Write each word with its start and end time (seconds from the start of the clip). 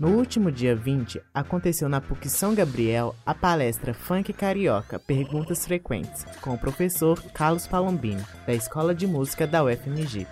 No 0.00 0.16
último 0.16 0.50
dia 0.50 0.74
20, 0.74 1.20
aconteceu 1.34 1.86
na 1.86 2.00
PUC 2.00 2.26
São 2.26 2.54
Gabriel 2.54 3.14
a 3.26 3.34
palestra 3.34 3.92
Funk 3.92 4.32
Carioca 4.32 4.98
Perguntas 4.98 5.66
Frequentes, 5.66 6.24
com 6.40 6.54
o 6.54 6.58
professor 6.58 7.22
Carlos 7.34 7.66
Palombini, 7.66 8.24
da 8.46 8.54
Escola 8.54 8.94
de 8.94 9.06
Música 9.06 9.46
da 9.46 9.62
UFMG. 9.62 10.26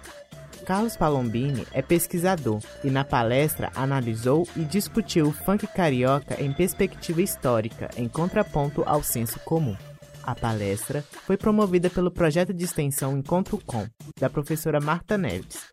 Carlos 0.65 0.96
Palombini 0.96 1.67
é 1.71 1.83
pesquisador 1.83 2.62
e 2.83 2.89
na 2.89 3.04
palestra 3.04 3.71
analisou 3.75 4.49
e 4.56 4.65
discutiu 4.65 5.26
o 5.26 5.33
funk 5.33 5.67
carioca 5.67 6.42
em 6.42 6.50
perspectiva 6.50 7.21
histórica, 7.21 7.90
em 7.94 8.08
contraponto 8.08 8.82
ao 8.87 9.03
senso 9.03 9.38
comum. 9.40 9.76
A 10.22 10.35
palestra 10.35 11.04
foi 11.26 11.37
promovida 11.37 11.90
pelo 11.90 12.10
projeto 12.10 12.54
de 12.54 12.64
extensão 12.64 13.19
Encontro 13.19 13.58
Com, 13.66 13.87
da 14.19 14.30
professora 14.30 14.80
Marta 14.80 15.19
Neves. 15.19 15.66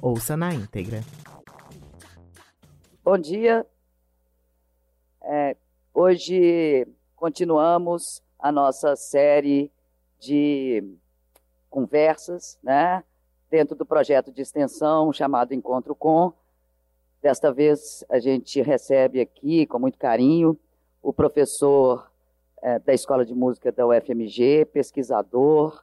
Ouça 0.00 0.38
na 0.38 0.54
íntegra. 0.54 1.02
Bom 3.04 3.18
dia. 3.18 3.66
É, 5.22 5.56
hoje 5.92 6.86
continuamos 7.16 8.22
a 8.38 8.52
nossa 8.52 8.94
série 8.94 9.72
de 10.20 10.84
conversas, 11.68 12.60
né? 12.62 13.02
Dentro 13.50 13.74
do 13.74 13.84
projeto 13.84 14.30
de 14.30 14.40
extensão 14.40 15.12
chamado 15.12 15.52
Encontro 15.52 15.96
Com. 15.96 16.32
Desta 17.20 17.52
vez 17.52 18.04
a 18.08 18.20
gente 18.20 18.62
recebe 18.62 19.20
aqui 19.20 19.66
com 19.66 19.80
muito 19.80 19.98
carinho 19.98 20.56
o 21.02 21.12
professor 21.12 22.08
é, 22.62 22.78
da 22.78 22.94
Escola 22.94 23.26
de 23.26 23.34
Música 23.34 23.72
da 23.72 23.84
UFMG, 23.84 24.66
pesquisador 24.66 25.82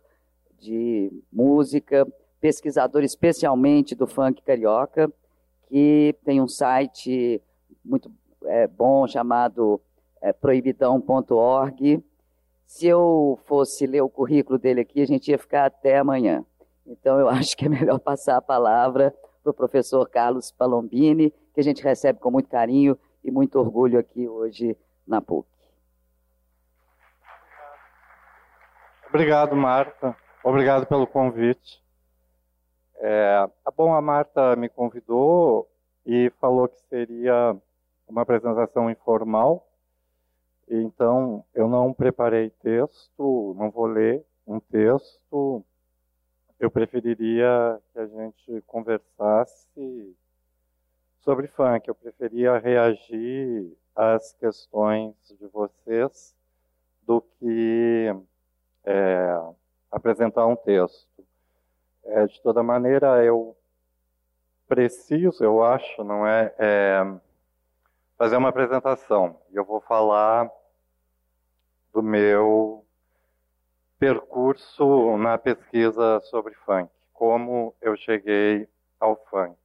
de 0.57 1.11
música, 1.29 2.07
pesquisador 2.39 3.03
especialmente 3.03 3.93
do 3.93 4.07
funk 4.07 4.41
carioca, 4.41 5.11
que 5.69 6.15
tem 6.25 6.41
um 6.41 6.47
site 6.47 7.41
muito 7.85 8.11
é, 8.45 8.67
bom 8.67 9.07
chamado 9.07 9.79
é, 10.21 10.33
proibidão.org. 10.33 12.03
Se 12.65 12.87
eu 12.87 13.39
fosse 13.45 13.85
ler 13.85 14.01
o 14.01 14.09
currículo 14.09 14.57
dele 14.57 14.81
aqui, 14.81 15.01
a 15.01 15.05
gente 15.05 15.29
ia 15.29 15.37
ficar 15.37 15.65
até 15.65 15.97
amanhã. 15.97 16.43
Então 16.85 17.19
eu 17.19 17.29
acho 17.29 17.55
que 17.55 17.65
é 17.65 17.69
melhor 17.69 17.99
passar 17.99 18.37
a 18.37 18.41
palavra 18.41 19.15
para 19.43 19.51
o 19.51 19.53
professor 19.53 20.07
Carlos 20.09 20.51
Palombini, 20.51 21.31
que 21.53 21.59
a 21.59 21.63
gente 21.63 21.83
recebe 21.83 22.19
com 22.19 22.31
muito 22.31 22.49
carinho 22.49 22.97
e 23.23 23.31
muito 23.31 23.59
orgulho 23.59 23.99
aqui 23.99 24.27
hoje 24.27 24.75
na 25.07 25.21
PUC. 25.21 25.47
Obrigado, 29.07 29.55
Marta. 29.55 30.15
Obrigado 30.43 30.85
pelo 30.85 31.07
convite. 31.07 31.81
É, 33.01 33.47
tá 33.63 33.71
bom, 33.75 33.93
a 33.93 34.01
Marta 34.01 34.55
me 34.57 34.67
convidou 34.67 35.69
e 36.05 36.29
falou 36.41 36.67
que 36.67 36.79
seria 36.89 37.55
uma 38.07 38.23
apresentação 38.23 38.89
informal. 38.89 39.65
Então, 40.67 41.45
eu 41.53 41.67
não 41.67 41.93
preparei 41.93 42.49
texto, 42.61 43.55
não 43.57 43.71
vou 43.71 43.85
ler 43.85 44.23
um 44.45 44.59
texto. 44.59 45.63
Eu 46.59 46.69
preferiria 46.69 47.79
que 47.93 47.99
a 47.99 48.05
gente 48.05 48.61
conversasse 48.67 50.15
sobre 51.21 51.47
funk. 51.47 51.87
Eu 51.87 51.95
preferia 51.95 52.57
reagir 52.57 53.71
às 53.95 54.33
questões 54.33 55.15
de 55.39 55.47
vocês 55.47 56.35
do 57.03 57.21
que 57.21 58.13
é, 58.83 59.41
apresentar 59.89 60.45
um 60.45 60.55
texto. 60.55 61.07
É, 62.05 62.25
de 62.25 62.41
toda 62.41 62.63
maneira, 62.63 63.23
eu 63.23 63.55
preciso, 64.67 65.43
eu 65.43 65.63
acho, 65.63 66.03
não 66.03 66.25
é, 66.25 66.53
é 66.57 67.01
fazer 68.17 68.37
uma 68.37 68.49
apresentação. 68.49 69.39
Eu 69.51 69.65
vou 69.65 69.81
falar 69.81 70.49
do 71.93 72.01
meu 72.03 72.85
percurso 73.97 75.17
na 75.17 75.37
pesquisa 75.37 76.21
sobre 76.21 76.53
funk, 76.65 76.89
como 77.13 77.75
eu 77.81 77.95
cheguei 77.97 78.67
ao 78.99 79.15
funk. 79.29 79.55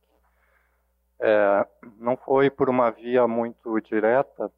É, 1.20 1.66
não 1.98 2.16
foi 2.16 2.50
por 2.50 2.68
uma 2.68 2.90
via 2.90 3.26
muito 3.28 3.80
direta, 3.80 4.50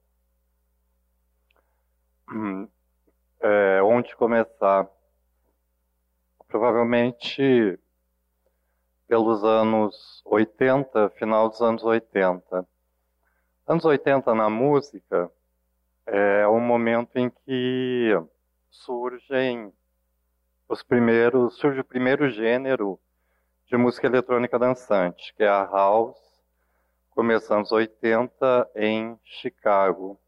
é, 3.41 3.83
onde 3.83 4.17
começar. 4.17 4.89
Provavelmente 6.49 7.79
pelos 9.09 9.45
anos 9.45 10.23
80, 10.25 11.11
final 11.11 11.49
dos 11.49 11.61
anos 11.61 11.85
80. 11.85 12.67
Anos 13.67 13.85
80 13.85 14.35
na 14.35 14.49
música 14.49 15.31
é 16.07 16.47
o 16.47 16.59
momento 16.61 17.17
em 17.17 17.31
que 17.31 18.13
surgem 18.71 19.73
os 20.69 20.83
primeiros, 20.83 21.57
surge 21.57 21.81
o 21.81 21.85
primeiro 21.85 22.29
gênero 22.29 22.99
de 23.67 23.77
música 23.77 24.07
eletrônica 24.07 24.59
dançante, 24.59 25.35
que 25.35 25.43
é 25.43 25.49
a 25.49 25.65
house, 25.65 26.17
começando 27.11 27.61
nos 27.61 27.73
80 27.73 28.71
em 28.77 29.19
Chicago. 29.25 30.19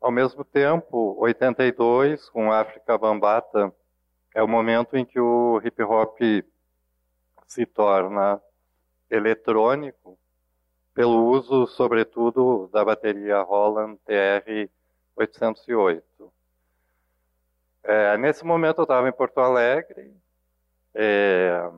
Ao 0.00 0.10
mesmo 0.10 0.44
tempo, 0.44 1.16
82, 1.18 2.28
com 2.28 2.52
África 2.52 2.96
Bambata, 2.98 3.72
é 4.38 4.42
o 4.42 4.46
momento 4.46 4.96
em 4.96 5.04
que 5.04 5.18
o 5.18 5.60
hip 5.64 5.82
hop 5.82 6.16
se 7.44 7.66
torna 7.66 8.40
eletrônico 9.10 10.16
pelo 10.94 11.26
uso, 11.26 11.66
sobretudo, 11.66 12.70
da 12.72 12.84
bateria 12.84 13.42
Roland 13.42 13.96
TR-808. 14.06 16.02
É, 17.82 18.16
nesse 18.16 18.44
momento 18.44 18.78
eu 18.78 18.84
estava 18.84 19.08
em 19.08 19.12
Porto 19.12 19.40
Alegre 19.40 20.14
é, 20.94 21.68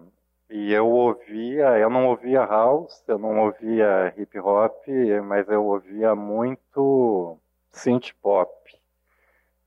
e 0.50 0.70
eu 0.70 0.86
ouvia, 0.86 1.78
eu 1.78 1.88
não 1.88 2.08
ouvia 2.08 2.44
house, 2.44 3.02
eu 3.08 3.18
não 3.18 3.40
ouvia 3.40 4.12
hip 4.18 4.38
hop, 4.38 4.84
mas 5.24 5.48
eu 5.48 5.64
ouvia 5.64 6.14
muito 6.14 7.38
synth 7.72 8.12
pop, 8.20 8.52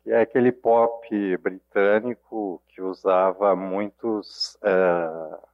que 0.03 0.11
é 0.11 0.21
aquele 0.21 0.51
pop 0.51 1.37
britânico 1.37 2.61
que 2.67 2.81
usava 2.81 3.55
muitos 3.55 4.55
uh, 4.55 5.47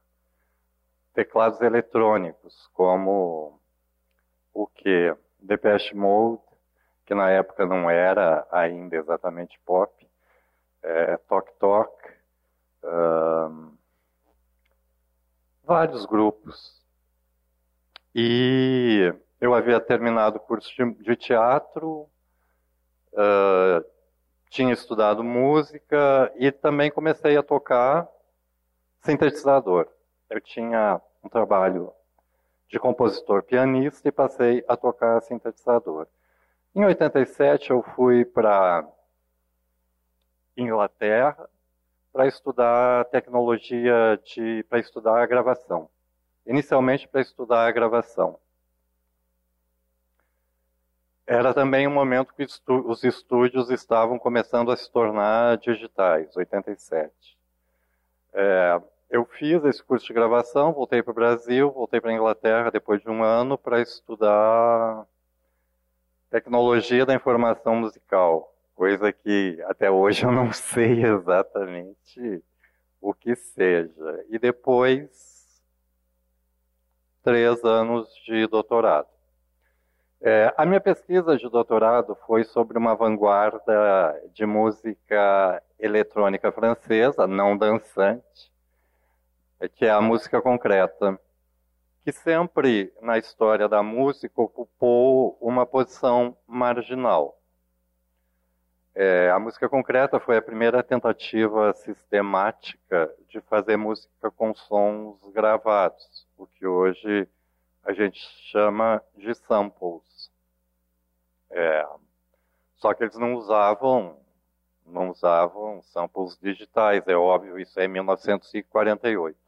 teclados 1.14 1.60
eletrônicos, 1.60 2.68
como 2.74 3.60
o 4.52 4.66
que 4.66 5.14
Depeche 5.38 5.94
Mode, 5.94 6.42
que 7.06 7.14
na 7.14 7.30
época 7.30 7.64
não 7.64 7.88
era 7.88 8.46
ainda 8.50 8.96
exatamente 8.96 9.58
pop, 9.64 9.92
é, 10.82 11.16
Tok 11.16 11.52
Tok, 11.58 11.92
uh, 12.82 13.72
vários 15.62 16.04
grupos. 16.06 16.80
E 18.12 19.14
eu 19.40 19.54
havia 19.54 19.80
terminado 19.80 20.38
o 20.38 20.40
curso 20.40 20.74
de, 20.74 21.04
de 21.04 21.16
teatro, 21.16 22.08
uh, 23.12 23.99
tinha 24.50 24.74
estudado 24.74 25.22
música 25.22 26.30
e 26.34 26.50
também 26.50 26.90
comecei 26.90 27.36
a 27.36 27.42
tocar 27.42 28.08
sintetizador. 29.00 29.86
Eu 30.28 30.40
tinha 30.40 31.00
um 31.24 31.28
trabalho 31.28 31.92
de 32.68 32.78
compositor 32.78 33.44
pianista 33.44 34.08
e 34.08 34.12
passei 34.12 34.64
a 34.68 34.76
tocar 34.76 35.20
sintetizador. 35.22 36.08
Em 36.74 36.84
87 36.84 37.70
eu 37.70 37.82
fui 37.94 38.24
para 38.24 38.86
Inglaterra 40.56 41.48
para 42.12 42.26
estudar 42.26 43.04
tecnologia 43.06 44.20
de 44.24 44.64
para 44.68 44.80
estudar 44.80 45.22
a 45.22 45.26
gravação. 45.26 45.88
Inicialmente 46.44 47.06
para 47.06 47.20
estudar 47.20 47.68
a 47.68 47.72
gravação. 47.72 48.38
Era 51.32 51.54
também 51.54 51.86
um 51.86 51.92
momento 51.92 52.34
que 52.34 52.44
os 52.66 53.04
estúdios 53.04 53.70
estavam 53.70 54.18
começando 54.18 54.72
a 54.72 54.76
se 54.76 54.90
tornar 54.90 55.58
digitais, 55.58 56.36
87. 56.36 57.12
É, 58.32 58.82
eu 59.08 59.24
fiz 59.24 59.64
esse 59.64 59.80
curso 59.80 60.04
de 60.04 60.12
gravação, 60.12 60.72
voltei 60.72 61.04
para 61.04 61.12
o 61.12 61.14
Brasil, 61.14 61.70
voltei 61.70 62.00
para 62.00 62.10
a 62.10 62.14
Inglaterra 62.14 62.72
depois 62.72 63.00
de 63.00 63.08
um 63.08 63.22
ano 63.22 63.56
para 63.56 63.80
estudar 63.80 65.06
tecnologia 66.30 67.06
da 67.06 67.14
informação 67.14 67.76
musical, 67.76 68.52
coisa 68.74 69.12
que 69.12 69.56
até 69.68 69.88
hoje 69.88 70.24
eu 70.24 70.32
não 70.32 70.50
sei 70.52 71.04
exatamente 71.04 72.42
o 73.00 73.14
que 73.14 73.36
seja. 73.36 74.24
E 74.30 74.36
depois, 74.36 75.62
três 77.22 77.64
anos 77.64 78.12
de 78.26 78.48
doutorado. 78.48 79.19
É, 80.22 80.52
a 80.54 80.66
minha 80.66 80.80
pesquisa 80.80 81.36
de 81.38 81.48
doutorado 81.48 82.14
foi 82.26 82.44
sobre 82.44 82.76
uma 82.76 82.94
vanguarda 82.94 84.22
de 84.34 84.44
música 84.44 85.62
eletrônica 85.78 86.52
francesa, 86.52 87.26
não 87.26 87.56
dançante, 87.56 88.52
que 89.76 89.86
é 89.86 89.90
a 89.90 90.00
música 90.00 90.40
concreta. 90.42 91.18
que 92.02 92.12
sempre 92.12 92.92
na 93.02 93.18
história 93.18 93.68
da 93.68 93.82
música 93.82 94.40
ocupou 94.40 95.36
uma 95.40 95.66
posição 95.66 96.36
marginal. 96.46 97.38
É, 98.94 99.30
a 99.30 99.38
música 99.38 99.68
concreta 99.68 100.18
foi 100.18 100.36
a 100.36 100.42
primeira 100.42 100.82
tentativa 100.82 101.72
sistemática 101.74 103.14
de 103.28 103.40
fazer 103.42 103.76
música 103.76 104.30
com 104.30 104.54
sons 104.54 105.18
gravados, 105.32 106.26
o 106.36 106.46
que 106.46 106.66
hoje 106.66 107.28
a 107.84 107.92
gente 107.92 108.18
chama 108.50 109.02
de 109.16 109.34
samples. 109.34 110.09
É, 111.50 111.86
só 112.76 112.94
que 112.94 113.02
eles 113.02 113.16
não 113.16 113.34
usavam, 113.34 114.16
não 114.86 115.10
usavam 115.10 115.82
samples 115.82 116.38
digitais, 116.40 117.06
é 117.06 117.14
óbvio, 117.14 117.58
isso 117.58 117.78
é 117.78 117.84
em 117.84 117.88
1948, 117.88 119.38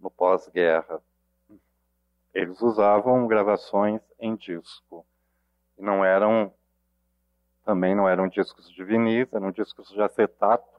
no 0.00 0.10
pós-guerra. 0.10 1.00
Eles 2.34 2.60
usavam 2.60 3.26
gravações 3.26 4.00
em 4.18 4.34
disco. 4.34 5.04
E 5.76 5.82
não 5.82 6.04
eram, 6.04 6.52
também 7.64 7.94
não 7.94 8.08
eram 8.08 8.28
discos 8.28 8.70
de 8.70 8.84
vinis, 8.84 9.32
eram 9.32 9.50
discos 9.50 9.88
de 9.90 10.02
acetato, 10.02 10.78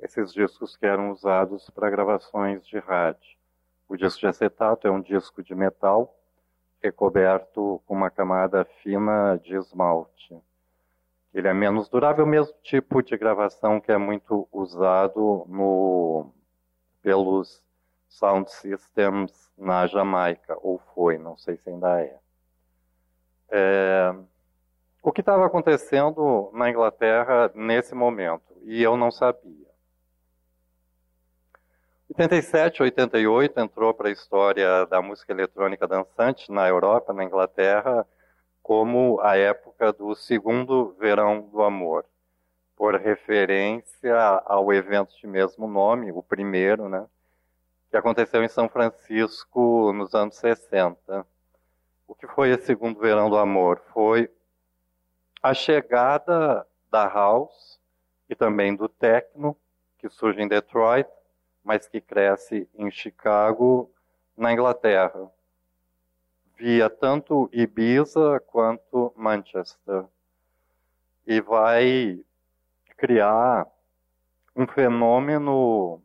esses 0.00 0.32
discos 0.32 0.76
que 0.76 0.86
eram 0.86 1.10
usados 1.10 1.70
para 1.70 1.90
gravações 1.90 2.66
de 2.66 2.78
rádio. 2.78 3.36
O 3.88 3.96
disco 3.96 4.20
de 4.20 4.26
acetato 4.26 4.86
é 4.86 4.90
um 4.90 5.00
disco 5.00 5.42
de 5.42 5.54
metal 5.54 6.14
recoberto 6.84 7.80
com 7.86 7.94
uma 7.94 8.10
camada 8.10 8.64
fina 8.82 9.40
de 9.42 9.56
esmalte. 9.56 10.38
Ele 11.32 11.48
é 11.48 11.54
menos 11.54 11.88
durável, 11.88 12.24
o 12.24 12.28
mesmo 12.28 12.54
tipo 12.62 13.02
de 13.02 13.16
gravação 13.16 13.80
que 13.80 13.90
é 13.90 13.96
muito 13.96 14.46
usado 14.52 15.46
no, 15.48 16.30
pelos 17.00 17.62
sound 18.06 18.50
systems 18.52 19.50
na 19.56 19.86
Jamaica, 19.86 20.56
ou 20.60 20.78
foi, 20.94 21.16
não 21.16 21.36
sei 21.38 21.56
se 21.56 21.70
ainda 21.70 22.00
é. 22.02 22.18
é 23.50 24.14
o 25.02 25.10
que 25.10 25.20
estava 25.20 25.46
acontecendo 25.46 26.50
na 26.52 26.70
Inglaterra 26.70 27.50
nesse 27.54 27.94
momento, 27.94 28.54
e 28.62 28.82
eu 28.82 28.96
não 28.96 29.10
sabia. 29.10 29.63
87, 32.16 32.80
88 32.80 33.58
entrou 33.58 33.92
para 33.92 34.08
a 34.08 34.12
história 34.12 34.86
da 34.86 35.02
música 35.02 35.32
eletrônica 35.32 35.84
dançante 35.84 36.48
na 36.48 36.68
Europa, 36.68 37.12
na 37.12 37.24
Inglaterra, 37.24 38.06
como 38.62 39.20
a 39.20 39.36
época 39.36 39.92
do 39.92 40.14
segundo 40.14 40.94
verão 40.96 41.40
do 41.40 41.60
amor, 41.60 42.04
por 42.76 42.94
referência 42.94 44.16
ao 44.46 44.72
evento 44.72 45.12
de 45.16 45.26
mesmo 45.26 45.66
nome, 45.66 46.12
o 46.12 46.22
primeiro, 46.22 46.88
né, 46.88 47.04
que 47.90 47.96
aconteceu 47.96 48.44
em 48.44 48.48
São 48.48 48.68
Francisco 48.68 49.92
nos 49.92 50.14
anos 50.14 50.36
60. 50.36 51.26
O 52.06 52.14
que 52.14 52.28
foi 52.28 52.50
esse 52.50 52.66
segundo 52.66 53.00
verão 53.00 53.28
do 53.28 53.36
amor? 53.36 53.82
Foi 53.92 54.30
a 55.42 55.52
chegada 55.52 56.64
da 56.88 57.08
house 57.08 57.80
e 58.30 58.36
também 58.36 58.76
do 58.76 58.88
techno, 58.88 59.56
que 59.98 60.08
surge 60.08 60.40
em 60.40 60.46
Detroit, 60.46 61.08
mas 61.64 61.88
que 61.88 62.00
cresce 62.00 62.68
em 62.74 62.90
Chicago, 62.90 63.90
na 64.36 64.52
Inglaterra 64.52 65.30
via 66.56 66.88
tanto 66.88 67.48
Ibiza 67.52 68.40
quanto 68.46 69.12
Manchester. 69.16 70.04
E 71.26 71.40
vai 71.40 72.20
criar 72.96 73.66
um 74.54 74.66
fenômeno 74.66 76.02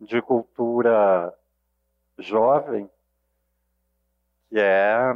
de 0.00 0.22
cultura 0.22 1.34
jovem 2.18 2.88
que 4.48 4.58
é 4.58 5.12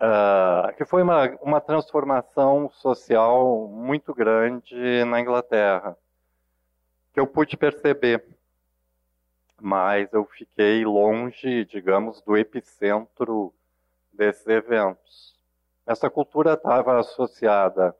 uh, 0.00 0.74
que 0.76 0.84
foi 0.84 1.02
uma, 1.02 1.28
uma 1.42 1.60
transformação 1.60 2.70
social 2.70 3.68
muito 3.68 4.14
grande 4.14 5.04
na 5.04 5.20
Inglaterra 5.20 5.96
que 7.12 7.20
eu 7.20 7.26
pude 7.26 7.56
perceber 7.56 8.24
mas 9.62 10.12
eu 10.12 10.24
fiquei 10.24 10.84
longe, 10.84 11.64
digamos, 11.66 12.20
do 12.22 12.36
epicentro 12.36 13.54
desses 14.12 14.44
eventos. 14.48 15.36
Essa 15.86 16.10
cultura 16.10 16.54
estava 16.54 16.98
associada, 16.98 17.96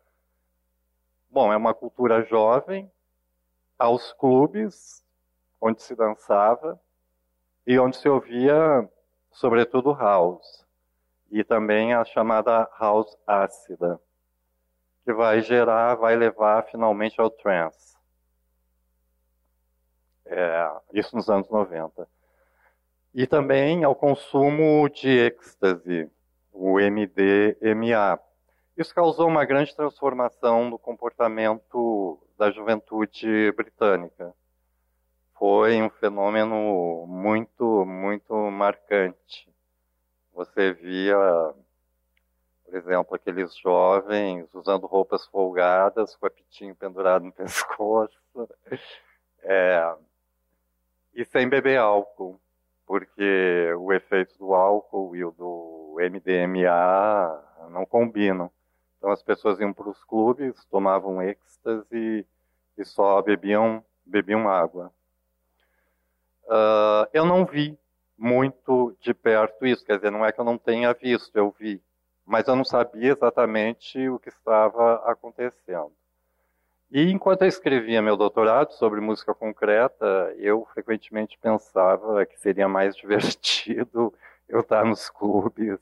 bom, 1.30 1.52
é 1.52 1.56
uma 1.56 1.72
cultura 1.72 2.24
jovem, 2.24 2.90
aos 3.78 4.12
clubes 4.12 5.04
onde 5.60 5.80
se 5.82 5.94
dançava 5.94 6.80
e 7.64 7.78
onde 7.78 7.96
se 7.96 8.08
ouvia, 8.08 8.88
sobretudo, 9.30 9.94
house, 9.94 10.66
e 11.30 11.44
também 11.44 11.94
a 11.94 12.04
chamada 12.04 12.68
house 12.78 13.16
ácida, 13.24 14.00
que 15.04 15.12
vai 15.12 15.40
gerar, 15.42 15.94
vai 15.94 16.16
levar 16.16 16.64
finalmente 16.64 17.20
ao 17.20 17.30
trance. 17.30 17.91
É, 20.34 20.72
isso 20.94 21.14
nos 21.14 21.28
anos 21.28 21.50
90. 21.50 22.08
E 23.12 23.26
também 23.26 23.84
ao 23.84 23.94
consumo 23.94 24.88
de 24.88 25.08
êxtase, 25.08 26.10
o 26.50 26.78
MDMA. 26.80 28.18
Isso 28.74 28.94
causou 28.94 29.28
uma 29.28 29.44
grande 29.44 29.76
transformação 29.76 30.70
no 30.70 30.78
comportamento 30.78 32.18
da 32.38 32.50
juventude 32.50 33.52
britânica. 33.52 34.34
Foi 35.34 35.82
um 35.82 35.90
fenômeno 35.90 37.06
muito, 37.06 37.84
muito 37.84 38.34
marcante. 38.50 39.52
Você 40.32 40.72
via, 40.72 41.14
por 42.64 42.74
exemplo, 42.74 43.14
aqueles 43.14 43.54
jovens 43.58 44.48
usando 44.54 44.86
roupas 44.86 45.26
folgadas, 45.26 46.16
com 46.16 46.24
a 46.24 46.30
pitinho 46.30 46.74
pendurado 46.74 47.26
no 47.26 47.32
pescoço. 47.36 48.18
É, 49.42 49.94
e 51.14 51.24
sem 51.24 51.48
beber 51.48 51.78
álcool, 51.78 52.40
porque 52.86 53.72
o 53.78 53.92
efeito 53.92 54.36
do 54.38 54.54
álcool 54.54 55.14
e 55.16 55.24
o 55.24 55.30
do 55.30 55.96
MDMA 55.98 57.68
não 57.70 57.84
combinam. 57.84 58.50
Então 58.98 59.10
as 59.10 59.22
pessoas 59.22 59.58
iam 59.60 59.72
para 59.72 59.88
os 59.88 60.02
clubes, 60.04 60.64
tomavam 60.66 61.22
êxtase 61.22 62.26
e 62.78 62.84
só 62.84 63.20
bebiam, 63.20 63.84
bebiam 64.06 64.48
água. 64.48 64.92
Uh, 66.44 67.08
eu 67.12 67.24
não 67.24 67.44
vi 67.44 67.78
muito 68.16 68.96
de 69.00 69.12
perto 69.12 69.66
isso, 69.66 69.84
quer 69.84 69.96
dizer, 69.96 70.10
não 70.10 70.24
é 70.24 70.32
que 70.32 70.40
eu 70.40 70.44
não 70.44 70.58
tenha 70.58 70.92
visto, 70.92 71.34
eu 71.36 71.50
vi, 71.58 71.82
mas 72.24 72.46
eu 72.46 72.54
não 72.54 72.64
sabia 72.64 73.12
exatamente 73.12 74.08
o 74.08 74.18
que 74.18 74.28
estava 74.28 74.96
acontecendo. 75.10 75.92
E 76.94 77.10
enquanto 77.10 77.40
eu 77.40 77.48
escrevia 77.48 78.02
meu 78.02 78.18
doutorado 78.18 78.74
sobre 78.74 79.00
música 79.00 79.34
concreta, 79.34 80.34
eu 80.36 80.68
frequentemente 80.74 81.38
pensava 81.38 82.26
que 82.26 82.38
seria 82.38 82.68
mais 82.68 82.94
divertido 83.00 84.12
eu 84.46 84.60
estar 84.60 84.84
nos 84.84 85.08
clubes 85.08 85.80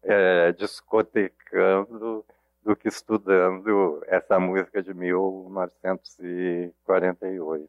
é, 0.00 0.52
discotecando 0.52 2.24
do 2.62 2.76
que 2.76 2.86
estudando 2.86 4.00
essa 4.06 4.38
música 4.38 4.80
de 4.80 4.94
1948. 4.94 7.68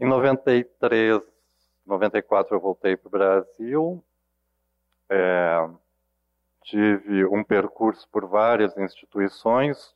Em 0.00 0.08
93, 0.08 1.22
94 1.86 2.56
eu 2.56 2.60
voltei 2.60 2.96
para 2.96 3.06
o 3.06 3.12
Brasil, 3.12 4.02
é, 5.08 5.68
tive 6.64 7.24
um 7.26 7.44
percurso 7.44 8.08
por 8.08 8.26
várias 8.26 8.76
instituições, 8.76 9.94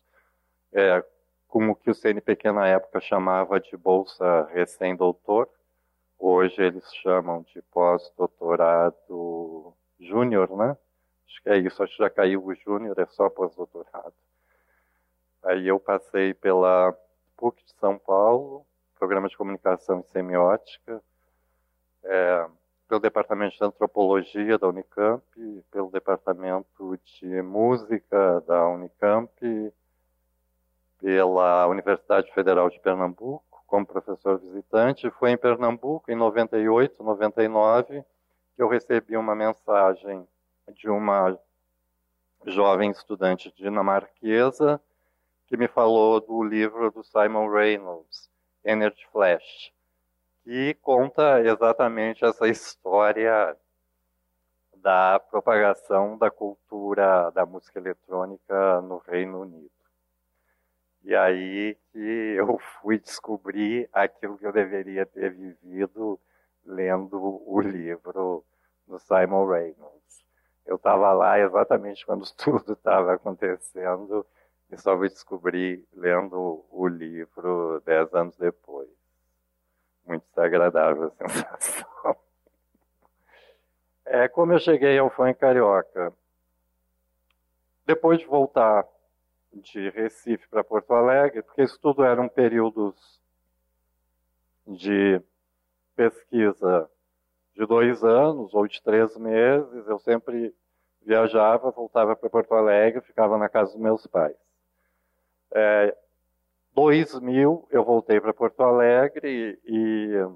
é, 0.72 1.04
com 1.52 1.68
o 1.68 1.76
que 1.76 1.90
o 1.90 1.94
CNPq 1.94 2.50
na 2.50 2.66
época 2.66 2.98
chamava 2.98 3.60
de 3.60 3.76
bolsa 3.76 4.48
recém-doutor. 4.54 5.46
Hoje 6.18 6.62
eles 6.62 6.82
chamam 7.02 7.42
de 7.42 7.60
pós-doutorado 7.70 9.74
júnior, 10.00 10.48
né? 10.56 10.74
Acho 11.28 11.42
que 11.42 11.50
é 11.50 11.58
isso, 11.58 11.82
acho 11.82 11.94
que 11.94 12.02
já 12.02 12.08
caiu 12.08 12.42
o 12.42 12.54
júnior, 12.54 12.98
é 12.98 13.04
só 13.04 13.28
pós-doutorado. 13.28 14.14
Aí 15.42 15.68
eu 15.68 15.78
passei 15.78 16.32
pela 16.32 16.96
PUC 17.36 17.62
de 17.66 17.74
São 17.74 17.98
Paulo, 17.98 18.64
Programa 18.98 19.28
de 19.28 19.36
Comunicação 19.36 20.00
e 20.00 20.10
Semiótica, 20.10 21.02
é, 22.02 22.46
pelo 22.88 23.00
Departamento 23.00 23.58
de 23.58 23.62
Antropologia 23.62 24.56
da 24.56 24.68
Unicamp, 24.68 25.22
pelo 25.70 25.90
Departamento 25.90 26.98
de 27.04 27.42
Música 27.42 28.40
da 28.46 28.66
Unicamp, 28.68 29.30
pela 31.02 31.66
Universidade 31.66 32.32
Federal 32.32 32.70
de 32.70 32.78
Pernambuco 32.78 33.60
como 33.66 33.84
professor 33.84 34.38
visitante. 34.38 35.10
Foi 35.10 35.32
em 35.32 35.36
Pernambuco, 35.36 36.08
em 36.08 36.14
98, 36.14 37.02
99, 37.02 38.04
que 38.54 38.62
eu 38.62 38.68
recebi 38.68 39.16
uma 39.16 39.34
mensagem 39.34 40.26
de 40.74 40.88
uma 40.88 41.36
jovem 42.46 42.90
estudante 42.92 43.52
dinamarquesa 43.56 44.80
que 45.48 45.56
me 45.56 45.66
falou 45.66 46.20
do 46.20 46.40
livro 46.44 46.92
do 46.92 47.02
Simon 47.02 47.48
Reynolds, 47.48 48.30
Energy 48.64 49.04
Flash, 49.10 49.72
que 50.44 50.74
conta 50.74 51.40
exatamente 51.40 52.24
essa 52.24 52.46
história 52.46 53.56
da 54.76 55.18
propagação 55.18 56.16
da 56.16 56.30
cultura 56.30 57.30
da 57.30 57.44
música 57.44 57.80
eletrônica 57.80 58.80
no 58.82 58.98
Reino 58.98 59.40
Unido. 59.40 59.71
E 61.04 61.14
aí 61.14 61.76
que 61.92 62.34
eu 62.36 62.58
fui 62.80 62.98
descobrir 62.98 63.88
aquilo 63.92 64.38
que 64.38 64.46
eu 64.46 64.52
deveria 64.52 65.04
ter 65.04 65.30
vivido 65.32 66.18
lendo 66.64 67.42
o 67.44 67.60
livro 67.60 68.44
do 68.86 68.98
Simon 68.98 69.46
Reynolds. 69.46 70.24
Eu 70.64 70.76
estava 70.76 71.12
lá 71.12 71.40
exatamente 71.40 72.06
quando 72.06 72.24
tudo 72.36 72.74
estava 72.74 73.14
acontecendo 73.14 74.24
e 74.70 74.78
só 74.78 74.96
fui 74.96 75.08
descobrir 75.08 75.84
lendo 75.92 76.64
o 76.70 76.86
livro 76.86 77.82
dez 77.84 78.12
anos 78.14 78.36
depois. 78.36 78.88
Muito 80.06 80.24
desagradável 80.28 81.04
a 81.04 81.28
sensação. 81.28 82.16
É 84.04 84.28
como 84.28 84.52
eu 84.52 84.58
cheguei 84.58 84.98
ao 84.98 85.08
funk 85.08 85.38
carioca. 85.38 86.12
Depois 87.86 88.18
de 88.18 88.26
voltar 88.26 88.84
de 89.54 89.90
Recife 89.90 90.48
para 90.48 90.64
Porto 90.64 90.92
Alegre, 90.92 91.42
porque 91.42 91.62
isso 91.62 91.78
tudo 91.80 92.04
eram 92.04 92.28
períodos 92.28 93.20
de 94.66 95.20
pesquisa 95.94 96.88
de 97.54 97.66
dois 97.66 98.02
anos 98.02 98.54
ou 98.54 98.66
de 98.66 98.82
três 98.82 99.16
meses, 99.16 99.86
eu 99.86 99.98
sempre 99.98 100.54
viajava, 101.02 101.70
voltava 101.70 102.16
para 102.16 102.30
Porto 102.30 102.54
Alegre, 102.54 103.00
ficava 103.02 103.36
na 103.36 103.48
casa 103.48 103.72
dos 103.72 103.80
meus 103.80 104.06
pais. 104.06 104.36
É, 105.50 105.94
2000 106.74 107.68
eu 107.70 107.84
voltei 107.84 108.20
para 108.20 108.32
Porto 108.32 108.62
Alegre 108.62 109.58
e 109.64 110.26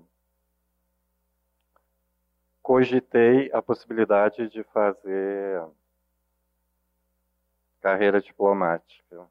cogitei 2.62 3.50
a 3.52 3.62
possibilidade 3.62 4.48
de 4.48 4.62
fazer 4.64 5.62
carreira 7.86 8.20
diplomática. 8.20 9.28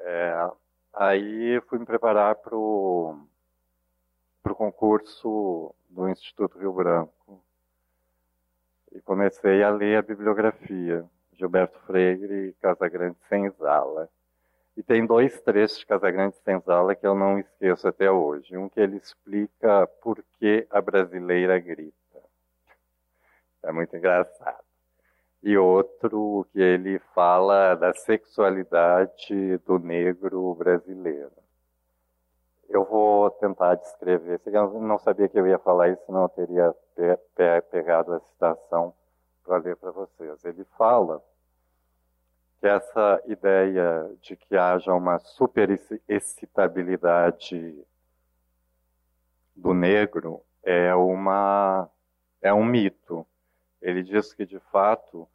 É, 0.00 0.50
aí 0.92 1.60
fui 1.68 1.78
me 1.78 1.86
preparar 1.86 2.34
para 2.34 2.56
o 2.56 3.16
concurso 4.56 5.72
do 5.88 6.08
Instituto 6.08 6.58
Rio 6.58 6.72
Branco 6.72 7.40
e 8.90 9.00
comecei 9.00 9.62
a 9.62 9.70
ler 9.70 9.98
a 9.98 10.02
bibliografia 10.02 11.08
Gilberto 11.32 11.78
Freire 11.86 12.48
e 12.48 12.52
Casagrande 12.54 13.16
Senzala. 13.28 14.08
E 14.76 14.82
tem 14.82 15.06
dois 15.06 15.40
trechos 15.40 15.78
de 15.78 15.86
Casagrande 15.86 16.34
Senzala 16.38 16.96
que 16.96 17.06
eu 17.06 17.14
não 17.14 17.38
esqueço 17.38 17.86
até 17.86 18.10
hoje. 18.10 18.56
Um 18.56 18.68
que 18.68 18.80
ele 18.80 18.96
explica 18.96 19.86
por 20.02 20.20
que 20.40 20.66
a 20.68 20.80
brasileira 20.80 21.60
grita. 21.60 21.94
É 23.62 23.70
muito 23.70 23.96
engraçado. 23.96 24.69
E 25.42 25.56
outro 25.56 26.46
que 26.52 26.60
ele 26.60 26.98
fala 27.14 27.74
da 27.74 27.92
sexualidade 27.94 29.56
do 29.58 29.78
negro 29.78 30.54
brasileiro. 30.54 31.32
Eu 32.68 32.84
vou 32.84 33.30
tentar 33.30 33.74
descrever. 33.74 34.40
Eu 34.46 34.80
não 34.80 34.98
sabia 34.98 35.28
que 35.28 35.38
eu 35.38 35.46
ia 35.46 35.58
falar 35.58 35.88
isso, 35.88 36.04
senão 36.06 36.22
eu 36.22 36.28
teria 36.28 36.74
pegado 37.70 38.12
a 38.12 38.20
citação 38.20 38.94
para 39.42 39.56
ler 39.56 39.76
para 39.76 39.90
vocês. 39.90 40.44
Ele 40.44 40.64
fala 40.76 41.22
que 42.60 42.66
essa 42.66 43.22
ideia 43.26 44.10
de 44.20 44.36
que 44.36 44.56
haja 44.56 44.92
uma 44.92 45.18
superexcitabilidade 45.18 47.86
do 49.56 49.74
negro 49.74 50.42
é 50.62 50.94
uma 50.94 51.88
é 52.42 52.52
um 52.52 52.64
mito. 52.64 53.26
Ele 53.80 54.02
diz 54.02 54.32
que 54.32 54.44
de 54.44 54.58
fato 54.72 55.28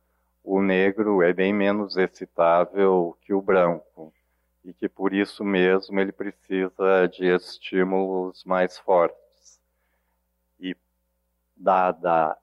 o 0.44 0.62
negro 0.62 1.22
é 1.22 1.34
bem 1.34 1.54
menos 1.54 1.98
excitável 1.98 3.18
que 3.22 3.34
o 3.34 3.42
branco 3.42 4.14
e 4.64 4.74
que 4.74 4.88
por 4.88 5.14
isso 5.14 5.44
mesmo 5.44 6.00
ele 6.00 6.12
precisa 6.12 7.08
de 7.08 7.26
estímulos 7.26 8.44
mais 8.44 8.78
fortes. 8.78 9.60
E 10.60 10.76
dada 11.56 12.38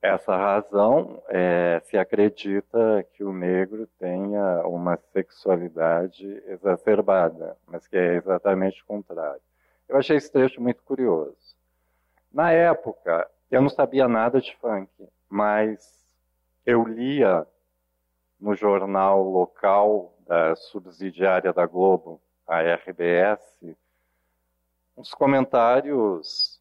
essa 0.00 0.36
razão, 0.36 1.20
é, 1.28 1.80
se 1.84 1.98
acredita 1.98 3.04
que 3.14 3.24
o 3.24 3.32
negro 3.32 3.86
tenha 3.98 4.64
uma 4.66 4.96
sexualidade 5.12 6.24
exacerbada, 6.46 7.56
mas 7.66 7.86
que 7.88 7.96
é 7.96 8.14
exatamente 8.14 8.80
o 8.82 8.86
contrário. 8.86 9.40
Eu 9.88 9.96
achei 9.96 10.16
esse 10.16 10.30
trecho 10.30 10.60
muito 10.60 10.82
curioso. 10.84 11.36
Na 12.32 12.52
época, 12.52 13.28
eu 13.50 13.62
não 13.62 13.68
sabia 13.68 14.06
nada 14.06 14.40
de 14.40 14.54
funk, 14.56 14.90
mas 15.28 16.06
eu 16.66 16.84
lia 16.84 17.46
no 18.38 18.54
jornal 18.54 19.22
local 19.22 20.14
da 20.26 20.54
subsidiária 20.54 21.52
da 21.52 21.66
Globo, 21.66 22.20
a 22.46 22.60
RBS, 22.60 23.76
uns 24.96 25.12
comentários 25.12 26.60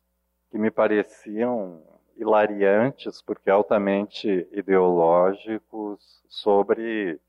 que 0.50 0.58
me 0.58 0.72
pareciam 0.72 1.84
hilariantes, 2.16 3.22
porque 3.22 3.50
altamente 3.50 4.48
ideológicos, 4.52 6.24
sobre 6.28 7.20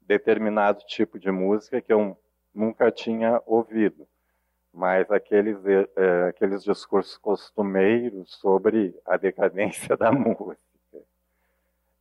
determinado 0.00 0.84
tipo 0.86 1.18
de 1.18 1.30
música 1.30 1.80
que 1.80 1.92
eu 1.92 2.16
nunca 2.54 2.90
tinha 2.90 3.42
ouvido. 3.46 4.06
Mas 4.78 5.10
aqueles, 5.10 5.58
é, 5.66 6.28
aqueles 6.28 6.62
discursos 6.62 7.18
costumeiros 7.18 8.32
sobre 8.36 8.94
a 9.04 9.16
decadência 9.16 9.96
da 9.96 10.12
música. 10.14 10.56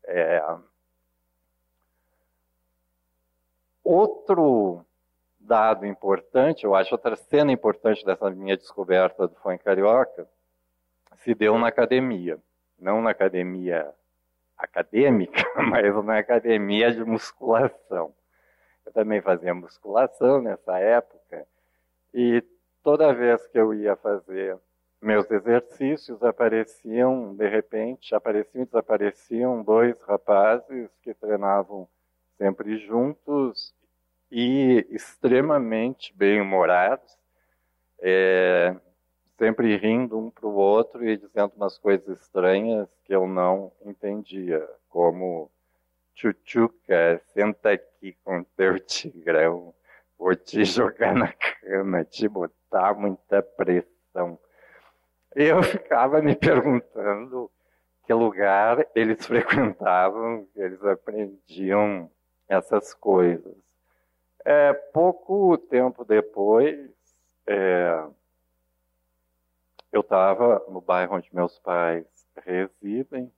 É... 0.04 0.44
Outro 3.84 4.86
dado 5.40 5.88
importante, 5.88 6.66
eu 6.66 6.76
acho 6.76 6.94
outra 6.94 7.16
cena 7.16 7.52
importante 7.52 8.06
dessa 8.06 8.30
minha 8.30 8.56
descoberta 8.56 9.28
do 9.28 9.34
funk 9.38 9.64
carioca, 9.64 10.28
se 11.16 11.34
deu 11.34 11.58
na 11.58 11.70
academia. 11.70 12.38
Não 12.78 13.02
na 13.02 13.10
academia 13.10 13.92
acadêmica, 14.56 15.44
mas 15.68 16.06
na 16.06 16.20
academia 16.20 16.92
de 16.92 17.04
musculação. 17.04 18.14
Eu 18.86 18.92
também 18.92 19.20
fazia 19.20 19.52
musculação 19.56 20.44
nessa 20.44 20.78
época 20.78 21.48
e 22.14 22.44
toda 22.84 23.14
vez 23.14 23.46
que 23.48 23.60
eu 23.60 23.74
ia 23.74 23.96
fazer 23.96 24.58
meus 25.02 25.30
exercícios 25.30 26.24
apareciam, 26.24 27.36
de 27.36 27.48
repente, 27.48 28.16
apareciam 28.16 28.64
e 28.64 28.66
desapareciam 28.66 29.64
dois 29.64 30.00
rapazes 30.02 30.90
que 31.04 31.14
treinavam 31.14 31.88
sempre 32.38 32.78
juntos 32.78 33.74
e 34.32 34.86
extremamente 34.90 36.14
bem-humorados. 36.16 37.16
É, 38.00 38.76
sempre 39.38 39.78
rindo 39.78 40.18
um 40.18 40.32
para 40.32 40.48
o 40.48 40.56
outro 40.56 41.08
e 41.08 41.16
dizendo 41.16 41.54
umas 41.56 41.78
coisas 41.78 42.20
estranhas 42.20 42.90
que 43.06 43.14
eu 43.14 43.28
não 43.28 43.72
entendia, 43.86 44.68
como 44.90 45.52
Chuchuca, 46.16 47.22
senta 47.34 47.72
aqui 47.72 48.18
com 48.24 48.44
teu 48.56 48.80
tigrão, 48.80 49.74
vou 50.18 50.36
te 50.36 50.66
jogar 50.66 51.14
na 51.14 51.32
cama, 51.32 52.04
te 52.04 52.28
botar 52.28 52.57
muita 52.96 53.42
pressão. 53.42 54.40
Eu 55.36 55.62
ficava 55.64 56.22
me 56.22 56.36
perguntando 56.36 57.52
que 58.06 58.14
lugar 58.14 58.88
eles 58.96 59.26
frequentavam, 59.26 60.48
que 60.54 60.60
eles 60.60 60.84
aprendiam 60.84 62.10
essas 62.48 62.94
coisas. 62.94 63.56
É, 64.46 64.72
pouco 64.74 65.58
tempo 65.58 66.06
depois, 66.06 66.90
é, 67.46 68.06
eu 69.92 70.02
estava 70.02 70.64
no 70.70 70.80
bairro 70.80 71.16
onde 71.16 71.34
meus 71.34 71.60
pais 71.60 72.06
residem 72.46 73.32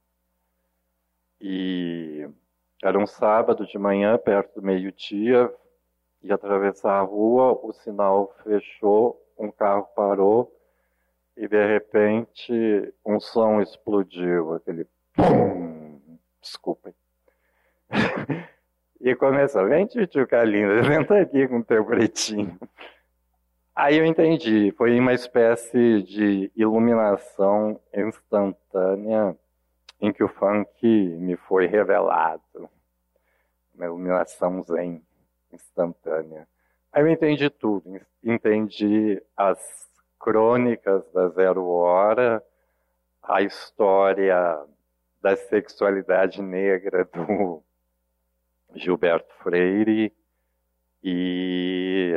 e 1.41 2.29
era 2.83 2.97
um 2.97 3.07
sábado 3.07 3.65
de 3.65 3.77
manhã, 3.77 4.17
perto 4.17 4.59
do 4.59 4.65
meio-dia, 4.65 5.53
e 6.21 6.31
atravessar 6.31 6.99
a 6.99 7.01
rua, 7.01 7.59
o 7.63 7.71
sinal 7.71 8.33
fechou, 8.43 9.18
um 9.39 9.49
carro 9.49 9.83
parou 9.95 10.53
e 11.35 11.47
de 11.47 11.65
repente 11.65 12.93
um 13.05 13.19
som 13.19 13.61
explodiu, 13.61 14.53
aquele 14.53 14.85
pum, 15.15 16.19
desculpem. 16.41 16.93
e 18.99 19.15
começou, 19.15 19.65
vem 19.67 19.87
tchutchuca 19.87 20.43
linda, 20.43 20.83
senta 20.85 21.21
aqui 21.21 21.47
com 21.47 21.61
teu 21.61 21.85
pretinho. 21.85 22.59
Aí 23.73 23.97
eu 23.97 24.05
entendi, 24.05 24.73
foi 24.77 24.99
uma 24.99 25.13
espécie 25.13 26.03
de 26.03 26.51
iluminação 26.53 27.79
instantânea 27.95 29.37
em 30.01 30.11
que 30.11 30.21
o 30.21 30.27
funk 30.27 30.85
me 30.85 31.37
foi 31.37 31.65
revelado. 31.65 32.69
Uma 33.73 33.85
iluminação 33.85 34.61
zen 34.63 35.01
instantânea. 35.53 36.45
Aí 36.91 37.03
eu 37.03 37.07
entendi 37.07 37.49
tudo, 37.49 38.01
entendi 38.23 39.21
as 39.37 39.59
crônicas 40.19 41.03
da 41.11 41.29
Zero 41.29 41.67
Hora, 41.67 42.43
a 43.21 43.41
história 43.43 44.59
da 45.21 45.35
sexualidade 45.35 46.41
negra 46.41 47.05
do 47.05 47.63
Gilberto 48.73 49.31
Freire 49.43 50.11
e 51.03 52.13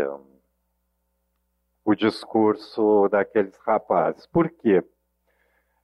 o 1.84 1.94
discurso 1.94 3.08
daqueles 3.10 3.56
rapazes. 3.58 4.26
Por 4.26 4.50
quê? 4.50 4.82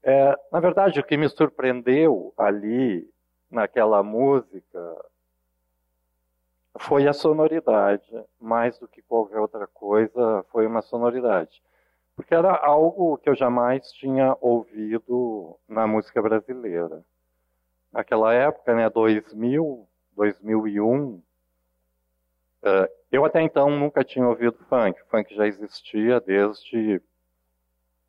É, 0.03 0.35
na 0.51 0.61
verdade, 0.61 0.99
o 1.01 1.05
que 1.05 1.17
me 1.17 1.29
surpreendeu 1.29 2.33
ali 2.39 3.07
naquela 3.51 4.03
música 4.03 5.05
foi 6.79 7.07
a 7.07 7.13
sonoridade, 7.13 8.09
mais 8.41 8.79
do 8.79 8.89
que 8.89 9.03
qualquer 9.03 9.39
outra 9.39 9.67
coisa, 9.67 10.45
foi 10.51 10.67
uma 10.67 10.83
sonoridade. 10.83 11.63
Porque 12.15 12.35
era 12.35 12.53
algo 12.53 13.19
que 13.19 13.29
eu 13.29 13.35
jamais 13.35 13.93
tinha 13.93 14.37
ouvido 14.41 15.57
na 15.69 15.87
música 15.87 16.21
brasileira. 16.21 17.05
Naquela 17.93 18.35
época, 18.35 18.75
né, 18.75 18.91
2000, 18.91 19.87
2001, 20.17 21.15
uh, 21.15 21.23
eu 23.11 23.25
até 23.25 23.41
então 23.41 23.71
nunca 23.71 24.05
tinha 24.05 24.27
ouvido 24.27 24.59
funk. 24.69 25.01
Funk 25.09 25.35
já 25.35 25.47
existia 25.47 26.21
desde 26.21 27.01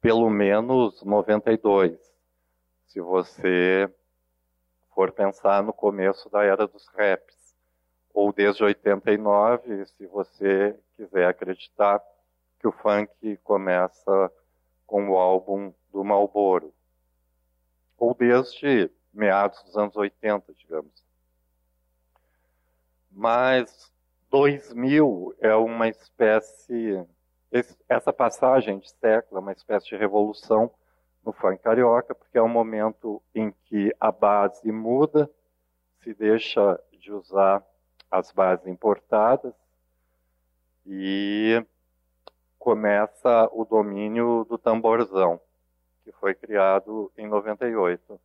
pelo 0.01 0.29
menos 0.29 1.03
92. 1.03 1.97
Se 2.87 2.99
você 2.99 3.89
for 4.93 5.11
pensar 5.11 5.61
no 5.63 5.71
começo 5.71 6.29
da 6.29 6.43
era 6.43 6.67
dos 6.67 6.87
raps, 6.87 7.38
ou 8.13 8.33
desde 8.33 8.63
89, 8.63 9.85
se 9.85 10.05
você 10.07 10.77
quiser 10.95 11.27
acreditar 11.27 12.01
que 12.59 12.67
o 12.67 12.71
funk 12.71 13.37
começa 13.43 14.31
com 14.85 15.09
o 15.09 15.17
álbum 15.17 15.73
do 15.91 16.03
Marlboro, 16.03 16.73
ou 17.97 18.13
desde 18.13 18.91
meados 19.13 19.61
dos 19.63 19.77
anos 19.77 19.95
80, 19.95 20.53
digamos. 20.53 21.03
Mas 23.11 23.91
2000 24.29 25.35
é 25.39 25.55
uma 25.55 25.87
espécie, 25.87 27.03
essa 27.87 28.13
passagem 28.13 28.79
de 28.79 28.89
século 28.91 29.39
é 29.39 29.41
uma 29.41 29.51
espécie 29.51 29.89
de 29.89 29.95
revolução 29.95 30.71
no 31.25 31.33
funk 31.33 31.61
carioca, 31.61 32.15
porque 32.15 32.37
é 32.37 32.41
um 32.41 32.49
momento 32.49 33.21
em 33.33 33.51
que 33.65 33.93
a 33.99 34.11
base 34.11 34.71
muda, 34.71 35.29
se 36.01 36.13
deixa 36.13 36.79
de 36.93 37.11
usar 37.11 37.63
as 38.09 38.31
bases 38.31 38.67
importadas 38.67 39.53
e 40.85 41.63
começa 42.57 43.47
o 43.51 43.63
domínio 43.63 44.45
do 44.49 44.57
tamborzão, 44.57 45.39
que 46.03 46.11
foi 46.13 46.33
criado 46.33 47.11
em 47.17 47.27
98. 47.27 48.19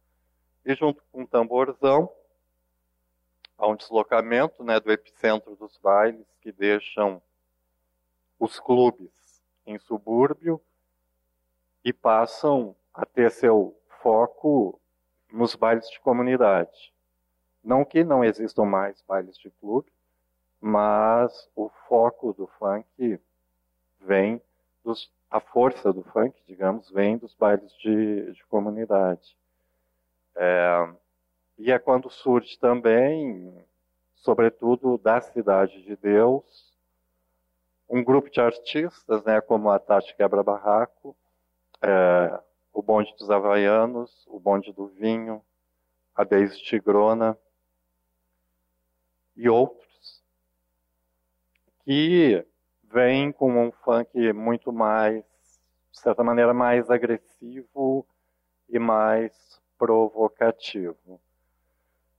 E 0.64 0.74
junto 0.74 1.02
com 1.12 1.22
o 1.22 1.26
tamborzão, 1.26 2.10
há 3.58 3.66
um 3.68 3.76
deslocamento 3.76 4.64
né, 4.64 4.80
do 4.80 4.90
epicentro 4.90 5.54
dos 5.56 5.76
bailes 5.78 6.26
que 6.40 6.50
deixam 6.50 7.20
os 8.38 8.58
clubes 8.58 9.12
em 9.66 9.78
subúrbio 9.78 10.60
e 11.84 11.92
passam 11.92 12.74
a 12.92 13.04
ter 13.04 13.30
seu 13.30 13.78
foco 14.02 14.80
nos 15.30 15.54
bailes 15.54 15.88
de 15.90 16.00
comunidade. 16.00 16.93
Não 17.64 17.82
que 17.82 18.04
não 18.04 18.22
existam 18.22 18.64
mais 18.66 19.02
bailes 19.08 19.38
de 19.38 19.50
clube, 19.50 19.90
mas 20.60 21.50
o 21.56 21.70
foco 21.88 22.34
do 22.34 22.46
funk 22.46 23.18
vem 24.00 24.40
dos, 24.84 25.10
a 25.30 25.40
força 25.40 25.90
do 25.90 26.02
funk, 26.02 26.38
digamos, 26.46 26.90
vem 26.90 27.16
dos 27.16 27.34
bailes 27.34 27.72
de, 27.78 28.32
de 28.32 28.44
comunidade. 28.46 29.34
É, 30.36 30.88
e 31.56 31.72
é 31.72 31.78
quando 31.78 32.10
surge 32.10 32.58
também, 32.58 33.54
sobretudo 34.16 34.98
da 34.98 35.22
Cidade 35.22 35.82
de 35.82 35.96
Deus, 35.96 36.74
um 37.88 38.04
grupo 38.04 38.28
de 38.28 38.40
artistas, 38.40 39.24
né, 39.24 39.40
como 39.40 39.70
a 39.70 39.78
Tati 39.78 40.14
Quebra-Barraco, 40.16 41.16
é, 41.80 42.40
o 42.72 42.82
Bonde 42.82 43.14
dos 43.18 43.30
Havaianos, 43.30 44.26
o 44.26 44.38
Bonde 44.38 44.70
do 44.72 44.88
Vinho, 44.88 45.42
a 46.14 46.24
Deise 46.24 46.58
Tigrona 46.60 47.38
e 49.36 49.48
outros, 49.48 50.22
que 51.84 52.44
vêm 52.84 53.32
com 53.32 53.66
um 53.66 53.72
funk 53.72 54.32
muito 54.32 54.72
mais, 54.72 55.24
de 55.90 56.00
certa 56.00 56.22
maneira, 56.22 56.54
mais 56.54 56.90
agressivo 56.90 58.06
e 58.68 58.78
mais 58.78 59.60
provocativo. 59.76 61.20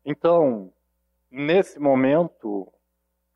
Então, 0.04 0.72
nesse 1.32 1.80
momento 1.80 2.72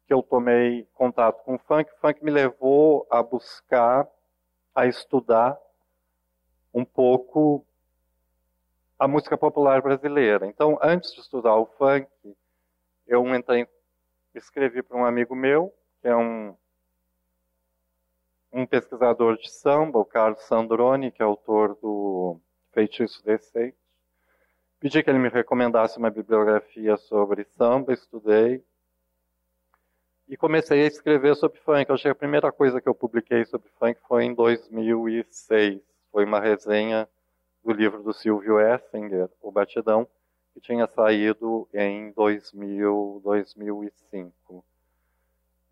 que 0.06 0.14
eu 0.14 0.22
tomei 0.22 0.88
contato 0.94 1.44
com 1.44 1.56
o 1.56 1.60
funk, 1.60 1.92
o 1.92 1.98
funk 1.98 2.24
me 2.24 2.32
levou 2.32 3.08
a 3.10 3.24
buscar, 3.24 4.08
a 4.76 4.86
estudar 4.86 5.58
um 6.74 6.86
pouco 6.86 7.66
a 9.00 9.08
música 9.08 9.38
popular 9.38 9.82
brasileira. 9.82 10.46
Então, 10.46 10.78
antes 10.82 11.14
de 11.14 11.22
estudar 11.22 11.56
o 11.56 11.66
funk, 11.66 12.08
eu 13.10 13.36
entrei, 13.36 13.68
escrevi 14.36 14.84
para 14.84 14.96
um 14.96 15.04
amigo 15.04 15.36
meu, 15.36 15.74
que 16.00 16.08
é 16.08 16.16
um, 16.16 16.56
um 18.54 18.68
pesquisador 18.68 19.36
de 19.36 19.50
samba, 19.52 19.98
o 19.98 20.06
Carlos 20.06 20.44
Sandroni, 20.44 21.12
que 21.12 21.22
é 21.22 21.26
autor 21.26 21.76
do 21.82 22.40
Feitiço 22.72 23.26
Decente. 23.26 23.76
Pedi 24.80 25.02
que 25.04 25.10
ele 25.10 25.18
me 25.18 25.28
recomendasse 25.28 25.98
uma 25.98 26.12
bibliografia 26.12 26.96
sobre 26.98 27.44
samba, 27.46 27.92
estudei. 27.92 28.64
E 30.28 30.38
comecei 30.38 30.84
a 30.84 30.88
escrever 30.88 31.36
sobre 31.36 31.60
funk. 31.60 31.90
Eu 31.90 31.98
que 31.98 32.08
a 32.08 32.16
primeira 32.16 32.52
coisa 32.52 32.80
que 32.80 32.88
eu 32.88 32.94
publiquei 32.94 33.44
sobre 33.46 33.70
funk 33.80 34.00
foi 34.08 34.26
em 34.26 34.36
2006. 34.36 35.82
Foi 36.12 36.24
uma 36.24 36.40
resenha 36.40 37.10
do 37.64 37.74
livro 37.74 38.04
do 38.04 38.14
Silvio 38.14 38.60
Essinger, 38.60 39.30
O 39.42 39.52
Batidão, 39.52 40.08
que 40.60 40.62
tinha 40.62 40.88
saído 40.88 41.68
em 41.74 42.12
2000, 42.12 43.22
2005. 43.24 44.66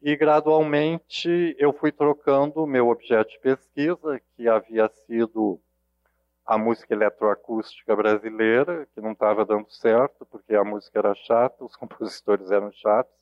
E 0.02 0.16
gradualmente 0.16 1.56
eu 1.60 1.74
fui 1.74 1.92
trocando 1.92 2.66
meu 2.66 2.88
objeto 2.88 3.32
de 3.32 3.40
pesquisa, 3.40 4.22
que 4.36 4.48
havia 4.48 4.88
sido 5.06 5.60
a 6.46 6.58
música 6.58 6.94
eletroacústica 6.94 7.94
brasileira, 7.96 8.88
que 8.94 9.02
não 9.02 9.12
estava 9.12 9.44
dando 9.44 9.70
certo, 9.70 10.26
porque 10.26 10.56
a 10.56 10.64
música 10.64 11.00
era 11.00 11.14
chata, 11.14 11.66
os 11.66 11.76
compositores 11.76 12.50
eram 12.50 12.72
chatos. 12.72 13.14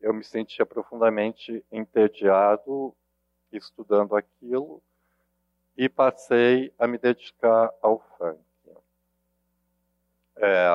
Eu 0.00 0.14
me 0.14 0.24
sentia 0.24 0.64
profundamente 0.64 1.64
entediado 1.70 2.94
estudando 3.52 4.16
aquilo 4.16 4.82
e 5.76 5.88
passei 5.88 6.72
a 6.78 6.86
me 6.86 6.96
dedicar 6.96 7.70
ao 7.82 7.98
funk. 8.16 8.45
É, 10.38 10.68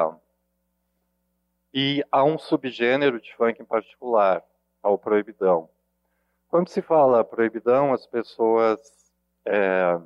e 1.73 2.03
há 2.11 2.23
um 2.23 2.37
subgênero 2.37 3.21
de 3.21 3.33
funk 3.35 3.61
em 3.61 3.65
particular, 3.65 4.43
ao 4.83 4.97
proibidão. 4.97 5.69
Quando 6.49 6.67
se 6.67 6.81
fala 6.81 7.23
proibidão, 7.23 7.93
as 7.93 8.05
pessoas 8.05 8.79
é, 9.45 9.99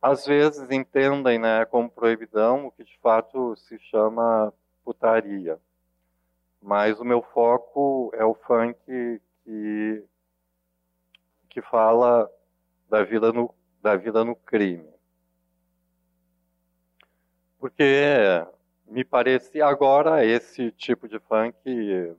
às 0.00 0.26
vezes 0.26 0.70
entendem 0.70 1.38
né, 1.38 1.64
como 1.64 1.90
proibidão 1.90 2.66
o 2.66 2.72
que 2.72 2.84
de 2.84 2.98
fato 2.98 3.56
se 3.56 3.78
chama 3.78 4.52
putaria. 4.84 5.58
Mas 6.60 7.00
o 7.00 7.04
meu 7.04 7.22
foco 7.22 8.10
é 8.14 8.24
o 8.24 8.34
funk 8.34 9.20
que, 9.44 10.04
que 11.48 11.62
fala 11.62 12.30
da 12.90 13.02
vida 13.04 13.32
no, 13.32 13.54
da 13.80 13.96
vida 13.96 14.24
no 14.24 14.36
crime. 14.36 14.97
Porque 17.58 18.46
me 18.86 19.04
parece 19.04 19.60
agora 19.60 20.24
esse 20.24 20.70
tipo 20.72 21.08
de 21.08 21.18
funk 21.18 21.56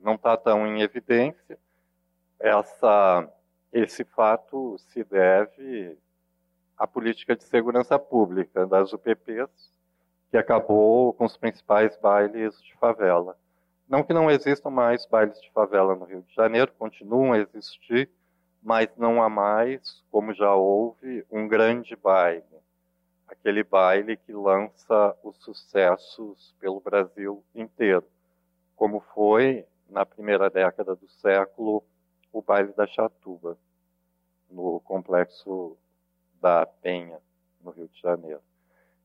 não 0.02 0.14
está 0.14 0.36
tão 0.36 0.66
em 0.66 0.82
evidência. 0.82 1.58
Essa, 2.38 3.28
esse 3.72 4.04
fato 4.04 4.76
se 4.78 5.02
deve 5.04 5.96
a 6.76 6.86
política 6.86 7.36
de 7.36 7.44
segurança 7.44 7.98
pública 7.98 8.66
das 8.66 8.92
UPPs, 8.92 9.70
que 10.30 10.36
acabou 10.36 11.12
com 11.12 11.24
os 11.24 11.36
principais 11.36 11.96
bailes 11.98 12.60
de 12.62 12.74
favela. 12.76 13.36
Não 13.88 14.02
que 14.02 14.14
não 14.14 14.30
existam 14.30 14.70
mais 14.70 15.04
bailes 15.04 15.40
de 15.42 15.50
favela 15.50 15.94
no 15.94 16.04
Rio 16.04 16.22
de 16.22 16.34
Janeiro, 16.34 16.72
continuam 16.78 17.32
a 17.32 17.38
existir, 17.38 18.08
mas 18.62 18.88
não 18.96 19.22
há 19.22 19.28
mais, 19.28 20.02
como 20.10 20.32
já 20.32 20.54
houve, 20.54 21.26
um 21.30 21.48
grande 21.48 21.96
baile. 21.96 22.44
Aquele 23.30 23.62
baile 23.62 24.16
que 24.16 24.32
lança 24.32 25.16
os 25.22 25.36
sucessos 25.36 26.52
pelo 26.58 26.80
Brasil 26.80 27.44
inteiro, 27.54 28.04
como 28.74 28.98
foi 28.98 29.64
na 29.88 30.04
primeira 30.04 30.50
década 30.50 30.96
do 30.96 31.08
século 31.08 31.84
o 32.32 32.42
baile 32.42 32.72
da 32.72 32.88
Chatuba, 32.88 33.56
no 34.50 34.80
complexo 34.80 35.76
da 36.40 36.66
Penha, 36.66 37.20
no 37.62 37.70
Rio 37.70 37.86
de 37.86 38.00
Janeiro. 38.00 38.42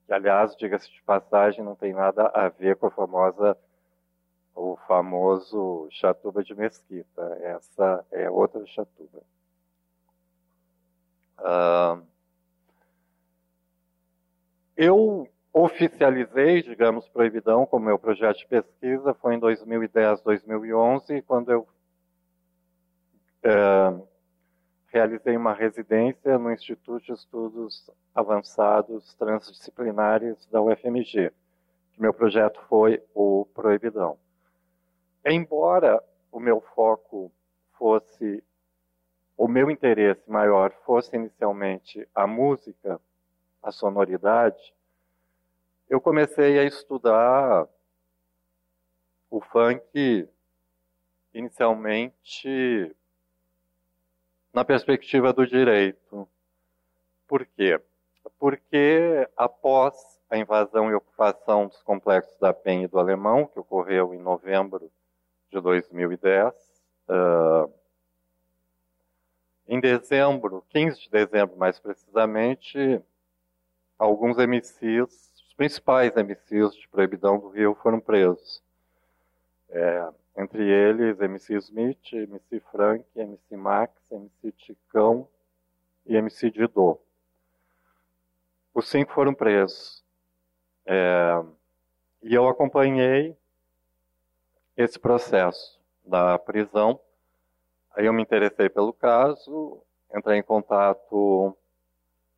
que 0.08 0.14
aliás, 0.14 0.56
diga-se 0.56 0.92
de 0.92 1.04
passagem, 1.04 1.64
não 1.64 1.76
tem 1.76 1.94
nada 1.94 2.28
a 2.34 2.50
ver 2.50 2.78
com 2.78 2.88
a 2.88 2.92
famosa 2.92 3.56
o 4.56 4.76
famoso 4.88 5.88
Chatuba 5.92 6.44
de 6.44 6.56
Mesquita. 6.56 7.38
Essa 7.42 8.04
é 8.12 8.28
outra 8.28 8.66
Chatuba. 8.66 9.22
Eu 14.76 15.30
oficializei, 15.54 16.62
digamos, 16.62 17.08
Proibidão 17.08 17.66
como 17.66 17.86
meu 17.86 17.98
projeto 17.98 18.40
de 18.40 18.48
pesquisa 18.48 19.14
foi 19.14 19.36
em 19.36 19.40
2010, 19.40 20.22
2011, 20.22 21.22
quando 21.22 21.52
eu 21.52 21.68
uh, 23.46 24.08
realizei 24.88 25.38
uma 25.38 25.54
residência 25.54 26.38
no 26.38 26.52
Instituto 26.52 27.06
de 27.06 27.14
Estudos 27.14 27.90
Avançados 28.14 29.14
Transdisciplinares 29.16 30.46
da 30.48 30.62
UFMG. 30.62 31.32
Meu 31.98 32.14
projeto 32.14 32.60
foi 32.68 33.02
o 33.14 33.48
Proibidão. 33.54 34.18
Embora 35.26 36.04
o 36.32 36.40
meu 36.40 36.60
foco 36.60 37.32
fosse, 37.78 38.44
o 39.38 39.48
meu 39.48 39.72
interesse 39.72 40.30
maior 40.30 40.72
fosse 40.86 41.16
inicialmente 41.16 42.06
a 42.14 42.28
música, 42.28 43.00
a 43.66 43.72
sonoridade, 43.72 44.76
eu 45.90 46.00
comecei 46.00 46.60
a 46.60 46.64
estudar 46.64 47.68
o 49.30 49.42
funk 49.42 50.30
inicialmente 51.34 52.96
na 54.54 54.64
perspectiva 54.64 55.34
do 55.34 55.48
direito. 55.48 56.30
Por 57.28 57.44
quê? 57.44 57.82
Porque 58.38 59.28
após 59.36 60.22
a 60.30 60.38
invasão 60.38 60.92
e 60.92 60.94
ocupação 60.94 61.68
dos 61.68 61.82
complexos 61.82 62.38
da 62.40 62.54
PEN 62.54 62.84
e 62.84 62.88
do 62.88 63.00
Alemão, 63.00 63.48
que 63.48 63.60
ocorreu 63.60 64.14
em 64.14 64.20
novembro 64.20 64.92
de 65.52 65.60
2010. 65.60 66.54
Uh, 67.10 67.74
em 69.68 69.80
dezembro, 69.80 70.64
15 70.70 71.02
de 71.02 71.10
dezembro 71.10 71.58
mais 71.58 71.80
precisamente, 71.80 73.02
alguns 73.98 74.38
MCs, 74.38 75.34
os 75.48 75.54
principais 75.56 76.14
MCs 76.16 76.76
de 76.76 76.88
Proibidão 76.88 77.40
do 77.40 77.50
Rio 77.50 77.76
foram 77.76 78.00
presos. 78.00 78.62
É, 79.70 80.10
entre 80.38 80.64
eles, 80.64 81.20
MC 81.20 81.56
Smith, 81.56 82.14
MC 82.14 82.60
Frank, 82.72 83.06
MC 83.16 83.58
Max, 83.58 83.94
MC 84.12 84.52
Ticão 84.54 85.28
e 86.06 86.16
MC 86.16 86.52
Didô. 86.52 87.00
Os 88.74 88.90
cinco 88.90 89.14
foram 89.14 89.34
presos. 89.34 90.04
É, 90.86 91.44
e 92.22 92.34
eu 92.34 92.48
acompanhei 92.48 93.36
esse 94.76 95.00
processo 95.00 95.80
da 96.04 96.38
prisão. 96.38 97.00
Aí 97.92 98.06
eu 98.06 98.14
me 98.14 98.22
interessei 98.22 98.68
pelo 98.70 98.92
caso, 98.92 99.82
entrei 100.14 100.40
em 100.40 100.44
contato 100.44 101.58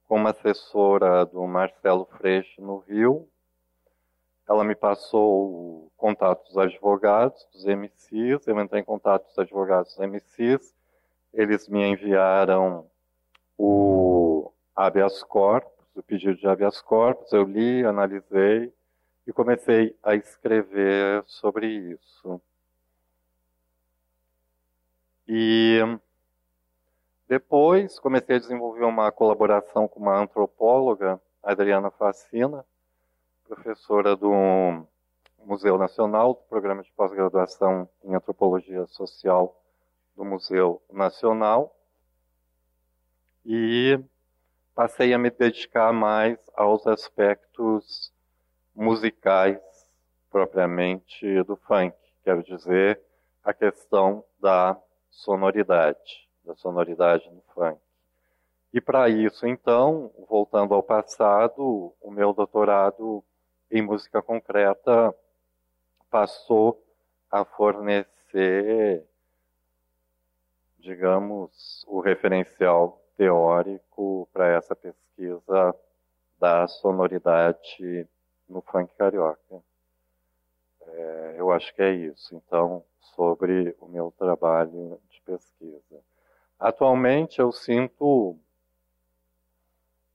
com 0.07 0.15
uma 0.15 0.29
assessora 0.29 1.25
do 1.25 1.45
Marcelo 1.45 2.05
Freixo 2.17 2.61
no 2.61 2.77
Rio. 2.79 3.27
Ela 4.47 4.63
me 4.63 4.73
passou 4.73 5.45
o 5.45 5.91
contato 5.97 6.47
dos 6.47 6.57
advogados, 6.57 7.45
dos 7.51 7.65
MCs, 7.65 8.47
eu 8.47 8.59
entrei 8.59 8.81
em 8.81 8.85
contato 8.85 9.25
com 9.25 9.31
os 9.31 9.39
advogados 9.39 9.95
dos 9.95 10.07
MCs, 10.07 10.73
eles 11.33 11.67
me 11.67 11.85
enviaram 11.85 12.89
o 13.57 14.51
habeas 14.73 15.21
corpus, 15.23 15.85
o 15.93 16.01
pedido 16.01 16.37
de 16.37 16.47
habeas 16.47 16.79
corpus, 16.79 17.33
eu 17.33 17.43
li, 17.43 17.83
analisei, 17.83 18.71
e 19.25 19.33
comecei 19.33 19.93
a 20.01 20.15
escrever 20.15 21.21
sobre 21.25 21.67
isso. 21.67 22.41
E 25.27 25.81
depois 27.27 27.99
comecei 27.99 28.37
a 28.37 28.39
desenvolver 28.39 28.85
uma 28.85 29.11
colaboração 29.11 29.87
com 29.87 29.99
uma 29.99 30.17
antropóloga, 30.17 31.19
Adriana 31.43 31.91
Facina, 31.91 32.65
professora 33.47 34.15
do 34.15 34.31
Museu 35.43 35.77
Nacional, 35.77 36.33
do 36.33 36.41
Programa 36.49 36.83
de 36.83 36.91
Pós-Graduação 36.93 37.89
em 38.03 38.15
Antropologia 38.15 38.85
Social 38.87 39.61
do 40.15 40.23
Museu 40.23 40.81
Nacional. 40.91 41.75
E 43.45 43.99
passei 44.73 45.13
a 45.13 45.17
me 45.17 45.29
dedicar 45.29 45.91
mais 45.91 46.37
aos 46.55 46.85
aspectos 46.87 48.11
musicais 48.75 49.59
propriamente 50.29 51.43
do 51.43 51.55
funk, 51.55 51.95
quero 52.23 52.43
dizer, 52.43 53.01
a 53.43 53.53
questão 53.53 54.23
da 54.39 54.77
sonoridade, 55.09 56.26
da 56.47 56.55
sonoridade 56.55 57.29
no 57.29 57.41
funk. 57.53 57.79
E 58.73 58.81
para 58.81 59.09
isso, 59.09 59.45
então, 59.45 60.11
voltando 60.27 60.73
ao 60.73 60.81
passado, 60.81 61.93
o 62.01 62.11
meu 62.11 62.33
doutorado 62.33 63.23
em 63.69 63.81
música 63.81 64.21
concreta 64.21 65.13
passou 66.09 66.81
a 67.29 67.43
fornecer, 67.43 69.05
digamos, 70.79 71.85
o 71.87 71.99
referencial 71.99 73.01
teórico 73.17 74.27
para 74.31 74.47
essa 74.47 74.75
pesquisa 74.75 75.75
da 76.39 76.67
sonoridade 76.67 78.07
no 78.47 78.61
funk 78.61 78.93
carioca. 78.95 79.61
É, 80.81 81.35
eu 81.37 81.51
acho 81.51 81.73
que 81.75 81.81
é 81.81 81.91
isso, 81.91 82.35
então, 82.35 82.83
sobre 83.15 83.75
o 83.79 83.87
meu 83.87 84.13
trabalho 84.17 84.99
de 85.09 85.21
pesquisa. 85.21 86.01
Atualmente 86.59 87.39
eu 87.39 87.51
sinto. 87.51 88.35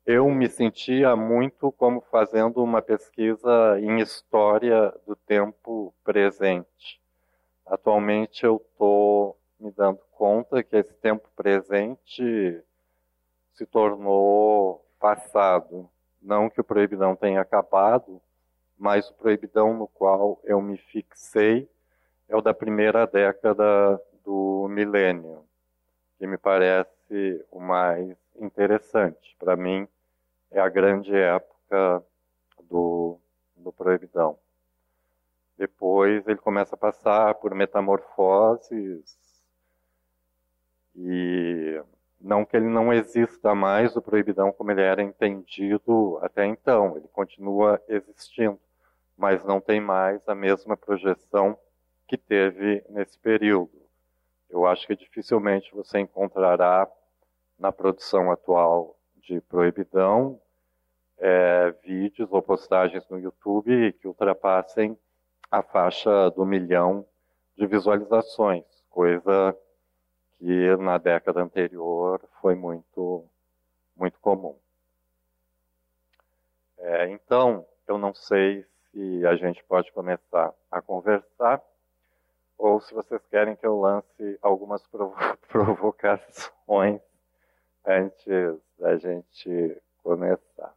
Eu 0.05 0.29
me 0.31 0.49
sentia 0.49 1.15
muito 1.15 1.71
como 1.71 2.01
fazendo 2.01 2.63
uma 2.63 2.83
pesquisa 2.83 3.79
em 3.81 4.01
história 4.01 4.93
do 5.07 5.15
tempo 5.15 5.95
presente. 6.03 7.01
Atualmente 7.65 8.45
eu 8.45 8.57
estou 8.57 9.39
me 9.61 9.71
dando 9.71 10.01
conta 10.11 10.65
que 10.65 10.75
esse 10.77 10.93
tempo 10.95 11.29
presente 11.37 12.61
se 13.53 13.65
tornou 13.65 14.85
passado. 14.99 15.89
Não 16.21 16.51
que 16.51 16.61
o 16.61 16.65
proibidão 16.65 17.15
tenha 17.15 17.41
acabado, 17.41 18.21
mas 18.77 19.09
o 19.09 19.15
proibidão 19.15 19.75
no 19.75 19.87
qual 19.87 20.41
eu 20.43 20.61
me 20.61 20.77
fixei 20.77 21.69
é 22.29 22.35
o 22.35 22.43
da 22.43 22.53
primeira 22.53 23.07
década 23.07 24.03
do 24.25 24.67
milênio, 24.69 25.45
que 26.23 26.27
me 26.29 26.39
parece 26.39 27.45
o 27.51 27.59
mais 27.59 28.17
interessante. 28.37 29.35
Para 29.41 29.57
mim, 29.57 29.89
é 30.53 30.61
a 30.61 30.69
grande 30.69 31.13
época 31.13 32.01
do, 32.63 33.19
do 33.57 33.73
proibidão. 33.73 34.39
Depois 35.59 36.25
ele 36.29 36.39
começa 36.39 36.77
a 36.77 36.79
passar 36.79 37.35
por 37.35 37.53
metamorfoses 37.57 39.19
e 40.95 41.83
não 42.21 42.45
que 42.45 42.57
ele 42.57 42.69
não 42.69 42.93
exista 42.93 43.53
mais, 43.53 43.97
o 43.97 44.01
proibidão 44.01 44.53
como 44.53 44.71
ele 44.71 44.83
era 44.83 45.03
entendido 45.03 46.21
até 46.23 46.47
então, 46.47 46.97
ele 46.97 47.09
continua 47.09 47.83
existindo, 47.89 48.61
mas 49.17 49.45
não 49.45 49.61
tem 49.61 49.81
mais 49.81 50.29
a 50.29 50.37
mesma 50.37 50.77
projeção 50.77 51.59
que 52.07 52.17
teve 52.17 52.85
nesse 52.91 53.19
período. 53.19 53.82
Eu 54.53 54.67
acho 54.67 54.87
que 54.87 54.95
dificilmente 54.95 55.75
você 55.75 55.99
encontrará 55.99 56.87
na 57.59 57.73
produção 57.73 58.31
atual 58.31 58.99
de 59.17 59.41
proibidão 59.41 60.39
é, 61.17 61.71
vídeos 61.83 62.29
ou 62.31 62.43
postagens 62.43 63.09
no 63.09 63.19
YouTube 63.19 63.95
que 63.95 64.07
ultrapassem 64.07 64.99
a 65.51 65.63
faixa 65.63 66.31
do 66.33 66.45
milhão 66.45 67.07
de 67.57 67.67
visualizações, 67.67 68.65
coisa 68.91 69.57
que 70.39 70.77
na 70.77 70.99
década 70.99 71.41
anterior 71.41 72.21
foi 72.43 72.55
muito, 72.55 73.25
muito 73.97 74.21
comum. 74.21 74.59
É, 76.77 77.09
então, 77.09 77.65
eu 77.89 77.97
não 77.97 78.13
sei 78.13 78.67
se 78.91 79.27
a 79.27 79.35
gente 79.35 79.65
pode 79.65 79.91
começar 79.93 80.53
a 80.71 80.83
conversar 80.83 81.63
ou 82.63 82.81
se 82.81 82.95
vocês 82.95 83.21
querem 83.27 83.57
que 83.57 83.67
eu 83.67 83.81
lance 83.81 84.39
algumas 84.41 84.87
provo 84.87 85.17
provocações 85.51 87.01
antes 87.85 88.61
da 88.79 88.97
gente 88.97 89.83
começar. 90.03 90.73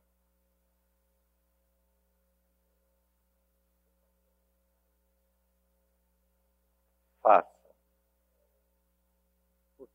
Faça 7.21 7.55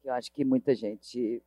eu 0.05 0.14
acho 0.14 0.33
que 0.33 0.44
muita 0.44 0.74
gente 0.74 1.42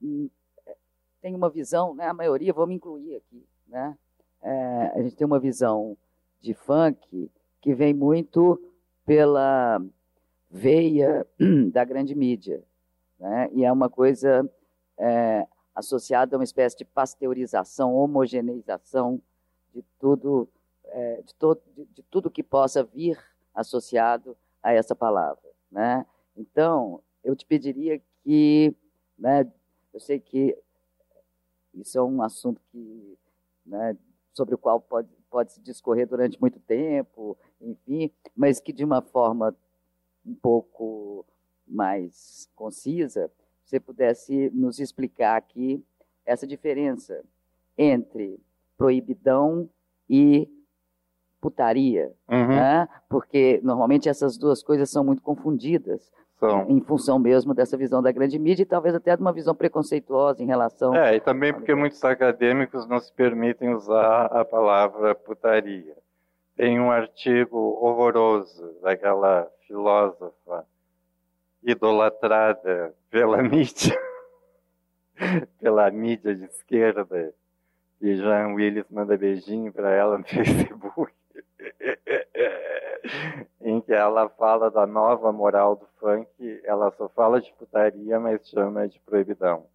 hum, 0.00 0.30
é, 0.66 0.76
tem 1.20 1.34
uma 1.34 1.50
visão, 1.50 1.94
né? 1.94 2.06
a 2.06 2.14
maioria, 2.14 2.52
vou 2.52 2.66
me 2.66 2.74
incluir 2.74 3.16
aqui, 3.16 3.46
né? 3.66 3.98
é, 4.42 4.92
a 4.94 5.02
gente 5.02 5.16
tem 5.16 5.26
uma 5.26 5.40
visão 5.40 5.96
de 6.40 6.54
funk 6.54 7.30
que 7.60 7.74
vem 7.74 7.92
muito 7.92 8.67
pela 9.08 9.82
veia 10.50 11.26
da 11.72 11.82
grande 11.82 12.14
mídia. 12.14 12.62
Né? 13.18 13.48
E 13.54 13.64
é 13.64 13.72
uma 13.72 13.88
coisa 13.88 14.46
é, 14.98 15.46
associada 15.74 16.36
a 16.36 16.38
uma 16.38 16.44
espécie 16.44 16.76
de 16.76 16.84
pasteurização, 16.84 17.94
homogeneização 17.94 19.18
de 19.74 19.82
tudo, 19.98 20.46
é, 20.84 21.22
de, 21.22 21.34
to 21.34 21.58
de, 21.74 21.86
de, 21.86 22.02
tudo 22.02 22.30
que 22.30 22.42
possa 22.42 22.84
vir 22.84 23.18
associado 23.54 24.36
a 24.62 24.74
essa 24.74 24.94
palavra. 24.94 25.48
Né? 25.72 26.04
Então, 26.36 27.02
eu 27.24 27.34
te 27.34 27.46
pediria 27.46 27.98
que, 28.22 28.76
né, 29.18 29.50
eu 29.94 30.00
sei 30.00 30.20
que 30.20 30.54
isso 31.72 31.98
é 31.98 32.02
um 32.02 32.20
assunto 32.20 32.60
que, 32.70 33.18
né, 33.64 33.96
sobre 34.34 34.54
o 34.54 34.58
qual 34.58 34.78
pode, 34.80 35.08
pode 35.30 35.52
se 35.52 35.60
discorrer 35.60 36.06
durante 36.06 36.40
muito 36.40 36.58
tempo, 36.60 37.36
enfim, 37.60 38.10
mas 38.36 38.60
que 38.60 38.72
de 38.72 38.84
uma 38.84 39.02
forma 39.02 39.54
um 40.24 40.34
pouco 40.34 41.24
mais 41.66 42.48
concisa, 42.54 43.30
você 43.64 43.78
pudesse 43.78 44.50
nos 44.50 44.78
explicar 44.78 45.36
aqui 45.36 45.84
essa 46.24 46.46
diferença 46.46 47.22
entre 47.76 48.40
proibidão 48.76 49.68
e 50.08 50.48
putaria, 51.40 52.12
uhum. 52.28 52.48
né? 52.48 52.88
porque 53.08 53.60
normalmente 53.62 54.08
essas 54.08 54.36
duas 54.36 54.62
coisas 54.62 54.90
são 54.90 55.04
muito 55.04 55.22
confundidas. 55.22 56.10
Em 56.68 56.80
função 56.80 57.18
mesmo 57.18 57.52
dessa 57.52 57.76
visão 57.76 58.00
da 58.00 58.12
grande 58.12 58.38
mídia 58.38 58.62
e 58.62 58.66
talvez 58.66 58.94
até 58.94 59.16
de 59.16 59.20
uma 59.20 59.32
visão 59.32 59.54
preconceituosa 59.54 60.42
em 60.42 60.46
relação. 60.46 60.94
É, 60.94 61.16
e 61.16 61.20
também 61.20 61.52
porque 61.52 61.74
muitos 61.74 62.02
acadêmicos 62.04 62.86
não 62.86 63.00
se 63.00 63.12
permitem 63.12 63.74
usar 63.74 64.26
a 64.26 64.44
palavra 64.44 65.14
putaria. 65.16 65.96
Tem 66.56 66.78
um 66.78 66.92
artigo 66.92 67.56
horroroso 67.80 68.72
daquela 68.82 69.48
filósofa 69.66 70.64
idolatrada 71.62 72.94
pela 73.10 73.42
mídia, 73.42 73.98
pela 75.60 75.90
mídia 75.90 76.34
de 76.34 76.44
esquerda, 76.44 77.34
e 78.00 78.14
Jean 78.14 78.54
Willis 78.54 78.86
manda 78.90 79.16
beijinho 79.16 79.72
para 79.72 79.90
ela 79.90 80.18
no 80.18 80.24
Facebook, 80.26 81.12
em 83.60 83.80
que 83.80 83.92
ela 83.92 84.28
fala 84.28 84.70
da 84.70 84.86
nova 84.86 85.32
moral 85.32 85.76
do 85.76 85.87
funk, 86.00 86.60
ela 86.64 86.90
só 86.92 87.08
fala 87.08 87.40
de 87.40 87.52
putaria, 87.54 88.18
mas 88.18 88.48
chama 88.48 88.88
de 88.88 88.98
proibidão. 89.00 89.66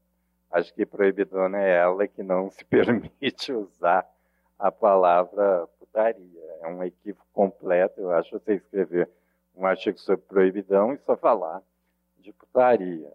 Acho 0.51 0.73
que 0.73 0.85
proibidona 0.85 1.61
é 1.61 1.77
ela 1.77 2.07
que 2.07 2.21
não 2.21 2.49
se 2.51 2.63
permite 2.65 3.51
usar 3.51 4.07
a 4.57 4.71
palavra 4.71 5.67
putaria. 5.79 6.41
É 6.61 6.67
um 6.67 6.83
equívoco 6.83 7.27
completo, 7.33 8.01
eu 8.01 8.11
acho, 8.11 8.39
você 8.39 8.55
escrever 8.55 9.09
um 9.55 9.65
artigo 9.65 9.99
sobre 9.99 10.25
proibidão 10.25 10.93
e 10.93 10.97
só 10.99 11.15
falar 11.15 11.61
de 12.17 12.31
putaria. 12.31 13.11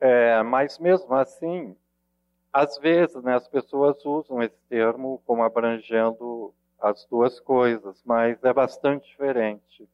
É, 0.00 0.42
mas 0.42 0.78
mesmo 0.78 1.14
assim, 1.14 1.76
às 2.52 2.78
vezes 2.78 3.22
né, 3.22 3.34
as 3.34 3.48
pessoas 3.48 4.04
usam 4.04 4.42
esse 4.42 4.58
termo 4.68 5.22
como 5.26 5.42
abrangendo 5.42 6.54
as 6.80 7.04
duas 7.06 7.40
coisas, 7.40 8.00
mas 8.04 8.42
é 8.44 8.52
bastante 8.52 9.08
diferente, 9.08 9.88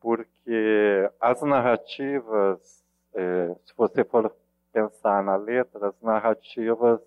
porque 0.00 1.10
as 1.20 1.42
narrativas, 1.42 2.82
é, 3.14 3.54
se 3.66 3.74
você 3.76 4.02
for 4.02 4.34
pensar 4.72 5.22
na 5.22 5.36
letra, 5.36 5.88
as 5.88 6.00
narrativas 6.00 7.00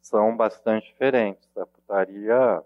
são 0.00 0.36
bastante 0.36 0.86
diferentes. 0.86 1.48
A 1.56 1.66
putaria, 1.66 2.62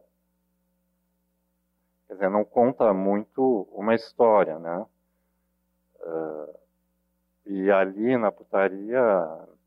quer 2.07 2.14
dizer, 2.14 2.29
não 2.29 2.45
conta 2.45 2.92
muito 2.92 3.68
uma 3.73 3.95
história, 3.95 4.59
né? 4.59 4.87
Uh, 6.01 6.59
e 7.47 7.71
ali 7.71 8.16
na 8.16 8.31
putaria, 8.31 9.01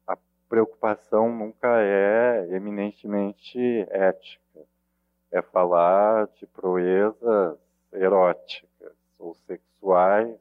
a 0.07 0.17
preocupação 0.47 1.29
nunca 1.29 1.81
é 1.81 2.47
eminentemente 2.51 3.59
ética. 3.89 4.61
É 5.31 5.41
falar 5.41 6.27
de 6.27 6.45
proezas 6.45 7.57
eróticas 7.91 8.74
ou 9.17 9.35
sexuais, 9.47 10.37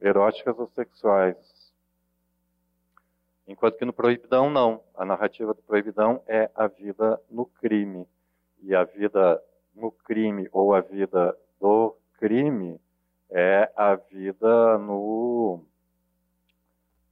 eróticas 0.00 0.58
ou 0.58 0.68
sexuais. 0.68 1.36
Enquanto 3.46 3.78
que 3.78 3.84
no 3.84 3.92
Proibidão, 3.92 4.50
não. 4.50 4.82
A 4.94 5.04
narrativa 5.04 5.54
do 5.54 5.62
Proibidão 5.62 6.22
é 6.26 6.50
a 6.54 6.66
vida 6.66 7.20
no 7.30 7.46
crime. 7.46 8.06
E 8.62 8.74
a 8.74 8.84
vida 8.84 9.42
no 9.74 9.92
crime 9.92 10.48
ou 10.50 10.74
a 10.74 10.80
vida 10.80 11.36
do 11.60 11.96
crime 12.18 12.80
é 13.30 13.70
a 13.76 13.94
vida 13.94 14.78
no 14.78 15.62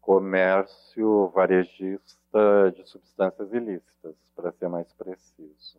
comércio 0.00 1.28
varejista 1.28 2.72
de 2.76 2.84
substâncias 2.88 3.52
ilícitas, 3.52 4.14
para 4.34 4.52
ser 4.52 4.68
mais 4.68 4.92
preciso. 4.92 5.78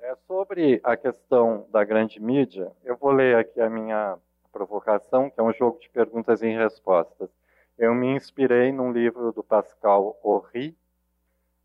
É 0.00 0.14
sobre 0.26 0.80
a 0.84 0.96
questão 0.96 1.66
da 1.70 1.82
grande 1.82 2.20
mídia, 2.20 2.70
eu 2.84 2.96
vou 2.96 3.10
ler 3.10 3.36
aqui 3.36 3.60
a 3.60 3.68
minha 3.68 4.16
provocação, 4.52 5.28
que 5.28 5.40
é 5.40 5.42
um 5.42 5.52
jogo 5.52 5.80
de 5.80 5.90
perguntas 5.90 6.40
e 6.40 6.48
respostas. 6.48 7.28
Eu 7.76 7.94
me 7.94 8.06
inspirei 8.14 8.70
num 8.70 8.92
livro 8.92 9.32
do 9.32 9.42
Pascal 9.42 10.18
Horry, 10.22 10.76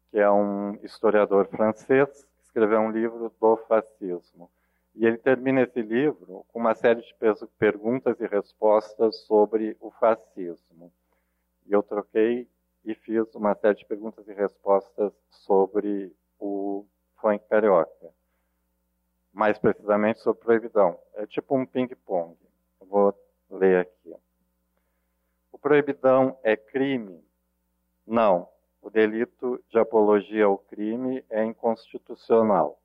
que 0.10 0.18
é 0.18 0.30
um 0.30 0.76
historiador 0.84 1.48
francês, 1.48 2.26
que 2.38 2.44
escreveu 2.44 2.80
um 2.80 2.92
livro 2.92 3.32
do 3.40 3.58
fascismo. 3.68 4.50
E 4.96 5.06
ele 5.06 5.18
termina 5.18 5.62
esse 5.62 5.82
livro 5.82 6.44
com 6.50 6.60
uma 6.60 6.74
série 6.74 7.02
de 7.02 7.16
perguntas 7.60 8.20
e 8.20 8.26
respostas 8.26 9.16
sobre 9.28 9.78
o 9.80 9.92
fascismo. 9.92 10.92
E 11.68 11.72
eu 11.72 11.84
troquei 11.84 12.48
e 12.84 12.96
fiz 12.96 13.34
uma 13.36 13.54
série 13.56 13.76
de 13.76 13.86
perguntas 13.86 14.28
e 14.28 14.34
respostas 14.34 15.14
sobre 15.30 16.12
o 16.40 16.86
funk 17.22 17.48
carioca. 17.48 18.12
Mais 19.34 19.58
precisamente 19.58 20.20
sobre 20.20 20.44
proibidão. 20.44 21.00
É 21.16 21.26
tipo 21.26 21.58
um 21.58 21.66
ping-pong. 21.66 22.38
Vou 22.80 23.18
ler 23.50 23.82
aqui. 23.82 24.16
O 25.52 25.58
proibidão 25.58 26.38
é 26.44 26.56
crime? 26.56 27.24
Não. 28.06 28.48
O 28.82 28.90
delito 28.90 29.64
de 29.70 29.80
apologia 29.80 30.46
ao 30.46 30.58
crime 30.58 31.26
é 31.30 31.44
inconstitucional. 31.44 32.80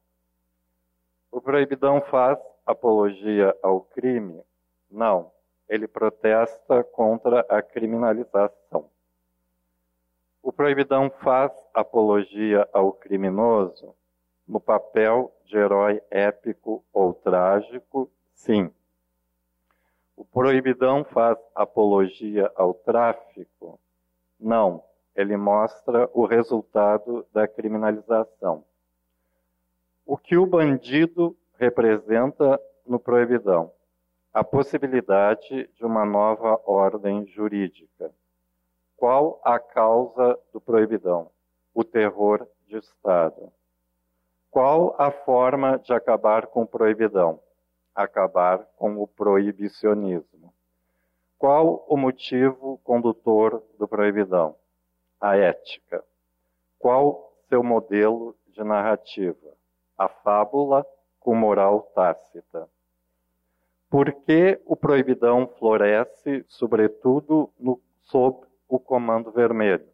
O 1.30 1.40
proibidão 1.40 2.00
faz 2.02 2.38
apologia 2.64 3.54
ao 3.62 3.80
crime? 3.82 4.42
Não. 4.90 5.30
Ele 5.68 5.86
protesta 5.86 6.82
contra 6.82 7.40
a 7.48 7.60
criminalização. 7.60 8.88
O 10.42 10.52
proibidão 10.52 11.10
faz 11.10 11.52
apologia 11.74 12.66
ao 12.72 12.92
criminoso 12.92 13.94
no 14.48 14.58
papel 14.58 15.32
de 15.44 15.58
herói 15.58 16.00
épico 16.10 16.82
ou 16.92 17.12
trágico? 17.12 18.10
Sim. 18.32 18.72
O 20.16 20.24
proibidão 20.24 21.04
faz 21.04 21.38
apologia 21.54 22.50
ao 22.56 22.72
tráfico? 22.72 23.78
Não. 24.40 24.82
Ele 25.14 25.36
mostra 25.36 26.08
o 26.14 26.24
resultado 26.24 27.26
da 27.32 27.46
criminalização. 27.46 28.64
O 30.06 30.16
que 30.16 30.36
o 30.36 30.46
bandido 30.46 31.36
representa 31.58 32.60
no 32.86 32.98
proibidão? 32.98 33.72
A 34.32 34.44
possibilidade 34.44 35.68
de 35.74 35.84
uma 35.84 36.04
nova 36.04 36.60
ordem 36.64 37.26
jurídica. 37.26 38.12
Qual 38.96 39.40
a 39.44 39.58
causa 39.58 40.38
do 40.52 40.60
proibidão? 40.60 41.30
O 41.74 41.84
terror 41.84 42.46
de 42.66 42.76
Estado. 42.76 43.52
Qual 44.50 44.94
a 44.98 45.10
forma 45.10 45.78
de 45.78 45.92
acabar 45.92 46.46
com 46.46 46.66
proibidão? 46.66 47.40
Acabar 47.94 48.66
com 48.76 48.96
o 49.02 49.06
proibicionismo. 49.06 50.52
Qual 51.38 51.84
o 51.88 51.96
motivo 51.96 52.78
condutor 52.84 53.62
do 53.78 53.86
proibidão? 53.86 54.56
A 55.20 55.36
ética. 55.36 56.04
Qual 56.78 57.32
seu 57.48 57.62
modelo 57.62 58.34
de 58.48 58.62
narrativa? 58.64 59.58
a 59.98 60.08
fábula 60.08 60.86
com 61.18 61.34
moral 61.34 61.82
tácita. 61.94 62.68
Por 63.90 64.12
que 64.22 64.60
o 64.64 64.76
proibidão 64.76 65.48
floresce, 65.58 66.44
sobretudo, 66.46 67.50
no, 67.58 67.80
sob 68.02 68.46
o 68.68 68.78
comando 68.78 69.32
vermelho? 69.32 69.88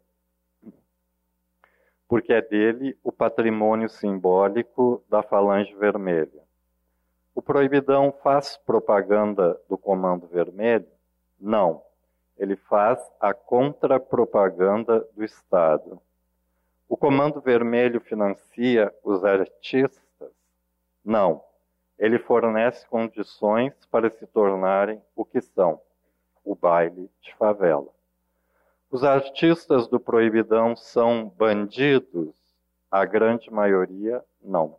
Porque 2.07 2.33
é 2.33 2.41
dele 2.41 2.97
o 3.03 3.11
patrimônio 3.11 3.89
simbólico 3.89 5.03
da 5.09 5.23
falange 5.23 5.73
vermelha. 5.75 6.43
O 7.33 7.41
proibidão 7.41 8.11
faz 8.23 8.57
propaganda 8.57 9.59
do 9.67 9.77
comando 9.77 10.27
vermelho? 10.27 10.87
Não. 11.39 11.81
Ele 12.37 12.55
faz 12.55 12.99
a 13.19 13.33
contrapropaganda 13.33 15.07
do 15.13 15.23
Estado. 15.23 16.01
O 16.87 16.95
Comando 16.95 17.41
Vermelho 17.41 17.99
financia 17.99 18.93
os 19.03 19.23
artistas? 19.23 20.31
Não. 21.03 21.43
Ele 21.97 22.19
fornece 22.19 22.85
condições 22.87 23.73
para 23.89 24.09
se 24.09 24.27
tornarem 24.27 25.01
o 25.15 25.25
que 25.25 25.41
são: 25.41 25.81
o 26.43 26.53
baile 26.55 27.09
de 27.21 27.33
favela. 27.35 27.94
Os 28.91 29.03
artistas 29.03 29.87
do 29.87 29.99
Proibidão 29.99 30.75
são 30.75 31.27
bandidos? 31.29 32.35
A 32.89 33.03
grande 33.03 33.51
maioria, 33.51 34.23
não. 34.41 34.77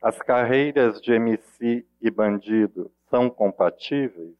As 0.00 0.18
carreiras 0.18 1.00
de 1.02 1.12
MC 1.12 1.84
e 2.00 2.10
bandido 2.10 2.90
são 3.10 3.28
compatíveis? 3.28 4.34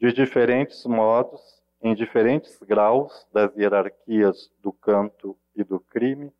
De 0.00 0.12
diferentes 0.12 0.86
modos, 0.86 1.60
em 1.82 1.94
diferentes 1.94 2.58
graus 2.60 3.26
das 3.32 3.54
hierarquias 3.56 4.50
do 4.62 4.72
canto 4.72 5.36
e 5.54 5.64
do 5.64 5.80
crime? 5.80 6.32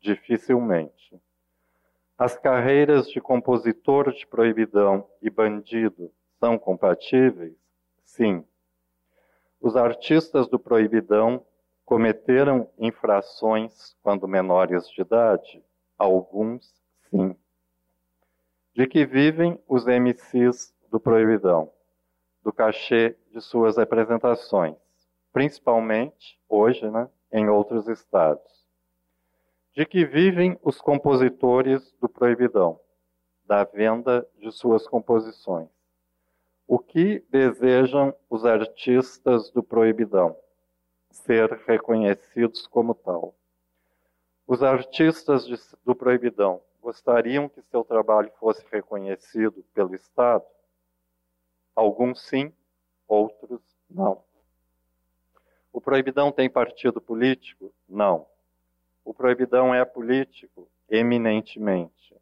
Dificilmente. 0.00 1.20
As 2.16 2.36
carreiras 2.36 3.08
de 3.08 3.20
compositor 3.20 4.10
de 4.10 4.26
proibidão 4.26 5.06
e 5.20 5.28
bandido 5.28 6.10
são 6.40 6.58
compatíveis? 6.58 7.54
Sim. 8.04 8.44
Os 9.64 9.76
artistas 9.76 10.46
do 10.46 10.58
proibidão 10.58 11.42
cometeram 11.86 12.68
infrações 12.78 13.96
quando 14.02 14.28
menores 14.28 14.86
de 14.90 15.00
idade? 15.00 15.64
Alguns, 15.96 16.70
sim. 17.08 17.34
De 18.74 18.86
que 18.86 19.06
vivem 19.06 19.58
os 19.66 19.86
MCs 19.86 20.74
do 20.90 21.00
proibidão? 21.00 21.72
Do 22.42 22.52
cachê 22.52 23.16
de 23.30 23.40
suas 23.40 23.78
apresentações, 23.78 24.76
principalmente 25.32 26.38
hoje, 26.46 26.90
né, 26.90 27.08
em 27.32 27.48
outros 27.48 27.88
estados 27.88 28.54
de 29.74 29.86
que 29.86 30.04
vivem 30.04 30.58
os 30.62 30.78
compositores 30.80 31.90
do 32.00 32.08
Proibidão, 32.08 32.78
da 33.44 33.64
venda 33.64 34.24
de 34.38 34.52
suas 34.52 34.86
composições. 34.86 35.73
O 36.66 36.78
que 36.78 37.20
desejam 37.30 38.14
os 38.28 38.44
artistas 38.44 39.50
do 39.50 39.62
Proibidão? 39.62 40.36
Ser 41.10 41.50
reconhecidos 41.66 42.66
como 42.66 42.94
tal. 42.94 43.34
Os 44.46 44.62
artistas 44.62 45.46
de, 45.46 45.56
do 45.84 45.94
Proibidão 45.94 46.60
gostariam 46.80 47.48
que 47.48 47.62
seu 47.62 47.84
trabalho 47.84 48.30
fosse 48.38 48.64
reconhecido 48.70 49.64
pelo 49.74 49.94
Estado? 49.94 50.44
Alguns 51.74 52.20
sim, 52.22 52.52
outros 53.06 53.60
não. 53.88 54.22
O 55.72 55.80
Proibidão 55.80 56.30
tem 56.32 56.48
partido 56.48 57.00
político? 57.00 57.72
Não. 57.88 58.26
O 59.04 59.12
proibidão 59.12 59.74
é 59.74 59.84
político, 59.84 60.66
eminentemente. 60.88 62.16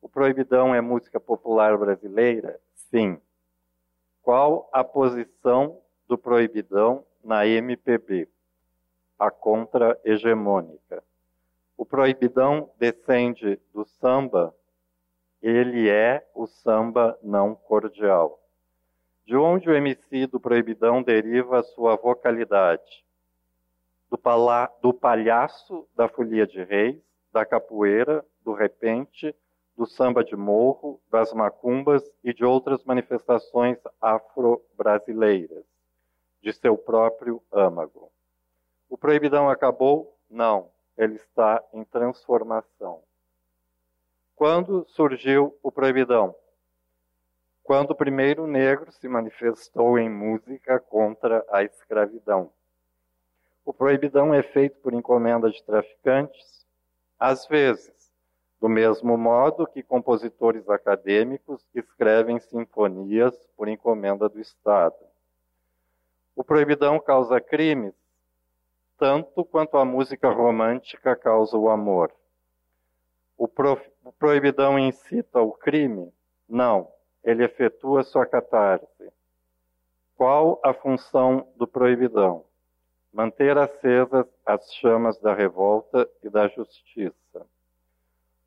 O 0.00 0.08
proibidão 0.08 0.74
é 0.74 0.80
música 0.80 1.20
popular 1.20 1.76
brasileira? 1.76 2.58
Sim. 2.74 3.20
Qual 4.22 4.68
a 4.72 4.82
posição 4.82 5.80
do 6.08 6.16
proibidão 6.16 7.04
na 7.22 7.46
MPB? 7.46 8.28
A 9.18 9.30
contra-hegemônica. 9.30 11.02
O 11.76 11.84
proibidão 11.84 12.70
descende 12.78 13.60
do 13.74 13.84
samba, 13.84 14.54
ele 15.42 15.90
é 15.90 16.26
o 16.34 16.46
samba 16.46 17.18
não 17.22 17.54
cordial. 17.54 18.40
De 19.26 19.36
onde 19.36 19.68
o 19.68 19.74
MC 19.74 20.26
do 20.26 20.40
proibidão 20.40 21.02
deriva 21.02 21.62
sua 21.62 21.96
vocalidade? 21.96 23.04
do, 24.12 24.20
do 24.82 24.92
palhaço 24.92 25.88
da 25.96 26.06
folia 26.06 26.46
de 26.46 26.62
reis, 26.62 27.00
da 27.32 27.46
capoeira, 27.46 28.22
do 28.44 28.52
repente, 28.52 29.34
do 29.76 29.86
samba 29.86 30.22
de 30.22 30.36
morro, 30.36 31.00
das 31.10 31.32
macumbas 31.32 32.02
e 32.22 32.32
de 32.32 32.44
outras 32.44 32.84
manifestações 32.84 33.78
afro-brasileiras, 34.00 35.64
de 36.42 36.52
seu 36.52 36.76
próprio 36.76 37.42
âmago. 37.52 38.10
O 38.88 38.98
proibidão 38.98 39.48
acabou? 39.48 40.18
Não, 40.28 40.70
ele 40.96 41.16
está 41.16 41.62
em 41.72 41.84
transformação. 41.84 43.02
Quando 44.34 44.84
surgiu 44.88 45.56
o 45.62 45.70
proibidão? 45.70 46.34
Quando 47.62 47.92
o 47.92 47.96
primeiro 47.96 48.46
negro 48.46 48.90
se 48.92 49.08
manifestou 49.08 49.98
em 49.98 50.10
música 50.10 50.80
contra 50.80 51.44
a 51.48 51.62
escravidão. 51.62 52.52
O 53.64 53.72
proibidão 53.72 54.34
é 54.34 54.42
feito 54.42 54.76
por 54.80 54.92
encomenda 54.92 55.48
de 55.48 55.62
traficantes, 55.62 56.66
às 57.18 57.46
vezes, 57.46 58.01
do 58.62 58.68
mesmo 58.68 59.18
modo 59.18 59.66
que 59.66 59.82
compositores 59.82 60.68
acadêmicos 60.68 61.68
escrevem 61.74 62.38
sinfonias 62.38 63.36
por 63.56 63.66
encomenda 63.66 64.28
do 64.28 64.40
Estado. 64.40 64.94
O 66.36 66.44
proibidão 66.44 67.00
causa 67.00 67.40
crimes, 67.40 67.92
tanto 68.96 69.44
quanto 69.44 69.76
a 69.76 69.84
música 69.84 70.30
romântica 70.30 71.16
causa 71.16 71.58
o 71.58 71.68
amor. 71.68 72.12
O, 73.36 73.48
o 74.04 74.12
proibidão 74.12 74.78
incita 74.78 75.40
o 75.40 75.50
crime? 75.50 76.12
Não, 76.48 76.88
ele 77.24 77.44
efetua 77.44 78.04
sua 78.04 78.24
catarse. 78.24 79.12
Qual 80.16 80.60
a 80.62 80.72
função 80.72 81.48
do 81.56 81.66
proibidão? 81.66 82.44
manter 83.12 83.58
acesas 83.58 84.26
as 84.46 84.72
chamas 84.74 85.20
da 85.20 85.34
revolta 85.34 86.08
e 86.22 86.30
da 86.30 86.48
justiça. 86.48 87.46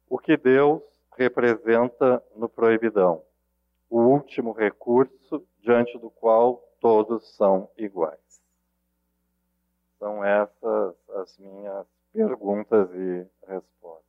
O 0.09 0.19
que 0.19 0.37
Deus 0.37 0.81
representa 1.17 2.23
no 2.35 2.47
proibidão, 2.47 3.23
o 3.89 3.99
último 3.99 4.51
recurso 4.51 5.45
diante 5.59 5.97
do 5.97 6.09
qual 6.09 6.57
todos 6.79 7.35
são 7.35 7.69
iguais. 7.77 8.19
São 9.97 10.23
essas 10.23 10.95
as 11.09 11.37
minhas 11.37 11.87
perguntas 12.11 12.89
e 12.93 13.27
respostas. 13.47 14.05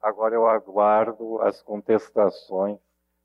Agora 0.00 0.34
eu 0.34 0.46
aguardo 0.46 1.40
as 1.42 1.60
contestações 1.62 2.78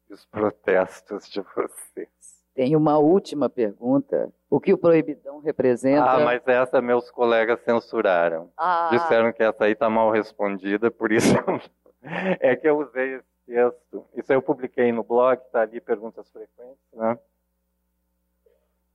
e 0.09 0.13
os 0.13 0.25
protestos 0.25 1.29
de 1.29 1.41
vocês. 1.41 2.32
Tem 2.53 2.75
uma 2.75 2.97
última 2.99 3.49
pergunta. 3.49 4.31
O 4.49 4.59
que 4.59 4.71
o 4.71 4.77
proibidão 4.77 5.39
representa? 5.39 6.11
Ah, 6.11 6.19
mas 6.19 6.47
essa 6.47 6.79
meus 6.81 7.09
colegas 7.09 7.59
censuraram. 7.61 8.51
Ah. 8.55 8.89
Disseram 8.91 9.33
que 9.33 9.41
essa 9.41 9.65
aí 9.65 9.71
está 9.71 9.89
mal 9.89 10.11
respondida, 10.11 10.91
por 10.91 11.11
isso 11.11 11.33
é 12.39 12.55
que 12.55 12.69
eu 12.69 12.77
usei 12.77 13.15
esse 13.15 13.25
texto. 13.47 14.05
Isso 14.15 14.31
eu 14.31 14.41
publiquei 14.41 14.91
no 14.91 15.03
blog, 15.03 15.41
está 15.41 15.61
ali 15.61 15.81
perguntas 15.81 16.29
frequentes, 16.29 16.77
né? 16.93 17.17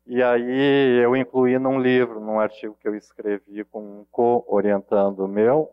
E 0.06 0.22
aí 0.22 1.02
eu 1.02 1.14
incluí 1.16 1.58
num 1.58 1.80
livro, 1.80 2.20
num 2.20 2.40
artigo 2.40 2.78
que 2.80 2.88
eu 2.88 2.94
escrevi 2.94 3.64
com 3.64 3.80
um 3.80 4.06
co-orientando 4.10 5.26
meu. 5.26 5.70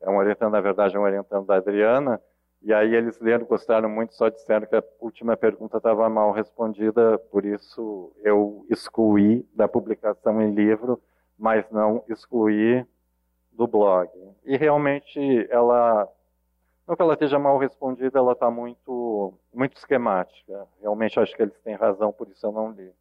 É 0.00 0.08
um 0.08 0.16
orientando, 0.16 0.52
na 0.52 0.60
verdade, 0.60 0.96
é 0.96 0.98
um 0.98 1.02
orientando 1.02 1.46
da 1.46 1.56
Adriana 1.56 2.20
e 2.66 2.74
aí 2.74 2.96
eles 2.96 3.20
leram, 3.20 3.46
gostaram 3.46 3.88
muito, 3.88 4.12
só 4.16 4.28
disseram 4.28 4.66
que 4.66 4.74
a 4.74 4.82
última 4.98 5.36
pergunta 5.36 5.76
estava 5.76 6.08
mal 6.08 6.32
respondida, 6.32 7.16
por 7.16 7.44
isso 7.44 8.12
eu 8.24 8.66
excluí 8.68 9.48
da 9.54 9.68
publicação 9.68 10.42
em 10.42 10.52
livro, 10.52 11.00
mas 11.38 11.70
não 11.70 12.02
excluí 12.08 12.84
do 13.52 13.68
blog. 13.68 14.10
E 14.44 14.56
realmente 14.56 15.46
ela, 15.48 16.12
não 16.88 16.96
que 16.96 17.02
ela 17.02 17.12
esteja 17.12 17.38
mal 17.38 17.56
respondida, 17.56 18.18
ela 18.18 18.32
está 18.32 18.50
muito, 18.50 19.32
muito 19.54 19.76
esquemática. 19.76 20.66
Realmente 20.80 21.20
acho 21.20 21.36
que 21.36 21.42
eles 21.42 21.60
têm 21.60 21.76
razão, 21.76 22.12
por 22.12 22.26
isso 22.26 22.44
eu 22.44 22.50
não 22.50 22.72
li. 22.72 22.92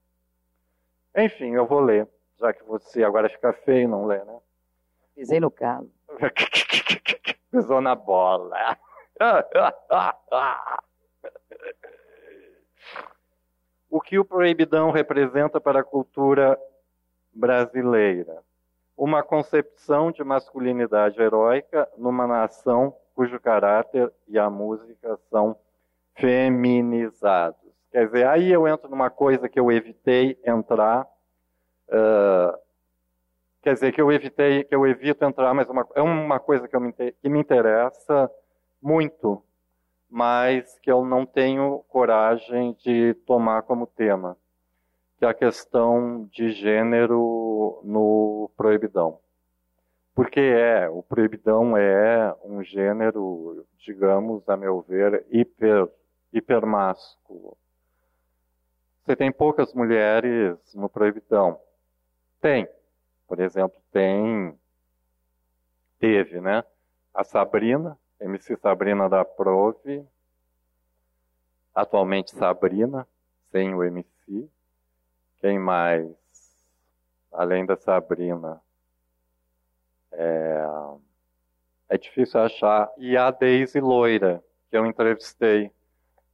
Enfim, 1.17 1.55
eu 1.55 1.65
vou 1.65 1.79
ler, 1.79 2.07
já 2.39 2.53
que 2.53 2.63
você 2.65 3.03
agora 3.03 3.27
fica 3.29 3.51
feio 3.51 3.89
não 3.89 4.05
lê, 4.05 4.23
né? 4.23 4.37
Pisei 5.15 5.39
no 5.39 5.49
calo. 5.49 5.89
Pisou 7.49 7.81
na 7.81 7.95
bola. 7.95 8.77
O 13.89 14.01
que 14.01 14.19
o 14.19 14.25
proibidão 14.25 14.91
representa 14.91 15.59
para 15.61 15.79
a 15.79 15.83
cultura 15.83 16.59
brasileira? 17.33 18.43
Uma 18.97 19.23
concepção 19.23 20.11
de 20.11 20.23
masculinidade 20.23 21.21
heróica 21.21 21.87
numa 21.97 22.27
nação 22.27 22.95
cujo 23.13 23.39
caráter 23.39 24.11
e 24.27 24.37
a 24.37 24.49
música 24.49 25.17
são 25.29 25.57
feminizados. 26.15 27.59
Quer 27.91 28.07
dizer, 28.07 28.27
aí 28.27 28.51
eu 28.51 28.67
entro 28.67 28.89
numa 28.89 29.09
coisa 29.09 29.47
que 29.47 29.57
eu 29.57 29.71
evitei 29.71 30.37
entrar, 30.45 31.07
uh, 31.87 32.57
quer 33.61 33.73
dizer, 33.73 33.93
que 33.93 34.01
eu 34.01 34.11
evitei, 34.11 34.65
que 34.65 34.75
eu 34.75 34.85
evito 34.85 35.23
entrar, 35.23 35.53
mas 35.53 35.69
uma, 35.69 35.87
é 35.95 36.01
uma 36.01 36.39
coisa 36.39 36.67
que, 36.67 36.77
me, 36.77 36.91
que 36.91 37.29
me 37.29 37.39
interessa 37.39 38.29
muito, 38.85 39.43
mas 40.07 40.77
que 40.77 40.91
eu 40.91 41.03
não 41.03 41.25
tenho 41.25 41.83
coragem 41.89 42.73
de 42.73 43.15
tomar 43.25 43.63
como 43.63 43.87
tema, 43.87 44.37
que 45.17 45.25
é 45.25 45.27
a 45.27 45.33
questão 45.33 46.25
de 46.31 46.51
gênero 46.51 47.81
no 47.83 48.51
proibidão. 48.55 49.19
porque 50.13 50.39
é, 50.39 50.87
o 50.89 51.03
proibidão 51.03 51.75
é 51.75 52.33
um 52.43 52.63
gênero, 52.63 53.65
digamos, 53.79 54.47
a 54.47 54.55
meu 54.55 54.81
ver, 54.81 55.25
hiper, 55.29 55.89
hipermásculo. 56.31 57.57
Você 59.03 59.15
tem 59.15 59.31
poucas 59.31 59.73
mulheres 59.73 60.57
no 60.73 60.87
proibidão. 60.87 61.59
Tem. 62.39 62.67
Por 63.27 63.39
exemplo, 63.39 63.77
tem. 63.91 64.57
Teve, 65.99 66.39
né? 66.39 66.63
A 67.13 67.23
Sabrina, 67.23 67.97
MC 68.19 68.55
Sabrina 68.57 69.09
da 69.09 69.23
Prove. 69.25 70.05
Atualmente 71.73 72.31
Sabrina, 72.31 73.07
sem 73.51 73.73
o 73.73 73.83
MC. 73.83 74.49
Quem 75.39 75.59
mais? 75.59 76.07
Além 77.31 77.65
da 77.65 77.75
Sabrina. 77.75 78.61
É, 80.11 80.65
é 81.89 81.97
difícil 81.97 82.39
achar. 82.39 82.89
E 82.97 83.17
a 83.17 83.29
Daisy 83.31 83.79
Loira, 83.79 84.43
que 84.69 84.77
eu 84.77 84.85
entrevistei. 84.85 85.71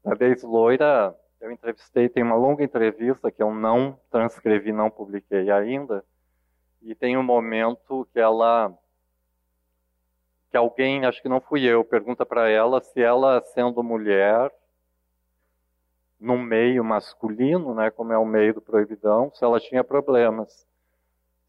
A 0.06 0.14
Daisy 0.14 0.46
Loira, 0.46 1.16
eu 1.40 1.52
entrevistei, 1.52 2.08
tem 2.08 2.22
uma 2.22 2.36
longa 2.36 2.64
entrevista 2.64 3.32
que 3.32 3.42
eu 3.42 3.54
não 3.54 4.00
transcrevi, 4.12 4.72
não 4.72 4.92
publiquei 4.92 5.50
ainda. 5.50 6.06
E 6.82 6.94
tem 6.94 7.18
um 7.18 7.24
momento 7.24 8.08
que 8.14 8.20
ela 8.20 8.72
que 10.52 10.58
alguém, 10.58 11.06
acho 11.06 11.22
que 11.22 11.30
não 11.30 11.39
fui 11.39 11.64
eu, 11.64 11.82
pergunta 11.82 12.26
para 12.26 12.49
ela 12.49 12.82
se 12.82 13.02
ela, 13.02 13.41
sendo 13.41 13.82
mulher, 13.82 14.52
num 16.20 16.38
meio 16.38 16.84
masculino, 16.84 17.74
né, 17.74 17.89
como 17.89 18.12
é 18.12 18.18
o 18.18 18.26
meio 18.26 18.56
do 18.56 18.62
proibidão, 18.62 19.32
se 19.34 19.43
ela 19.45 19.62
tinha 19.62 19.82
problemas, 19.82 20.68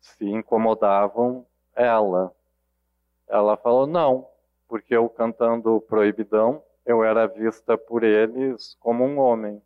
se 0.00 0.24
incomodavam 0.24 1.44
ela. 1.74 2.32
Ela 3.28 3.56
falou 3.56 3.88
não, 3.88 4.28
porque 4.68 4.94
eu 4.94 5.08
cantando 5.08 5.80
proibidão, 5.80 6.62
eu 6.86 7.02
era 7.02 7.26
vista 7.26 7.76
por 7.76 8.04
eles 8.04 8.76
como 8.78 9.04
um 9.04 9.18
homem. 9.18 9.60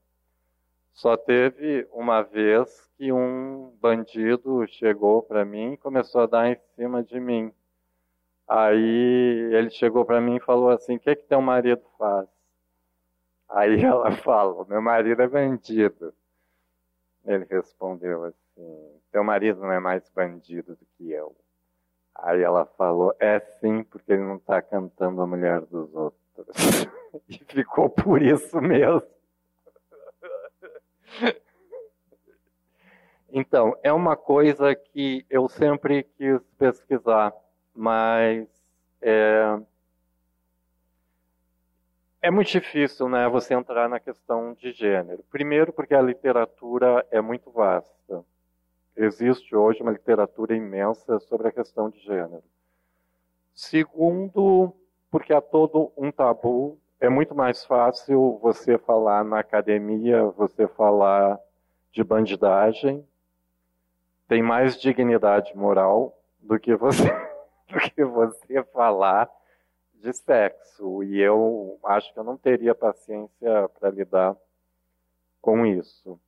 Só 0.95 1.14
teve 1.14 1.87
uma 1.93 2.22
vez 2.22 2.89
que 2.97 3.12
um 3.12 3.70
bandido 3.82 4.66
chegou 4.66 5.22
para 5.22 5.45
mim 5.45 5.74
e 5.74 5.76
começou 5.76 6.22
a 6.22 6.26
dar 6.26 6.51
em 6.51 6.57
cima 6.74 7.03
de 7.03 7.20
mim. 7.20 7.53
Aí 8.49 9.51
ele 9.53 9.70
chegou 9.70 10.05
para 10.05 10.20
mim 10.20 10.36
e 10.36 10.40
falou 10.40 10.70
assim: 10.70 10.97
O 10.97 11.01
que, 11.01 11.11
é 11.11 11.16
que 11.16 11.24
teu 11.24 11.40
marido 11.40 11.82
faz? 11.99 12.28
Aí 13.49 13.82
ela 13.82 14.12
fala: 14.12 14.64
Meu 14.66 14.80
marido 14.80 15.20
é 15.20 15.28
bandido. 15.28 16.14
Ele 17.24 17.44
respondeu 17.51 18.24
assim: 18.24 19.01
Teu 19.11 19.24
marido 19.24 19.61
não 19.61 19.72
é 19.72 19.80
mais 19.80 20.09
bandido 20.11 20.76
do 20.76 20.86
que 20.97 21.11
eu. 21.11 21.34
Aí 22.14 22.40
ela 22.40 22.64
falou: 22.64 23.14
É 23.18 23.40
sim, 23.40 23.82
porque 23.82 24.12
ele 24.12 24.22
não 24.22 24.36
está 24.36 24.62
cantando 24.62 25.20
a 25.20 25.26
mulher 25.26 25.62
dos 25.62 25.92
outros. 25.94 26.16
e 27.28 27.38
ficou 27.38 27.90
por 27.90 28.22
isso 28.22 28.61
mesmo. 28.61 29.03
Então, 33.28 33.76
é 33.82 33.92
uma 33.92 34.16
coisa 34.16 34.74
que 34.74 35.26
eu 35.28 35.49
sempre 35.49 36.05
quis 36.16 36.40
pesquisar 36.59 37.34
mas 37.77 38.49
é, 39.03 39.61
é 42.22 42.31
muito 42.31 42.51
difícil 42.51 43.09
né, 43.09 43.29
você 43.29 43.55
entrar 43.55 43.89
na 43.89 44.01
questão 44.01 44.55
de 44.55 44.72
gênero. 44.72 45.22
Primeiro, 45.31 45.72
porque 45.72 45.95
a 45.95 46.03
literatura 46.03 47.07
é 47.11 47.20
muito 47.20 47.51
vasta. 47.51 48.24
Existe 48.97 49.55
hoje 49.55 49.83
uma 49.83 49.93
literatura 49.93 50.57
imensa 50.57 51.20
sobre 51.20 51.49
a 51.49 51.53
questão 51.53 51.91
de 51.91 52.01
gênero. 52.01 52.43
Segundo, 53.55 54.74
porque 55.11 55.33
há 55.33 55.41
todo 55.41 55.93
um 55.97 56.11
tabu. 56.11 56.79
É 56.99 57.11
muito 57.11 57.35
mais 57.35 57.64
fácil 57.64 58.39
você 58.43 58.79
falar 58.79 59.22
na 59.22 59.41
academia, 59.41 60.24
você 60.24 60.66
falar 60.66 61.39
de 61.93 62.03
bandidagem. 62.03 63.07
Tem 64.27 64.43
mais 64.43 64.81
dignidade 64.81 65.55
moral 65.55 66.18
do 66.41 66.59
que 66.59 66.74
você 66.74 67.05
do 67.69 67.79
que 67.91 68.05
você 68.05 68.62
falar 68.73 69.31
de 69.95 70.12
sexo. 70.12 71.03
E 71.03 71.21
eu 71.21 71.79
acho 71.85 72.12
que 72.12 72.19
eu 72.19 72.25
não 72.25 72.37
teria 72.37 72.75
paciência 72.75 73.69
para 73.79 73.91
lidar 73.91 74.37
com 75.41 75.64
isso. 75.67 76.19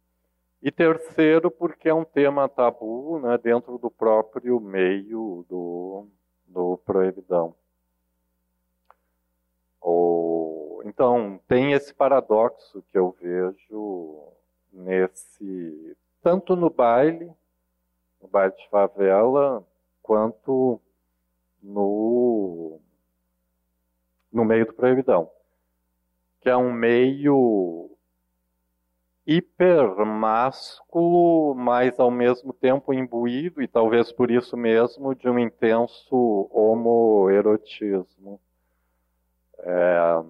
E 0.61 0.73
terceiro, 0.73 1.51
porque 1.51 1.89
é 1.89 1.95
um 1.95 2.05
tema 2.05 2.49
tabu 2.49 3.21
né, 3.21 3.39
dentro 3.39 3.79
do 3.79 3.91
próprio 3.91 4.59
meio 4.59 5.45
do, 5.49 6.09
do 6.47 6.77
proibidão. 6.79 7.55
Ou, 9.81 10.83
então, 10.85 11.41
tem 11.47 11.73
esse 11.73 11.95
paradoxo 11.95 12.83
que 12.91 12.99
eu 12.99 13.17
vejo 13.21 14.33
nesse. 14.73 15.97
tanto 16.21 16.57
no 16.57 16.69
baile, 16.69 17.33
no 18.21 18.27
baile 18.27 18.55
de 18.57 18.69
favela, 18.69 19.65
quanto 20.03 20.81
no, 21.63 22.81
no 24.33 24.45
meio 24.45 24.67
do 24.67 24.73
proibidão, 24.73 25.31
que 26.41 26.49
é 26.49 26.57
um 26.57 26.73
meio 26.73 27.91
hipermásculo, 29.27 31.55
mas 31.55 32.01
ao 32.01 32.11
mesmo 32.11 32.53
tempo 32.53 32.95
imbuído, 32.95 33.61
e 33.61 33.69
talvez 33.69 34.11
por 34.11 34.31
isso 34.31 34.57
mesmo, 34.57 35.15
de 35.15 35.29
um 35.29 35.39
intenso 35.39 36.49
homoerotismo. 36.51 38.41
É, 39.59 40.23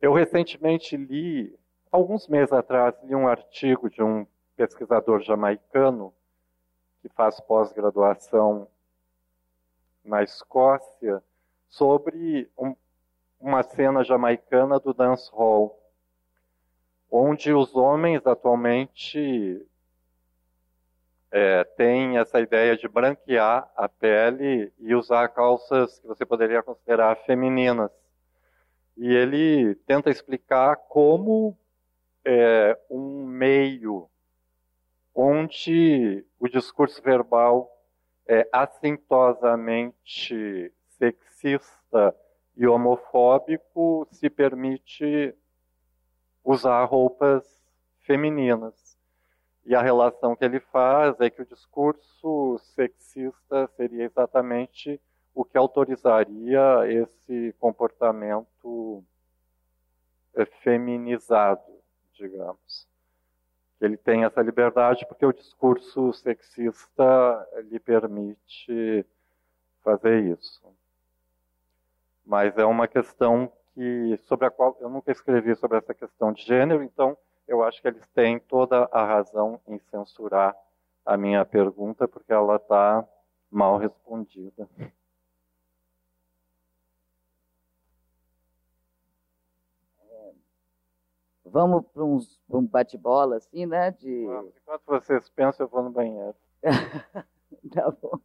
eu 0.00 0.12
recentemente 0.12 0.96
li, 0.96 1.58
alguns 1.90 2.28
meses 2.28 2.52
atrás, 2.52 2.94
li 3.02 3.16
um 3.16 3.26
artigo 3.26 3.90
de 3.90 4.00
um 4.00 4.24
pesquisador 4.56 5.20
jamaicano 5.20 6.14
que 7.00 7.08
faz 7.08 7.40
pós-graduação 7.40 8.68
na 10.04 10.22
Escócia 10.22 11.22
sobre 11.68 12.50
um, 12.58 12.74
uma 13.40 13.62
cena 13.62 14.04
jamaicana 14.04 14.78
do 14.78 14.92
dance 14.92 15.30
hall, 15.32 15.78
onde 17.10 17.52
os 17.52 17.74
homens 17.74 18.26
atualmente 18.26 19.66
é, 21.30 21.64
têm 21.64 22.18
essa 22.18 22.40
ideia 22.40 22.76
de 22.76 22.86
branquear 22.86 23.70
a 23.74 23.88
pele 23.88 24.72
e 24.78 24.94
usar 24.94 25.28
calças 25.28 25.98
que 25.98 26.06
você 26.06 26.26
poderia 26.26 26.62
considerar 26.62 27.16
femininas. 27.24 27.90
E 28.96 29.12
ele 29.12 29.74
tenta 29.86 30.10
explicar 30.10 30.76
como 30.76 31.56
é, 32.24 32.78
um 32.90 33.24
meio 33.26 34.08
onde 35.14 36.24
o 36.38 36.48
discurso 36.48 37.02
verbal 37.02 37.70
é, 38.32 38.48
assintosamente 38.50 40.72
sexista 40.88 42.16
e 42.56 42.66
homofóbico 42.66 44.08
se 44.10 44.30
permite 44.30 45.34
usar 46.42 46.82
roupas 46.86 47.44
femininas. 48.00 48.96
E 49.66 49.74
a 49.74 49.82
relação 49.82 50.34
que 50.34 50.46
ele 50.46 50.60
faz 50.60 51.20
é 51.20 51.28
que 51.28 51.42
o 51.42 51.46
discurso 51.46 52.58
sexista 52.74 53.68
seria 53.76 54.06
exatamente 54.06 54.98
o 55.34 55.44
que 55.44 55.58
autorizaria 55.58 56.86
esse 56.88 57.54
comportamento 57.58 59.04
é, 60.34 60.46
feminizado, 60.46 61.82
digamos 62.14 62.90
ele 63.82 63.96
tem 63.96 64.24
essa 64.24 64.40
liberdade 64.40 65.04
porque 65.06 65.26
o 65.26 65.32
discurso 65.32 66.12
sexista 66.12 67.48
lhe 67.64 67.80
permite 67.80 69.04
fazer 69.82 70.22
isso. 70.22 70.62
Mas 72.24 72.56
é 72.56 72.64
uma 72.64 72.86
questão 72.86 73.52
que 73.74 74.16
sobre 74.28 74.46
a 74.46 74.50
qual 74.50 74.76
eu 74.80 74.88
nunca 74.88 75.10
escrevi 75.10 75.56
sobre 75.56 75.78
essa 75.78 75.92
questão 75.92 76.32
de 76.32 76.42
gênero, 76.42 76.84
então 76.84 77.18
eu 77.48 77.64
acho 77.64 77.82
que 77.82 77.88
eles 77.88 78.06
têm 78.14 78.38
toda 78.38 78.88
a 78.92 79.04
razão 79.04 79.60
em 79.66 79.78
censurar 79.90 80.54
a 81.04 81.16
minha 81.16 81.44
pergunta 81.44 82.06
porque 82.06 82.32
ela 82.32 82.56
está 82.56 83.04
mal 83.50 83.78
respondida. 83.78 84.68
Vamos 91.52 91.84
para 92.48 92.58
um 92.58 92.66
bate-bola, 92.66 93.36
assim, 93.36 93.66
né? 93.66 93.90
De... 93.90 94.24
Enquanto 94.62 94.86
vocês 94.86 95.28
pensam, 95.28 95.66
eu 95.66 95.70
vou 95.70 95.82
no 95.82 95.90
banheiro. 95.90 96.34
tá 97.70 97.90
bom. 97.90 98.18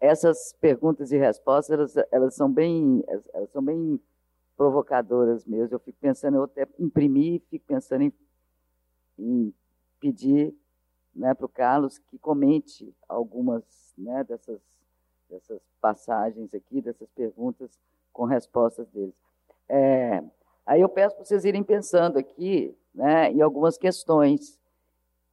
Essas 0.00 0.54
perguntas 0.58 1.12
e 1.12 1.18
respostas, 1.18 1.70
elas, 1.70 2.08
elas, 2.10 2.34
são 2.34 2.50
bem, 2.50 3.04
elas 3.34 3.50
são 3.50 3.62
bem 3.62 4.00
provocadoras 4.56 5.44
mesmo. 5.44 5.74
Eu 5.76 5.80
fico 5.80 5.98
pensando, 6.00 6.38
eu 6.38 6.44
até 6.44 6.66
imprimir, 6.78 7.42
fico 7.50 7.66
pensando 7.66 8.04
em, 8.04 8.12
em 9.18 9.54
pedir 10.00 10.56
né, 11.14 11.34
para 11.34 11.44
o 11.44 11.48
Carlos 11.48 11.98
que 11.98 12.18
comente 12.18 12.96
algumas 13.06 13.62
né, 13.98 14.24
dessas, 14.24 14.62
dessas 15.32 15.60
passagens 15.80 16.52
aqui, 16.54 16.80
dessas 16.80 17.08
perguntas 17.10 17.70
com 18.12 18.24
respostas 18.24 18.86
deles. 18.88 19.14
É, 19.68 20.22
aí 20.66 20.80
eu 20.80 20.88
peço 20.88 21.16
para 21.16 21.24
vocês 21.24 21.44
irem 21.44 21.62
pensando 21.62 22.18
aqui 22.18 22.76
né, 22.94 23.32
em 23.32 23.40
algumas 23.40 23.78
questões 23.78 24.60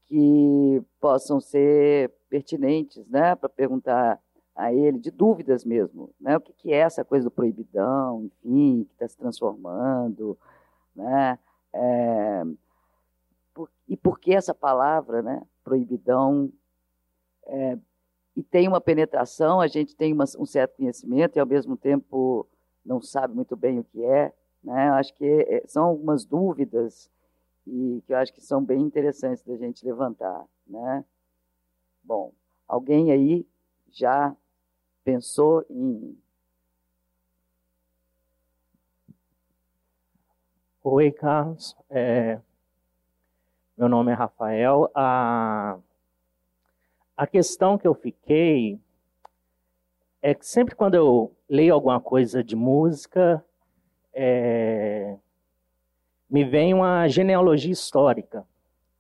que 0.06 0.82
possam 1.00 1.39
ser 1.39 2.12
pertinentes 2.30 3.06
né, 3.08 3.36
para 3.36 3.50
perguntar 3.50 4.20
a 4.56 4.74
ele, 4.74 4.97
de 4.97 5.12
dúvidas 5.12 5.64
mesmo. 5.64 6.10
Né, 6.20 6.38
o 6.38 6.41
que, 6.41 6.54
que 6.54 6.74
é 6.74 6.78
essa 6.78 7.04
coisa 7.04 7.26
do 7.26 7.32
proibidão, 7.32 8.24
enfim, 8.26 8.86
que 8.86 8.93
está 8.93 9.08
se 9.08 9.18
transformando, 9.18 10.38
né? 10.95 11.38
É, 11.72 12.43
por, 13.54 13.70
e 13.88 13.95
por 13.95 14.20
que 14.20 14.34
essa 14.34 14.54
palavra, 14.54 15.22
né? 15.22 15.41
Proibidão. 15.64 16.52
É, 17.45 17.78
e 18.36 18.43
tem 18.43 18.67
uma 18.67 18.80
penetração, 18.80 19.59
a 19.59 19.67
gente 19.67 19.95
tem 19.95 20.13
uma, 20.13 20.25
um 20.38 20.45
certo 20.45 20.77
conhecimento 20.77 21.36
e 21.36 21.39
ao 21.39 21.45
mesmo 21.45 21.75
tempo 21.75 22.47
não 22.86 23.01
sabe 23.01 23.34
muito 23.36 23.55
bem 23.55 23.80
o 23.80 23.84
que 23.84 24.03
é. 24.03 24.34
Né? 24.63 24.89
Acho 24.91 25.13
que 25.13 25.25
é, 25.25 25.63
são 25.67 25.86
algumas 25.86 26.25
dúvidas 26.25 27.09
e 27.67 28.01
que 28.05 28.13
eu 28.13 28.17
acho 28.17 28.34
que 28.34 28.41
são 28.41 28.63
bem 28.63 28.82
interessantes 28.82 29.43
da 29.43 29.55
gente 29.55 29.86
levantar. 29.86 30.45
Né? 30.67 31.03
Bom, 32.03 32.34
alguém 32.67 33.11
aí 33.11 33.45
já 33.91 34.36
pensou 35.03 35.65
em 35.69 36.17
Oi, 40.82 41.11
Carlos. 41.11 41.75
É, 41.89 42.39
meu 43.77 43.89
nome 43.89 44.11
é 44.11 44.15
Rafael. 44.15 44.89
A, 44.95 45.77
a 47.20 47.28
questão 47.28 47.78
que 47.78 47.86
eu 47.86 47.93
fiquei 47.93 48.80
é 50.22 50.34
que 50.34 50.47
sempre 50.47 50.74
quando 50.74 50.95
eu 50.95 51.36
leio 51.49 51.74
alguma 51.74 51.99
coisa 51.99 52.41
de 52.41 52.55
música, 52.55 53.43
é, 54.13 55.17
me 56.30 56.45
vem 56.45 56.74
uma 56.74 57.09
genealogia 57.09 57.74
histórica. 57.74 58.47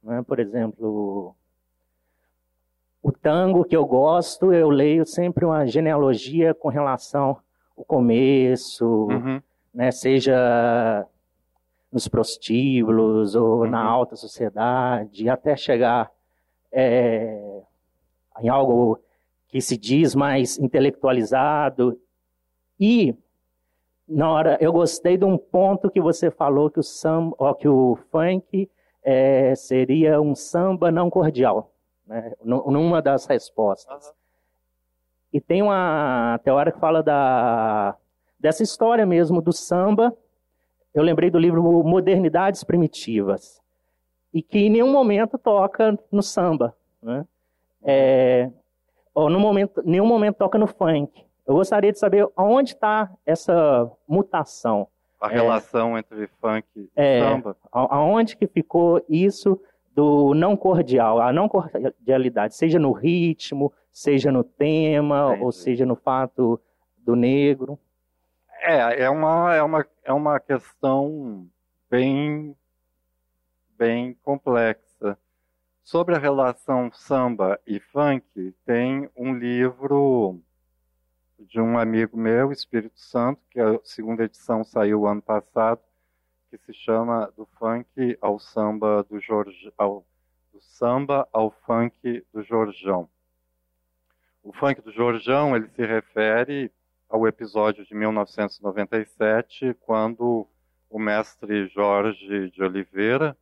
Né? 0.03 0.21
Por 0.27 0.37
exemplo, 0.37 1.33
o 3.01 3.09
tango 3.09 3.63
que 3.63 3.77
eu 3.77 3.85
gosto, 3.85 4.51
eu 4.51 4.69
leio 4.69 5.05
sempre 5.05 5.45
uma 5.45 5.65
genealogia 5.65 6.53
com 6.53 6.67
relação 6.67 7.37
ao 7.77 7.85
começo, 7.85 8.85
uhum. 8.85 9.41
né? 9.73 9.91
seja 9.91 11.07
nos 11.89 12.09
prostíbulos 12.09 13.33
ou 13.33 13.61
uhum. 13.61 13.69
na 13.69 13.81
alta 13.81 14.17
sociedade, 14.17 15.29
até 15.29 15.55
chegar 15.55 16.11
é, 16.69 17.58
em 18.41 18.49
algo 18.49 18.99
que 19.47 19.61
se 19.61 19.77
diz 19.77 20.15
mais 20.15 20.57
intelectualizado. 20.57 21.99
E 22.79 23.15
na 24.07 24.29
hora, 24.31 24.57
eu 24.59 24.71
gostei 24.71 25.17
de 25.17 25.25
um 25.25 25.37
ponto 25.37 25.89
que 25.89 26.01
você 26.01 26.31
falou 26.31 26.69
que 26.69 26.79
o 26.79 26.83
samba, 26.83 27.35
ó, 27.37 27.53
que 27.53 27.67
o 27.67 27.97
funk 28.11 28.69
é, 29.03 29.53
seria 29.55 30.21
um 30.21 30.35
samba 30.35 30.91
não 30.91 31.09
cordial, 31.09 31.71
né? 32.05 32.33
numa 32.43 33.01
das 33.01 33.25
respostas. 33.25 34.07
Uhum. 34.07 34.13
E 35.33 35.39
tem 35.39 35.61
uma 35.61 36.39
teoria 36.43 36.71
que 36.71 36.79
fala 36.79 37.03
da, 37.03 37.95
dessa 38.39 38.63
história 38.63 39.05
mesmo 39.05 39.41
do 39.41 39.53
samba 39.53 40.15
eu 40.93 41.03
lembrei 41.03 41.29
do 41.29 41.37
livro 41.37 41.61
Modernidades 41.83 42.63
Primitivas, 42.63 43.61
e 44.33 44.41
que 44.41 44.59
em 44.59 44.69
nenhum 44.69 44.91
momento 44.91 45.37
toca 45.37 45.97
no 46.11 46.21
samba, 46.21 46.75
né? 47.01 47.25
É, 47.83 48.49
no 49.15 49.39
momento, 49.39 49.81
nenhum 49.85 50.05
momento 50.05 50.37
toca 50.37 50.57
no 50.57 50.67
funk. 50.67 51.25
Eu 51.47 51.55
gostaria 51.55 51.91
de 51.91 51.99
saber 51.99 52.27
aonde 52.35 52.73
está 52.73 53.11
essa 53.25 53.91
mutação. 54.07 54.87
A 55.19 55.31
é, 55.31 55.33
relação 55.33 55.97
entre 55.97 56.27
funk 56.39 56.65
e 56.75 56.89
é, 56.95 57.19
samba. 57.19 57.57
Aonde 57.71 58.37
que 58.37 58.47
ficou 58.47 59.03
isso 59.09 59.59
do 59.93 60.33
não 60.33 60.55
cordial, 60.55 61.19
a 61.19 61.33
não 61.33 61.49
cordialidade, 61.49 62.55
seja 62.55 62.79
no 62.79 62.91
ritmo, 62.91 63.73
seja 63.91 64.31
no 64.31 64.43
tema, 64.43 65.35
ou 65.41 65.51
seja 65.51 65.85
no 65.85 65.95
fato 65.95 66.61
do 66.99 67.15
negro. 67.15 67.77
É, 68.61 69.03
é 69.03 69.09
uma, 69.09 69.55
é 69.55 69.63
uma, 69.63 69.85
é 70.03 70.13
uma 70.13 70.39
questão 70.39 71.47
bem, 71.89 72.55
bem 73.77 74.15
complexa. 74.23 74.88
Sobre 75.89 76.15
a 76.15 76.19
relação 76.19 76.91
samba 76.91 77.59
e 77.65 77.79
funk, 77.79 78.53
tem 78.63 79.09
um 79.17 79.33
livro 79.33 80.39
de 81.39 81.59
um 81.59 81.79
amigo 81.79 82.15
meu, 82.15 82.51
Espírito 82.51 82.99
Santo, 82.99 83.41
que 83.49 83.59
a 83.59 83.79
segunda 83.83 84.23
edição 84.23 84.63
saiu 84.63 85.07
ano 85.07 85.19
passado, 85.19 85.81
que 86.47 86.59
se 86.59 86.75
chama 86.75 87.33
Do 87.35 87.47
Funk 87.57 88.15
ao 88.21 88.37
Samba 88.37 89.03
do 89.09 89.19
Jorge, 89.19 89.73
ao, 89.75 90.05
do 90.53 90.61
Samba 90.61 91.27
ao 91.33 91.49
Funk 91.49 92.23
do 92.31 92.43
Jorjão. 92.43 93.09
O 94.43 94.53
funk 94.53 94.81
do 94.81 94.91
Jorjão, 94.91 95.55
ele 95.55 95.69
se 95.69 95.83
refere 95.83 96.71
ao 97.09 97.27
episódio 97.27 97.83
de 97.83 97.95
1997, 97.95 99.75
quando 99.79 100.47
o 100.87 100.99
mestre 100.99 101.67
Jorge 101.69 102.51
de 102.51 102.61
Oliveira, 102.61 103.35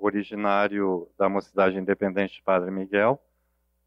originário 0.00 1.08
da 1.18 1.28
Mocidade 1.28 1.78
Independente 1.78 2.34
de 2.34 2.42
Padre 2.42 2.70
Miguel, 2.70 3.20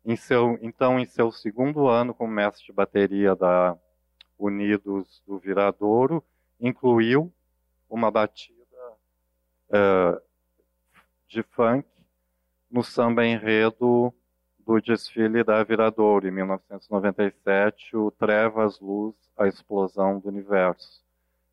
em 0.05 0.15
seu, 0.15 0.57
então 0.61 0.99
em 0.99 1.05
seu 1.05 1.31
segundo 1.31 1.87
ano 1.87 2.13
como 2.13 2.31
mestre 2.31 2.65
de 2.65 2.73
bateria 2.73 3.35
da 3.35 3.77
Unidos 4.37 5.23
do 5.25 5.39
Viradouro, 5.39 6.23
incluiu 6.59 7.31
uma 7.89 8.11
batida 8.11 8.57
uh, 9.69 10.21
de 11.27 11.43
funk 11.43 11.87
no 12.69 12.83
samba 12.83 13.25
enredo 13.25 14.13
do 14.65 14.81
desfile 14.81 15.43
da 15.43 15.63
Viradouro, 15.63 16.27
em 16.27 16.31
1997, 16.31 17.95
o 17.95 18.11
Trevas, 18.11 18.79
Luz, 18.79 19.15
a 19.37 19.47
Explosão 19.47 20.19
do 20.19 20.29
Universo, 20.29 21.03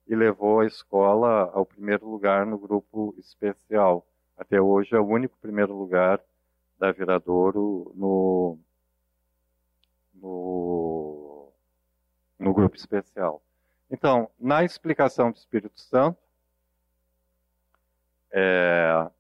e 0.07 0.15
levou 0.15 0.61
a 0.61 0.67
escola 0.67 1.51
ao 1.53 1.67
primeiro 1.67 2.09
lugar 2.09 2.47
no 2.47 2.59
grupo 2.59 3.15
especial. 3.19 4.07
Até 4.41 4.59
hoje 4.59 4.95
é 4.95 4.99
o 4.99 5.07
único 5.07 5.37
primeiro 5.37 5.77
lugar 5.77 6.19
da 6.79 6.91
Viradouro 6.91 7.93
no, 7.95 8.59
no, 10.15 11.53
no 12.39 12.55
grupo 12.55 12.75
especial. 12.75 13.43
Então, 13.91 14.31
na 14.41 14.65
explicação 14.65 15.31
do 15.31 15.37
Espírito 15.37 15.79
Santo, 15.79 16.19
é, 18.33 19.11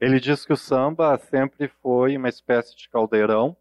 ele 0.00 0.18
diz 0.18 0.44
que 0.44 0.52
o 0.52 0.56
samba 0.56 1.16
sempre 1.18 1.68
foi 1.68 2.16
uma 2.16 2.28
espécie 2.28 2.74
de 2.74 2.88
caldeirão 2.88 3.56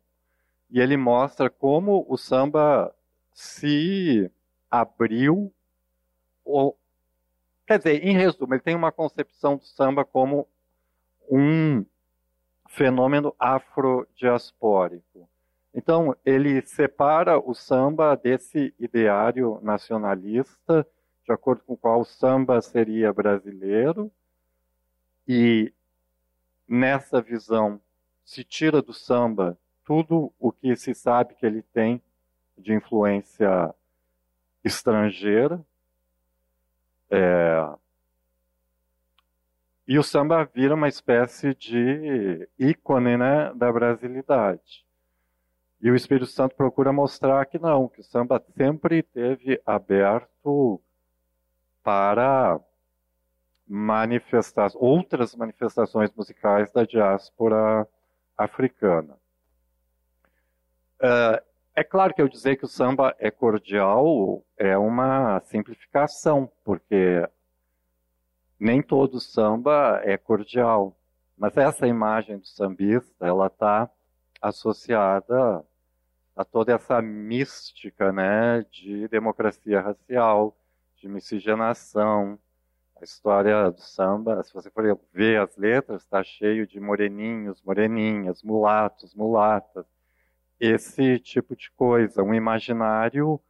e 0.71 0.79
ele 0.79 0.97
mostra 0.97 1.47
como 1.47 2.07
o 2.09 2.17
samba 2.17 2.91
se 3.31 4.31
abriu, 4.71 5.53
ou, 6.43 6.75
quer 7.67 7.77
dizer, 7.77 8.03
em 8.03 8.17
resumo, 8.17 8.55
ele 8.55 8.63
tem 8.63 8.73
uma 8.73 8.91
concepção 8.91 9.57
do 9.57 9.63
samba 9.63 10.03
como 10.03 10.47
um 11.31 11.85
fenômeno 12.67 13.33
afrodiaspórico. 13.39 15.29
Então, 15.73 16.13
ele 16.25 16.61
separa 16.63 17.39
o 17.39 17.53
samba 17.53 18.15
desse 18.15 18.73
ideário 18.77 19.57
nacionalista, 19.63 20.85
de 21.25 21.31
acordo 21.31 21.63
com 21.63 21.73
o 21.73 21.77
qual 21.77 22.01
o 22.01 22.05
samba 22.05 22.61
seria 22.61 23.13
brasileiro, 23.13 24.11
e 25.25 25.73
nessa 26.67 27.21
visão, 27.21 27.79
se 28.25 28.43
tira 28.43 28.81
do 28.81 28.93
samba 28.93 29.57
tudo 29.85 30.33
o 30.37 30.51
que 30.51 30.75
se 30.75 30.93
sabe 30.93 31.35
que 31.35 31.45
ele 31.45 31.61
tem 31.61 32.01
de 32.57 32.73
influência 32.73 33.73
estrangeira. 34.63 35.63
É, 37.09 37.69
e 39.87 39.97
o 39.97 40.03
samba 40.03 40.43
vira 40.45 40.75
uma 40.75 40.87
espécie 40.87 41.53
de 41.55 42.47
ícone 42.57 43.17
né, 43.17 43.51
da 43.55 43.71
brasilidade. 43.71 44.85
E 45.81 45.89
o 45.89 45.95
Espírito 45.95 46.27
Santo 46.27 46.55
procura 46.55 46.93
mostrar 46.93 47.45
que 47.45 47.57
não, 47.57 47.87
que 47.87 48.01
o 48.01 48.03
samba 48.03 48.43
sempre 48.55 49.01
teve 49.01 49.59
aberto 49.65 50.79
para 51.83 52.59
manifesta 53.67 54.67
outras 54.75 55.35
manifestações 55.35 56.13
musicais 56.13 56.71
da 56.71 56.83
diáspora 56.83 57.87
africana. 58.37 59.17
Uh, 61.01 61.41
é 61.73 61.83
claro 61.83 62.13
que 62.13 62.21
eu 62.21 62.27
dizer 62.27 62.57
que 62.57 62.65
o 62.65 62.67
samba 62.67 63.15
é 63.17 63.31
cordial 63.31 64.43
é 64.57 64.77
uma 64.77 65.39
simplificação, 65.39 66.51
porque 66.63 67.27
nem 68.61 68.79
todo 68.79 69.19
samba 69.19 70.01
é 70.03 70.15
cordial. 70.17 70.95
Mas 71.35 71.57
essa 71.57 71.87
imagem 71.87 72.37
do 72.37 72.45
sambista, 72.45 73.25
ela 73.25 73.47
está 73.47 73.89
associada 74.39 75.65
a 76.35 76.45
toda 76.45 76.71
essa 76.71 77.01
mística, 77.01 78.11
né, 78.11 78.63
de 78.69 79.07
democracia 79.07 79.81
racial, 79.81 80.55
de 80.97 81.09
miscigenação. 81.09 82.37
A 83.01 83.03
história 83.03 83.71
do 83.71 83.81
samba, 83.81 84.43
se 84.43 84.53
você 84.53 84.69
for 84.69 84.99
ver 85.11 85.41
as 85.41 85.57
letras, 85.57 86.03
está 86.03 86.23
cheio 86.23 86.67
de 86.67 86.79
moreninhos, 86.79 87.63
moreninhas, 87.63 88.43
mulatos, 88.43 89.15
mulatas. 89.15 89.87
Esse 90.59 91.17
tipo 91.17 91.55
de 91.55 91.71
coisa, 91.71 92.21
um 92.21 92.31
imaginário 92.31 93.41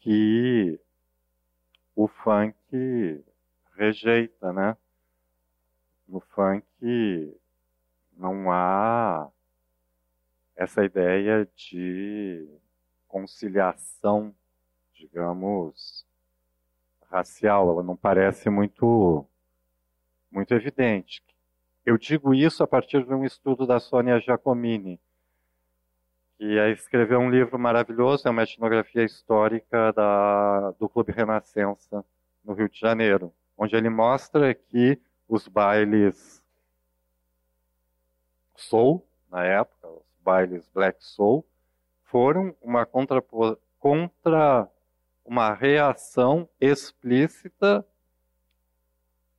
que 0.00 0.80
o 1.94 2.08
funk 2.08 3.22
rejeita, 3.76 4.52
né? 4.52 4.76
No 6.08 6.20
funk 6.20 6.64
não 8.16 8.50
há 8.50 9.28
essa 10.56 10.84
ideia 10.84 11.46
de 11.54 12.48
conciliação, 13.06 14.34
digamos, 14.94 16.06
racial, 17.10 17.70
ela 17.70 17.82
não 17.82 17.96
parece 17.96 18.48
muito 18.48 19.26
muito 20.30 20.52
evidente. 20.54 21.22
Eu 21.84 21.96
digo 21.96 22.34
isso 22.34 22.62
a 22.62 22.66
partir 22.66 23.04
de 23.04 23.14
um 23.14 23.24
estudo 23.24 23.66
da 23.66 23.78
Sônia 23.78 24.18
Giacomini, 24.18 25.00
que 26.36 26.58
é 26.58 26.70
escreveu 26.70 27.20
um 27.20 27.30
livro 27.30 27.58
maravilhoso, 27.58 28.26
é 28.26 28.30
uma 28.30 28.42
etnografia 28.42 29.04
histórica 29.04 29.92
da, 29.92 30.72
do 30.72 30.88
Clube 30.88 31.12
Renascença, 31.12 32.04
no 32.44 32.52
Rio 32.54 32.68
de 32.68 32.78
Janeiro, 32.78 33.32
onde 33.56 33.76
ele 33.76 33.88
mostra 33.88 34.54
que 34.54 35.00
os 35.28 35.48
bailes 35.48 36.42
soul, 38.54 39.06
na 39.30 39.44
época, 39.44 39.88
os 39.88 40.04
bailes 40.22 40.68
black 40.72 41.04
soul, 41.04 41.44
foram 42.04 42.54
uma 42.62 42.86
contra, 42.86 43.22
contra 43.78 44.68
uma 45.24 45.52
reação 45.52 46.48
explícita 46.60 47.84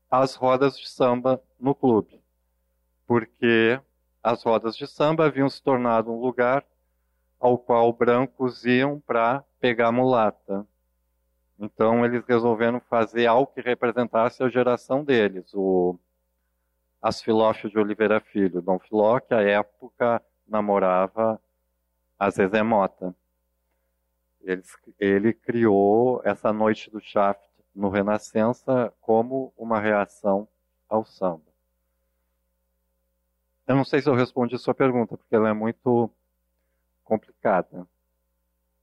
às 0.10 0.36
rodas 0.36 0.78
de 0.78 0.88
samba 0.88 1.42
no 1.60 1.74
clube, 1.74 2.22
porque 3.06 3.80
as 4.22 4.44
rodas 4.44 4.76
de 4.76 4.88
samba 4.88 5.26
haviam 5.26 5.50
se 5.50 5.62
tornado 5.62 6.12
um 6.12 6.20
lugar 6.20 6.66
ao 7.40 7.58
qual 7.58 7.92
brancos 7.94 8.66
iam 8.66 9.00
para 9.00 9.44
pegar 9.60 9.92
mulata. 9.92 10.68
Então 11.60 12.06
eles 12.06 12.24
resolveram 12.26 12.80
fazer 12.80 13.26
algo 13.26 13.52
que 13.52 13.62
representasse 13.62 14.44
a 14.44 14.50
geração 14.50 15.04
deles. 15.04 15.52
O 15.54 15.98
Asfilófio 17.02 17.70
de 17.70 17.80
Oliveira 17.80 18.20
Filho, 18.20 18.62
Dom 18.62 18.80
Filó, 18.80 19.20
que 19.20 19.34
à 19.34 19.42
época 19.42 20.22
namorava 20.48 21.42
a 22.18 22.30
Zezé 22.30 22.62
Mota. 22.62 23.16
Ele, 24.42 24.64
ele 25.00 25.34
criou 25.34 26.22
essa 26.24 26.54
noite 26.54 26.90
do 26.90 27.02
Shaft 27.02 27.42
no 27.76 27.90
Renascença 27.90 28.94
como 29.02 29.54
uma 29.58 29.80
reação 29.80 30.48
ao 30.88 31.06
samba. 31.06 31.48
Eu 33.68 33.76
não 33.76 33.84
sei 33.84 34.02
se 34.02 34.10
eu 34.10 34.16
respondi 34.16 34.56
a 34.56 34.60
sua 34.60 34.74
pergunta, 34.74 35.18
porque 35.18 35.36
ela 35.36 35.50
é 35.50 35.54
muito 35.54 36.10
complicada. 37.04 37.86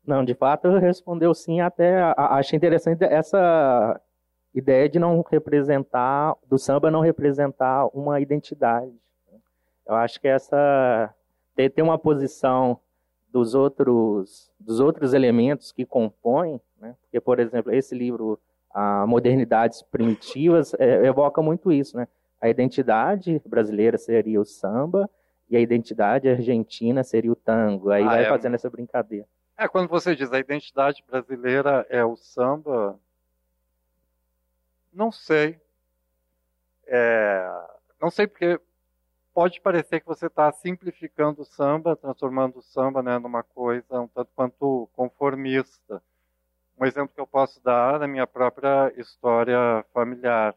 Não, 0.06 0.24
de 0.24 0.34
fato 0.34 0.68
respondeu 0.78 1.32
sim, 1.34 1.60
até 1.60 2.00
acho 2.16 2.54
interessante 2.54 3.02
essa 3.04 4.00
ideia 4.54 4.88
de 4.88 4.98
não 4.98 5.24
representar, 5.28 6.36
do 6.46 6.58
samba 6.58 6.90
não 6.90 7.00
representar 7.00 7.86
uma 7.94 8.20
identidade. 8.20 8.92
Eu 9.86 9.94
acho 9.94 10.20
que 10.20 10.28
essa 10.28 11.12
ter, 11.54 11.70
ter 11.70 11.82
uma 11.82 11.98
posição 11.98 12.78
dos 13.30 13.54
outros 13.54 14.50
dos 14.60 14.78
outros 14.80 15.12
elementos 15.12 15.72
que 15.72 15.84
compõem, 15.84 16.60
né? 16.80 16.94
porque 17.02 17.20
por 17.20 17.40
exemplo 17.40 17.72
esse 17.72 17.94
livro 17.94 18.38
a 18.72 19.06
modernidades 19.06 19.82
primitivas 19.82 20.74
é, 20.78 21.06
evoca 21.06 21.40
muito 21.40 21.70
isso, 21.70 21.96
né? 21.96 22.08
A 22.40 22.48
identidade 22.48 23.40
brasileira 23.46 23.96
seria 23.96 24.40
o 24.40 24.44
samba 24.44 25.08
e 25.48 25.56
a 25.56 25.60
identidade 25.60 26.28
argentina 26.28 27.02
seria 27.04 27.32
o 27.32 27.36
tango. 27.36 27.90
Aí 27.90 28.02
ah, 28.02 28.08
vai 28.08 28.24
é. 28.24 28.28
fazendo 28.28 28.54
essa 28.54 28.68
brincadeira. 28.68 29.26
É, 29.56 29.68
quando 29.68 29.88
você 29.88 30.16
diz 30.16 30.32
a 30.32 30.38
identidade 30.38 31.04
brasileira 31.06 31.86
é 31.88 32.04
o 32.04 32.16
samba, 32.16 32.98
não 34.92 35.12
sei. 35.12 35.60
É, 36.86 37.46
não 38.00 38.10
sei 38.10 38.26
porque 38.26 38.60
pode 39.32 39.60
parecer 39.60 40.00
que 40.00 40.06
você 40.06 40.26
está 40.26 40.50
simplificando 40.52 41.42
o 41.42 41.44
samba, 41.44 41.96
transformando 41.96 42.58
o 42.58 42.62
samba 42.62 43.02
né, 43.02 43.18
numa 43.18 43.42
coisa 43.42 44.00
um 44.00 44.08
tanto 44.08 44.30
quanto 44.34 44.88
conformista. 44.94 46.02
Um 46.78 46.84
exemplo 46.84 47.14
que 47.14 47.20
eu 47.20 47.26
posso 47.26 47.62
dar 47.62 48.00
na 48.00 48.08
minha 48.08 48.26
própria 48.26 48.92
história 48.96 49.84
familiar, 49.92 50.54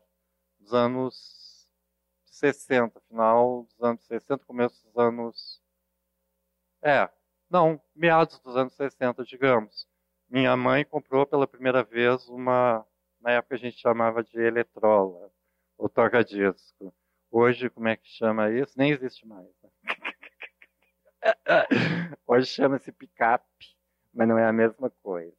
dos 0.60 0.74
anos 0.74 1.68
60, 2.26 3.00
final 3.08 3.64
dos 3.64 3.84
anos 3.84 4.04
60, 4.06 4.46
começo 4.46 4.84
dos 4.86 4.98
anos. 4.98 5.62
É, 6.82 7.10
não, 7.50 7.82
meados 7.96 8.40
dos 8.40 8.56
anos 8.56 8.74
60, 8.74 9.24
digamos. 9.24 9.88
Minha 10.30 10.56
mãe 10.58 10.84
comprou 10.84 11.26
pela 11.26 11.48
primeira 11.48 11.84
vez 11.84 12.28
uma. 12.28 12.86
Na 13.22 13.32
época 13.32 13.56
a 13.56 13.58
gente 13.58 13.78
chamava 13.78 14.24
de 14.24 14.40
eletrola, 14.40 15.32
ou 15.78 15.90
toca-disco. 15.90 16.94
Hoje, 17.32 17.70
como 17.70 17.88
é 17.88 17.96
que 17.96 18.08
chama 18.08 18.52
isso? 18.52 18.78
Nem 18.78 18.92
existe 18.92 19.26
mais. 19.26 19.48
Né? 19.64 19.70
Hoje 22.28 22.48
chama-se 22.48 22.92
picape, 22.92 23.46
mas 24.14 24.28
não 24.28 24.38
é 24.38 24.46
a 24.46 24.54
mesma 24.54 24.90
coisa. 25.02 25.34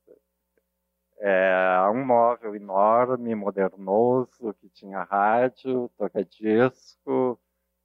É 1.20 1.88
um 1.90 2.04
móvel 2.04 2.54
enorme, 2.54 3.34
modernoso, 3.34 4.54
que 4.54 4.68
tinha 4.70 5.02
rádio, 5.02 5.90
toca-disco, 5.96 7.38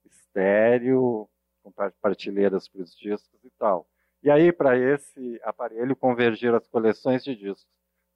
estéreo, 0.04 1.28
com 1.62 1.72
partilheiras 2.00 2.68
para 2.68 2.82
os 2.82 2.96
discos 2.96 3.44
e 3.44 3.50
tal. 3.58 3.88
E 4.24 4.30
aí, 4.30 4.50
para 4.50 4.74
esse 4.78 5.38
aparelho, 5.44 5.94
convergir 5.94 6.54
as 6.54 6.66
coleções 6.68 7.22
de 7.22 7.36
discos 7.36 7.68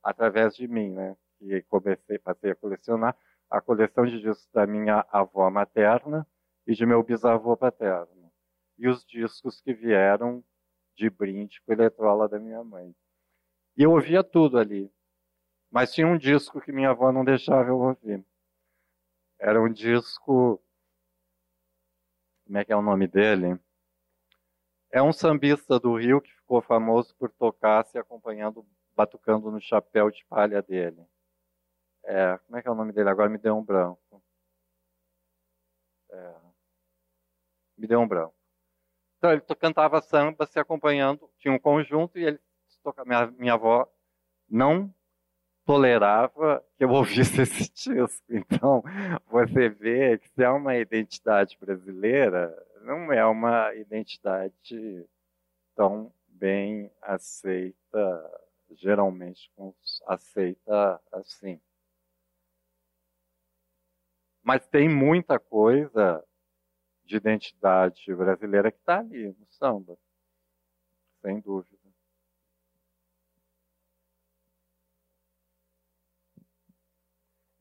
através 0.02 0.56
de 0.56 0.66
mim, 0.66 0.90
né? 0.90 1.14
Que 1.38 1.60
comecei, 1.68 2.18
passei 2.18 2.52
a 2.52 2.56
colecionar 2.56 3.14
a 3.50 3.60
coleção 3.60 4.06
de 4.06 4.18
discos 4.18 4.48
da 4.50 4.66
minha 4.66 5.06
avó 5.12 5.50
materna 5.50 6.26
e 6.66 6.74
de 6.74 6.86
meu 6.86 7.02
bisavô 7.02 7.54
paterno. 7.58 8.32
E 8.78 8.88
os 8.88 9.04
discos 9.04 9.60
que 9.60 9.74
vieram 9.74 10.42
de 10.96 11.10
brinde 11.10 11.60
com 11.60 11.72
a 11.72 11.74
eletrola 11.74 12.26
da 12.26 12.38
minha 12.38 12.64
mãe. 12.64 12.96
E 13.76 13.82
eu 13.82 13.92
ouvia 13.92 14.24
tudo 14.24 14.58
ali. 14.58 14.90
Mas 15.70 15.92
tinha 15.92 16.06
um 16.06 16.16
disco 16.16 16.58
que 16.58 16.72
minha 16.72 16.88
avó 16.88 17.12
não 17.12 17.22
deixava 17.22 17.68
eu 17.68 17.78
ouvir. 17.78 18.24
Era 19.38 19.60
um 19.60 19.70
disco. 19.70 20.58
Como 22.46 22.56
é 22.56 22.64
que 22.64 22.72
é 22.72 22.76
o 22.76 22.80
nome 22.80 23.06
dele? 23.06 23.60
É 24.90 25.02
um 25.02 25.12
sambista 25.12 25.78
do 25.78 25.96
Rio 25.96 26.20
que 26.20 26.32
ficou 26.32 26.62
famoso 26.62 27.14
por 27.16 27.30
tocar 27.30 27.84
se 27.84 27.98
acompanhando, 27.98 28.66
batucando 28.96 29.50
no 29.50 29.60
chapéu 29.60 30.10
de 30.10 30.24
palha 30.26 30.62
dele. 30.62 31.04
É, 32.04 32.38
como 32.38 32.56
é 32.56 32.62
que 32.62 32.68
é 32.68 32.70
o 32.70 32.74
nome 32.74 32.92
dele? 32.92 33.10
Agora 33.10 33.28
me 33.28 33.38
deu 33.38 33.56
um 33.56 33.62
branco. 33.62 34.22
É, 36.10 36.34
me 37.76 37.86
deu 37.86 38.00
um 38.00 38.08
branco. 38.08 38.34
Então 39.18 39.32
ele 39.32 39.42
cantava 39.58 40.00
samba 40.00 40.46
se 40.46 40.58
acompanhando, 40.58 41.28
tinha 41.38 41.52
um 41.52 41.58
conjunto 41.58 42.18
e 42.18 42.24
ele 42.24 42.40
tocava. 42.82 43.06
Minha, 43.06 43.26
minha 43.32 43.54
avó 43.54 43.86
não 44.48 44.92
tolerava 45.66 46.64
que 46.78 46.84
eu 46.84 46.88
ouvisse 46.90 47.42
esse 47.42 47.70
disco. 47.70 48.24
Então, 48.30 48.82
você 49.30 49.68
vê 49.68 50.16
que 50.16 50.28
se 50.30 50.42
é 50.42 50.48
uma 50.48 50.76
identidade 50.76 51.58
brasileira, 51.60 52.56
não 52.82 53.12
é 53.12 53.24
uma 53.26 53.74
identidade 53.74 55.06
tão 55.74 56.12
bem 56.28 56.90
aceita, 57.02 58.42
geralmente 58.70 59.50
aceita 60.06 61.00
assim. 61.12 61.60
Mas 64.42 64.66
tem 64.68 64.88
muita 64.88 65.38
coisa 65.38 66.24
de 67.04 67.16
identidade 67.16 68.14
brasileira 68.14 68.70
que 68.72 68.78
está 68.78 68.98
ali 69.00 69.28
no 69.28 69.46
samba, 69.50 69.98
sem 71.22 71.40
dúvida. 71.40 71.78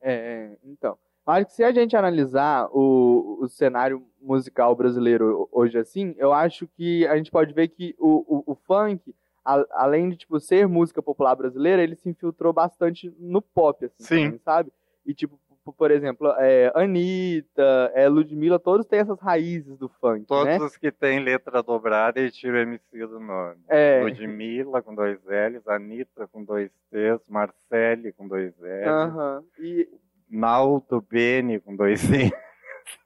É, 0.00 0.12
é, 0.12 0.58
então, 0.64 0.98
acho 1.30 1.46
que 1.46 1.52
se 1.52 1.64
a 1.64 1.72
gente 1.72 1.96
analisar 1.96 2.68
o, 2.72 3.38
o 3.40 3.48
cenário 3.48 4.02
musical 4.20 4.74
brasileiro 4.74 5.48
hoje 5.52 5.78
assim, 5.78 6.14
eu 6.18 6.32
acho 6.32 6.66
que 6.66 7.06
a 7.06 7.16
gente 7.16 7.30
pode 7.30 7.52
ver 7.52 7.68
que 7.68 7.94
o, 7.98 8.24
o, 8.46 8.52
o 8.52 8.54
funk, 8.54 9.14
a, 9.44 9.64
além 9.72 10.10
de 10.10 10.16
tipo 10.16 10.38
ser 10.40 10.66
música 10.66 11.02
popular 11.02 11.34
brasileira, 11.34 11.82
ele 11.82 11.96
se 11.96 12.08
infiltrou 12.08 12.52
bastante 12.52 13.12
no 13.18 13.40
pop, 13.42 13.84
assim, 13.84 13.94
Sim. 13.98 14.24
Também, 14.24 14.40
sabe? 14.44 14.72
E 15.06 15.14
tipo, 15.14 15.38
por 15.72 15.90
exemplo, 15.90 16.32
é, 16.38 16.72
Anitta, 16.74 17.92
é, 17.94 18.08
Ludmilla, 18.08 18.58
todos 18.58 18.86
têm 18.86 19.00
essas 19.00 19.20
raízes 19.20 19.76
do 19.76 19.88
funk, 19.88 20.26
Todos 20.26 20.46
né? 20.46 20.58
os 20.58 20.76
que 20.76 20.90
têm 20.90 21.20
letra 21.20 21.62
dobrada 21.62 22.20
e 22.20 22.30
tira 22.30 22.54
o 22.54 22.60
MC 22.60 23.06
do 23.06 23.20
nome. 23.20 23.56
É. 23.68 24.02
Ludmilla 24.02 24.82
com 24.82 24.94
dois 24.94 25.18
L's, 25.24 25.66
Anitta 25.66 26.26
com 26.28 26.42
dois 26.42 26.70
T's, 26.90 27.20
Marcele 27.28 28.12
com 28.12 28.26
dois 28.26 28.54
L's, 28.58 28.86
Aham. 28.86 29.44
E, 29.58 29.88
Naldo 30.30 31.00
Bene 31.00 31.60
com 31.60 31.74
dois 31.76 32.02
N. 32.10 32.30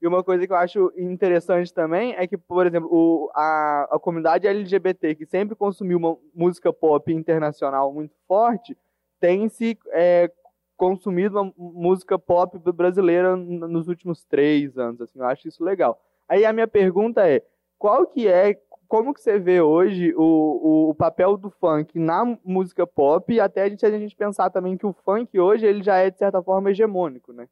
e 0.00 0.06
uma 0.06 0.22
coisa 0.22 0.46
que 0.46 0.52
eu 0.52 0.56
acho 0.56 0.92
interessante 0.96 1.72
também 1.72 2.14
é 2.14 2.26
que, 2.26 2.36
por 2.36 2.66
exemplo, 2.66 2.88
o, 2.90 3.30
a, 3.34 3.88
a 3.92 3.98
comunidade 3.98 4.46
LGBT, 4.46 5.14
que 5.14 5.26
sempre 5.26 5.56
consumiu 5.56 5.98
uma 5.98 6.16
música 6.34 6.72
pop 6.72 7.12
internacional 7.12 7.92
muito 7.92 8.14
forte, 8.26 8.76
tem 9.20 9.48
se 9.48 9.78
é, 9.88 10.30
consumido 10.76 11.40
uma 11.40 11.52
música 11.56 12.18
pop 12.18 12.56
brasileira 12.72 13.36
nos 13.36 13.88
últimos 13.88 14.24
três 14.24 14.78
anos. 14.78 15.00
Assim, 15.00 15.18
eu 15.18 15.24
acho 15.24 15.48
isso 15.48 15.64
legal. 15.64 16.00
Aí 16.28 16.44
a 16.44 16.52
minha 16.52 16.68
pergunta 16.68 17.28
é, 17.28 17.42
qual 17.78 18.06
que 18.06 18.28
é, 18.28 18.60
como 18.88 19.12
que 19.12 19.20
você 19.20 19.38
vê 19.38 19.60
hoje 19.60 20.14
o, 20.16 20.88
o, 20.90 20.94
papel 20.94 21.36
do 21.36 21.50
funk 21.50 21.98
na 21.98 22.24
música 22.42 22.86
pop 22.86 23.32
e 23.32 23.38
até 23.38 23.62
a 23.62 23.68
gente, 23.68 23.84
a 23.84 23.90
gente 23.90 24.16
pensar 24.16 24.48
também 24.48 24.78
que 24.78 24.86
o 24.86 24.94
funk 24.94 25.38
hoje 25.38 25.66
ele 25.66 25.82
já 25.82 25.98
é, 25.98 26.10
de 26.10 26.16
certa 26.16 26.42
forma, 26.42 26.70
hegemônico, 26.70 27.32
né? 27.32 27.46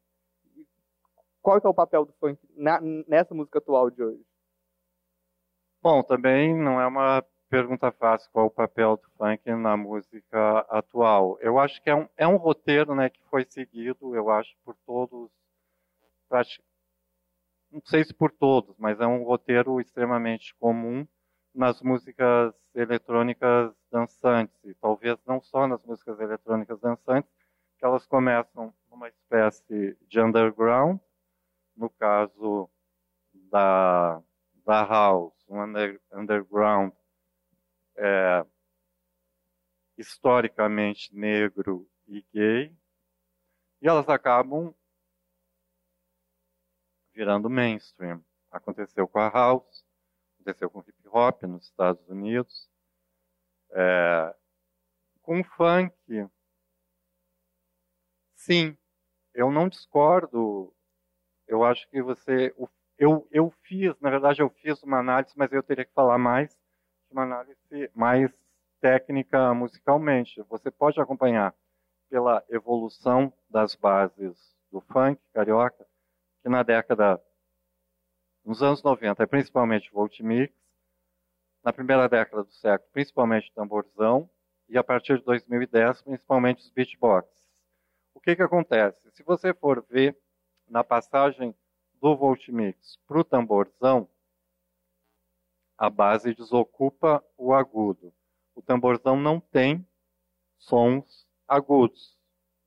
Qual 1.41 1.61
que 1.61 1.67
é 1.67 1.69
o 1.69 1.75
papel 1.75 2.05
do 2.05 2.13
funk 2.13 2.39
na- 2.55 2.81
nessa 3.07 3.35
música 3.35 3.59
atual 3.59 3.91
de 3.91 4.03
hoje? 4.03 4.25
Bom, 5.81 6.01
também 6.01 6.55
não 6.57 6.81
é 6.81 6.87
uma 6.87 7.23
pergunta 7.49 7.91
fácil 7.91 8.29
qual 8.31 8.47
o 8.47 8.51
papel 8.51 8.97
do 8.97 9.07
funk 9.11 9.49
na 9.51 9.77
música 9.77 10.59
atual. 10.69 11.37
Eu 11.39 11.59
acho 11.59 11.81
que 11.83 11.89
é 11.89 11.95
um, 11.95 12.09
é 12.17 12.27
um 12.27 12.35
roteiro 12.35 12.95
né, 12.95 13.09
que 13.11 13.23
foi 13.29 13.45
seguido, 13.47 14.15
eu 14.15 14.31
acho, 14.31 14.57
por 14.65 14.75
todos, 14.85 15.29
não 17.71 17.81
sei 17.85 18.03
se 18.03 18.13
por 18.13 18.31
todos, 18.31 18.75
mas 18.79 18.99
é 18.99 19.05
um 19.05 19.23
roteiro 19.23 19.79
extremamente 19.79 20.55
comum 20.55 21.07
nas 21.57 21.81
músicas 21.81 22.53
eletrônicas 22.75 23.73
dançantes, 23.91 24.55
e 24.63 24.75
talvez 24.75 25.17
não 25.25 25.41
só 25.41 25.67
nas 25.67 25.83
músicas 25.83 26.19
eletrônicas 26.19 26.79
dançantes, 26.79 27.31
que 27.79 27.83
elas 27.83 28.05
começam 28.05 28.71
numa 28.91 29.09
espécie 29.09 29.97
de 30.07 30.21
underground, 30.21 30.99
no 31.75 31.89
caso 31.89 32.69
da, 33.33 34.21
da 34.63 34.83
house, 34.83 35.33
um 35.49 35.59
under, 35.59 35.99
underground 36.13 36.93
é, 37.95 38.45
historicamente 39.97 41.15
negro 41.15 41.89
e 42.07 42.23
gay, 42.31 42.71
e 43.81 43.87
elas 43.87 44.07
acabam 44.07 44.75
virando 47.13 47.49
mainstream. 47.49 48.23
Aconteceu 48.51 49.07
com 49.07 49.19
a 49.19 49.27
house, 49.27 49.86
aconteceu 50.49 50.69
com 50.69 50.79
o 50.79 50.83
hip 50.87 51.07
hop 51.09 51.43
nos 51.43 51.65
Estados 51.65 52.07
Unidos, 52.07 52.69
é, 53.71 54.35
com 55.21 55.41
o 55.41 55.43
funk. 55.43 55.93
Sim, 58.35 58.77
eu 59.33 59.51
não 59.51 59.67
discordo. 59.67 60.73
Eu 61.47 61.63
acho 61.63 61.89
que 61.89 62.01
você. 62.01 62.53
Eu, 62.97 63.27
eu 63.31 63.51
fiz, 63.63 63.93
na 63.99 64.09
verdade, 64.09 64.41
eu 64.41 64.49
fiz 64.49 64.81
uma 64.83 64.99
análise, 64.99 65.33
mas 65.35 65.51
eu 65.51 65.61
teria 65.61 65.85
que 65.85 65.93
falar 65.93 66.17
mais 66.17 66.57
uma 67.11 67.23
análise 67.23 67.91
mais 67.93 68.31
técnica 68.79 69.53
musicalmente. 69.53 70.41
Você 70.49 70.71
pode 70.71 70.99
acompanhar 70.99 71.53
pela 72.09 72.43
evolução 72.49 73.31
das 73.49 73.75
bases 73.75 74.55
do 74.71 74.81
funk 74.81 75.21
carioca, 75.33 75.85
que 76.41 76.49
na 76.49 76.63
década, 76.63 77.21
nos 78.47 78.63
anos 78.63 78.81
90, 78.81 79.21
é 79.21 79.25
principalmente 79.25 79.91
Voltmix, 79.91 80.53
na 81.63 81.73
primeira 81.73 82.07
década 82.07 82.43
do 82.45 82.51
século, 82.53 82.89
principalmente 82.93 83.51
tamborzão, 83.53 84.29
e 84.69 84.77
a 84.77 84.83
partir 84.83 85.17
de 85.17 85.25
2010, 85.25 86.01
principalmente 86.01 86.59
os 86.59 86.69
beatbox. 86.69 87.27
O 88.13 88.21
que, 88.21 88.35
que 88.35 88.41
acontece? 88.41 88.99
Se 89.11 89.21
você 89.21 89.53
for 89.53 89.85
ver 89.89 90.17
na 90.67 90.81
passagem 90.81 91.53
do 92.01 92.15
Voltmix 92.15 92.97
para 93.05 93.19
o 93.19 93.23
tamborzão, 93.23 94.09
a 95.77 95.89
base 95.89 96.33
desocupa 96.33 97.23
o 97.37 97.53
agudo. 97.53 98.13
O 98.55 98.61
tamborzão 98.61 99.15
não 99.15 99.41
tem 99.41 99.85
sons 100.57 101.27
agudos, 101.45 102.17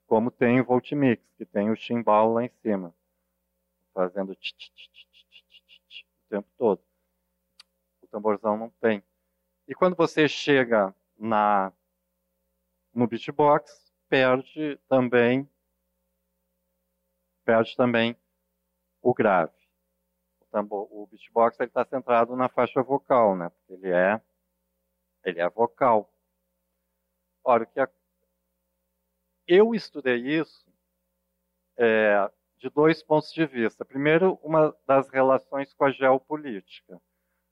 como 0.06 0.30
tem 0.30 0.60
o 0.60 0.64
Voltmix, 0.64 1.22
que 1.38 1.46
tem 1.46 1.70
o 1.70 1.76
chimbal 1.76 2.34
lá 2.34 2.44
em 2.44 2.50
cima, 2.62 2.94
fazendo 3.92 4.34
tch, 4.34 4.52
tch, 4.52 4.70
tch, 4.74 4.90
tch, 4.92 5.10
tch, 5.10 5.62
tch, 5.66 5.80
tch, 5.88 6.04
o 6.04 6.19
tempo 6.30 6.48
todo. 6.56 6.80
O 8.02 8.06
tamborzão 8.06 8.56
não 8.56 8.70
tem. 8.80 9.02
E 9.66 9.74
quando 9.74 9.96
você 9.96 10.28
chega 10.28 10.94
na 11.18 11.72
no 12.94 13.06
beatbox, 13.06 13.92
perde 14.08 14.78
também 14.88 15.48
perde 17.44 17.76
também 17.76 18.16
o 19.02 19.12
grave. 19.12 19.52
O, 20.40 20.44
tambor, 20.46 20.88
o 20.90 21.06
beatbox 21.06 21.58
está 21.60 21.84
centrado 21.84 22.36
na 22.36 22.48
faixa 22.48 22.82
vocal, 22.82 23.36
né? 23.36 23.48
Porque 23.48 23.72
ele 23.72 23.90
é 23.90 24.20
ele 25.24 25.40
é 25.40 25.48
vocal. 25.50 26.12
Ora, 27.44 27.64
o 27.64 27.66
que 27.66 27.80
a... 27.80 27.88
eu 29.46 29.74
estudei 29.74 30.16
isso 30.16 30.70
é, 31.76 32.30
de 32.60 32.68
dois 32.70 33.02
pontos 33.02 33.32
de 33.32 33.46
vista. 33.46 33.84
Primeiro, 33.84 34.38
uma 34.42 34.76
das 34.86 35.08
relações 35.08 35.72
com 35.72 35.84
a 35.84 35.90
geopolítica. 35.90 37.00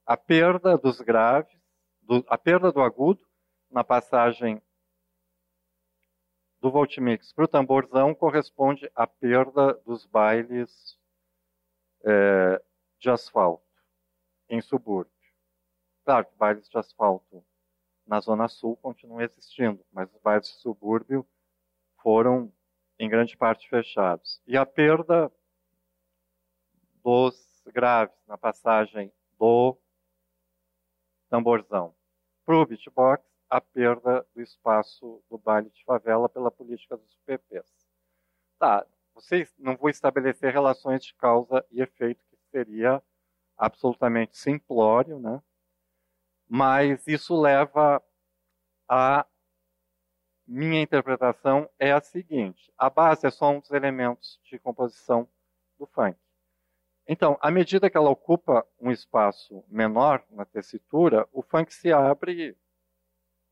A 0.07 0.17
perda 0.17 0.77
dos 0.77 1.01
graves, 1.01 1.59
do, 2.03 2.25
a 2.29 2.39
perda 2.39 2.71
do 2.71 2.81
agudo 2.81 3.27
na 3.71 3.83
passagem 3.83 4.63
do 6.61 6.71
Voltmix 6.71 7.33
para 7.33 7.45
o 7.45 7.49
tamborzão 7.49 8.15
corresponde 8.15 8.91
à 8.95 9.07
perda 9.07 9.75
dos 9.87 10.05
bailes 10.07 10.99
é, 12.05 12.63
de 12.99 13.11
asfalto 13.11 13.65
em 14.49 14.61
subúrbio. 14.61 15.13
Claro 16.05 16.27
que 16.27 16.37
bailes 16.37 16.69
de 16.69 16.79
asfalto 16.79 17.45
na 18.07 18.21
Zona 18.21 18.49
Sul 18.49 18.77
continuam 18.79 19.21
existindo, 19.21 19.85
mas 19.93 20.13
os 20.13 20.21
bailes 20.21 20.49
de 20.49 20.55
subúrbio 20.55 21.27
foram, 22.03 22.53
em 22.99 23.09
grande 23.09 23.37
parte, 23.37 23.69
fechados. 23.69 24.43
E 24.47 24.57
a 24.57 24.67
perda 24.67 25.31
dos 27.03 27.63
graves 27.67 28.17
na 28.27 28.37
passagem 28.37 29.13
do 29.39 29.79
tamborzão 31.29 31.95
para 32.45 32.57
o 32.57 32.67
beatbox, 32.67 33.25
a 33.51 33.61
perda 33.61 34.27
do 34.35 34.41
espaço 34.41 35.23
do 35.31 35.39
baile 35.39 35.71
de 35.71 35.85
favela 35.85 36.29
pela 36.29 36.51
política 36.51 36.97
dos 36.97 37.15
PPs. 37.27 37.67
Tá, 38.59 38.87
vocês 39.15 39.53
não 39.59 39.77
vou 39.77 39.91
estabelecer 39.91 40.53
relações 40.53 41.05
de 41.05 41.15
causa 41.15 41.65
e 41.71 41.81
efeito, 41.81 42.25
que 42.31 42.37
seria 42.51 43.03
absolutamente 43.57 44.37
simplório, 44.37 45.19
né? 45.19 45.43
Mas 46.49 47.07
isso 47.07 47.39
leva 47.39 48.03
a 48.89 49.27
minha 50.49 50.81
interpretação 50.81 51.69
é 51.79 51.93
a 51.93 52.01
seguinte: 52.01 52.73
a 52.79 52.89
base 52.89 53.27
é 53.27 53.31
só 53.31 53.51
um 53.51 53.61
dos 53.61 53.71
elementos 53.71 54.41
de 54.45 54.59
composição 54.59 55.29
do 55.79 55.87
funk. 55.87 56.19
Então, 57.07 57.39
à 57.41 57.51
medida 57.51 57.89
que 57.89 57.97
ela 57.97 58.11
ocupa 58.11 58.67
um 58.81 58.91
espaço 58.91 59.63
menor 59.69 60.25
na 60.31 60.45
tessitura, 60.45 61.29
o 61.33 61.43
funk 61.43 61.73
se 61.73 61.93
abre 61.93 62.57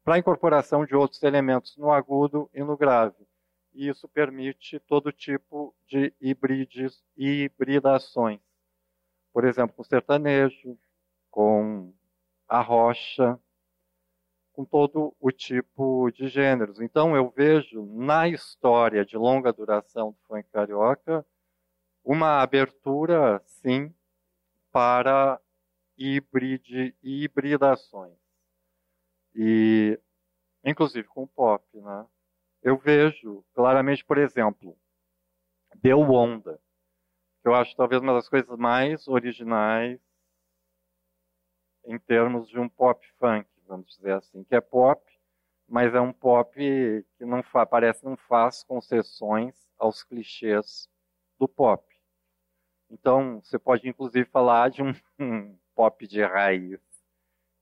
para 0.04 0.14
a 0.14 0.18
incorporação 0.18 0.84
de 0.84 0.94
outros 0.94 1.22
elementos 1.22 1.76
no 1.76 1.90
agudo 1.90 2.50
e 2.54 2.62
no 2.62 2.76
grave. 2.76 3.26
E 3.72 3.88
isso 3.88 4.08
permite 4.08 4.78
todo 4.80 5.12
tipo 5.12 5.74
de 5.86 6.14
hibrides, 6.20 7.02
hibridações. 7.16 8.40
Por 9.32 9.44
exemplo, 9.44 9.74
com 9.76 9.84
sertanejo, 9.84 10.78
com 11.30 11.92
a 12.48 12.60
rocha, 12.60 13.38
com 14.56 14.64
todo 14.64 15.14
o 15.20 15.30
tipo 15.30 16.10
de 16.12 16.28
gêneros. 16.28 16.80
Então 16.80 17.14
eu 17.14 17.28
vejo 17.28 17.84
na 17.94 18.26
história 18.26 19.04
de 19.04 19.14
longa 19.14 19.52
duração 19.52 20.12
do 20.12 20.18
funk 20.26 20.48
carioca 20.50 21.26
uma 22.02 22.40
abertura, 22.40 23.42
sim, 23.44 23.94
para 24.72 25.38
híbride, 25.98 26.96
hibridações. 27.02 28.16
E, 29.34 30.00
inclusive 30.64 31.06
com 31.06 31.24
o 31.24 31.28
pop, 31.28 31.62
né? 31.74 32.06
Eu 32.62 32.78
vejo 32.78 33.44
claramente, 33.52 34.02
por 34.06 34.16
exemplo, 34.16 34.74
Deu 35.74 36.00
Onda, 36.00 36.58
que 37.42 37.48
eu 37.48 37.54
acho 37.54 37.76
talvez 37.76 38.00
uma 38.00 38.14
das 38.14 38.28
coisas 38.28 38.56
mais 38.56 39.06
originais 39.06 40.00
em 41.84 41.98
termos 41.98 42.48
de 42.48 42.58
um 42.58 42.68
pop 42.68 43.06
funk, 43.18 43.46
vamos 43.66 43.96
dizer 43.96 44.12
assim, 44.12 44.44
que 44.44 44.54
é 44.54 44.60
pop, 44.60 45.02
mas 45.68 45.94
é 45.94 46.00
um 46.00 46.12
pop 46.12 46.54
que 46.54 47.24
não 47.24 47.42
parece 47.68 48.04
não 48.04 48.16
faz 48.16 48.62
concessões 48.62 49.54
aos 49.78 50.02
clichês 50.02 50.88
do 51.38 51.48
pop. 51.48 51.84
Então, 52.90 53.40
você 53.40 53.58
pode 53.58 53.88
inclusive 53.88 54.24
falar 54.26 54.70
de 54.70 54.82
um, 54.82 54.92
um 55.18 55.58
pop 55.74 56.06
de 56.06 56.22
raiz, 56.22 56.80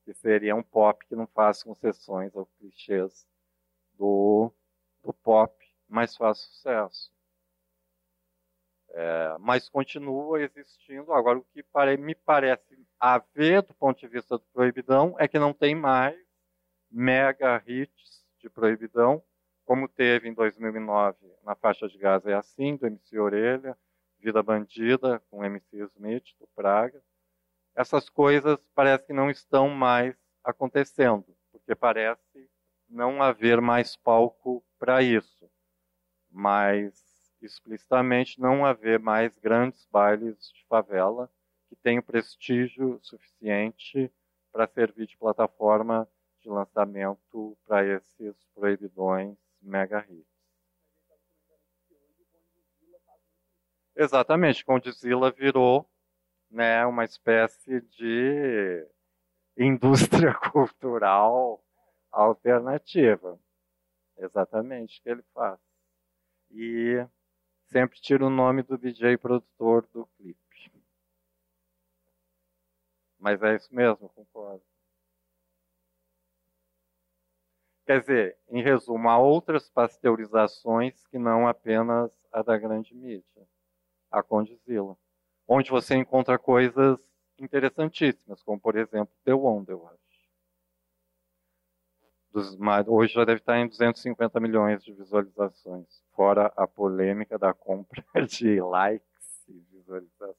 que 0.04 0.12
seria 0.12 0.54
um 0.54 0.62
pop 0.62 1.04
que 1.06 1.16
não 1.16 1.26
faz 1.26 1.62
concessões 1.62 2.36
aos 2.36 2.50
clichês 2.58 3.26
do, 3.94 4.52
do 5.02 5.12
pop, 5.12 5.54
mas 5.88 6.16
faz 6.16 6.38
sucesso. 6.38 7.13
É, 8.96 9.36
mas 9.40 9.68
continua 9.68 10.40
existindo. 10.40 11.12
Agora, 11.12 11.38
o 11.38 11.44
que 11.52 11.64
pare, 11.64 11.96
me 11.96 12.14
parece 12.14 12.78
haver 12.98 13.62
do 13.62 13.74
ponto 13.74 13.98
de 13.98 14.06
vista 14.06 14.38
do 14.38 14.44
proibidão 14.52 15.16
é 15.18 15.26
que 15.26 15.38
não 15.38 15.52
tem 15.52 15.74
mais 15.74 16.16
mega 16.88 17.60
hits 17.66 18.24
de 18.38 18.48
proibidão, 18.48 19.20
como 19.64 19.88
teve 19.88 20.28
em 20.28 20.32
2009 20.32 21.18
na 21.42 21.56
faixa 21.56 21.88
de 21.88 21.98
Gaza 21.98 22.30
é 22.30 22.34
assim, 22.34 22.76
do 22.76 22.86
MC 22.86 23.18
Orelha, 23.18 23.76
Vida 24.20 24.42
Bandida, 24.42 25.20
com 25.28 25.44
MC 25.44 25.76
Smith, 25.96 26.26
do 26.38 26.46
Praga. 26.54 27.02
Essas 27.74 28.08
coisas 28.08 28.64
parece 28.76 29.06
que 29.06 29.12
não 29.12 29.28
estão 29.28 29.68
mais 29.68 30.16
acontecendo, 30.44 31.36
porque 31.50 31.74
parece 31.74 32.48
não 32.88 33.20
haver 33.20 33.60
mais 33.60 33.96
palco 33.96 34.64
para 34.78 35.02
isso. 35.02 35.50
Mas 36.30 37.13
explicitamente 37.46 38.40
não 38.40 38.64
haver 38.64 38.98
mais 38.98 39.36
grandes 39.38 39.86
bailes 39.86 40.52
de 40.52 40.64
favela 40.66 41.30
que 41.68 41.76
tenham 41.76 42.02
prestígio 42.02 42.98
suficiente 43.02 44.12
para 44.52 44.66
servir 44.66 45.06
de 45.06 45.16
plataforma 45.16 46.08
de 46.40 46.48
lançamento 46.48 47.56
para 47.66 47.84
esses 47.84 48.36
proibidões 48.54 49.36
mega 49.60 50.06
hits. 50.08 50.34
Exatamente, 53.96 54.64
Condizila 54.64 55.30
virou 55.30 55.88
né, 56.50 56.84
uma 56.84 57.04
espécie 57.04 57.80
de 57.80 58.86
indústria 59.56 60.34
cultural 60.52 61.64
alternativa. 62.10 63.38
Exatamente 64.16 64.98
o 64.98 65.02
que 65.02 65.08
ele 65.08 65.22
faz. 65.32 65.58
E 66.50 67.04
sempre 67.74 68.00
tira 68.00 68.24
o 68.24 68.30
nome 68.30 68.62
do 68.62 68.78
DJ 68.78 69.18
produtor 69.18 69.84
do 69.92 70.06
clipe. 70.16 70.70
Mas 73.18 73.42
é 73.42 73.56
isso 73.56 73.74
mesmo, 73.74 74.08
concordo. 74.10 74.62
Quer 77.84 78.00
dizer, 78.00 78.38
em 78.48 78.62
resumo, 78.62 79.08
há 79.08 79.18
outras 79.18 79.68
pasteurizações 79.70 81.04
que 81.08 81.18
não 81.18 81.48
apenas 81.48 82.12
a 82.30 82.42
da 82.42 82.56
grande 82.56 82.94
mídia, 82.94 83.48
a 84.08 84.22
Condizila, 84.22 84.96
onde 85.48 85.68
você 85.72 85.96
encontra 85.96 86.38
coisas 86.38 86.96
interessantíssimas, 87.36 88.40
como 88.44 88.60
por 88.60 88.76
exemplo 88.76 89.12
The 89.24 89.34
Wonder, 89.34 89.74
eu 89.74 89.88
acho. 89.88 90.03
Dos, 92.34 92.58
hoje 92.88 93.14
já 93.14 93.24
deve 93.24 93.38
estar 93.38 93.56
em 93.58 93.68
250 93.68 94.40
milhões 94.40 94.82
de 94.82 94.92
visualizações, 94.92 95.86
fora 96.16 96.52
a 96.56 96.66
polêmica 96.66 97.38
da 97.38 97.54
compra 97.54 98.04
de 98.26 98.60
likes 98.60 99.48
e 99.48 99.52
visualizações. 99.70 100.34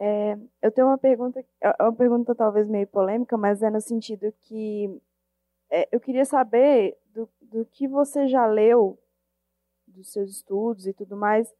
É, 0.00 0.38
eu 0.62 0.72
tenho 0.72 0.86
uma 0.86 0.96
pergunta, 0.96 1.40
é, 1.60 1.76
é 1.78 1.82
uma 1.82 1.92
pergunta 1.92 2.34
talvez 2.34 2.66
meio 2.66 2.86
polêmica, 2.86 3.36
mas 3.36 3.62
é 3.62 3.68
no 3.68 3.82
sentido 3.82 4.32
que 4.40 4.98
é, 5.70 5.86
eu 5.92 6.00
queria 6.00 6.24
saber 6.24 6.96
do, 7.12 7.28
do 7.42 7.66
que 7.66 7.86
você 7.86 8.26
já 8.26 8.46
leu, 8.46 8.98
dos 9.86 10.10
seus 10.10 10.30
estudos 10.30 10.86
e 10.86 10.94
tudo 10.94 11.18
mais, 11.18 11.54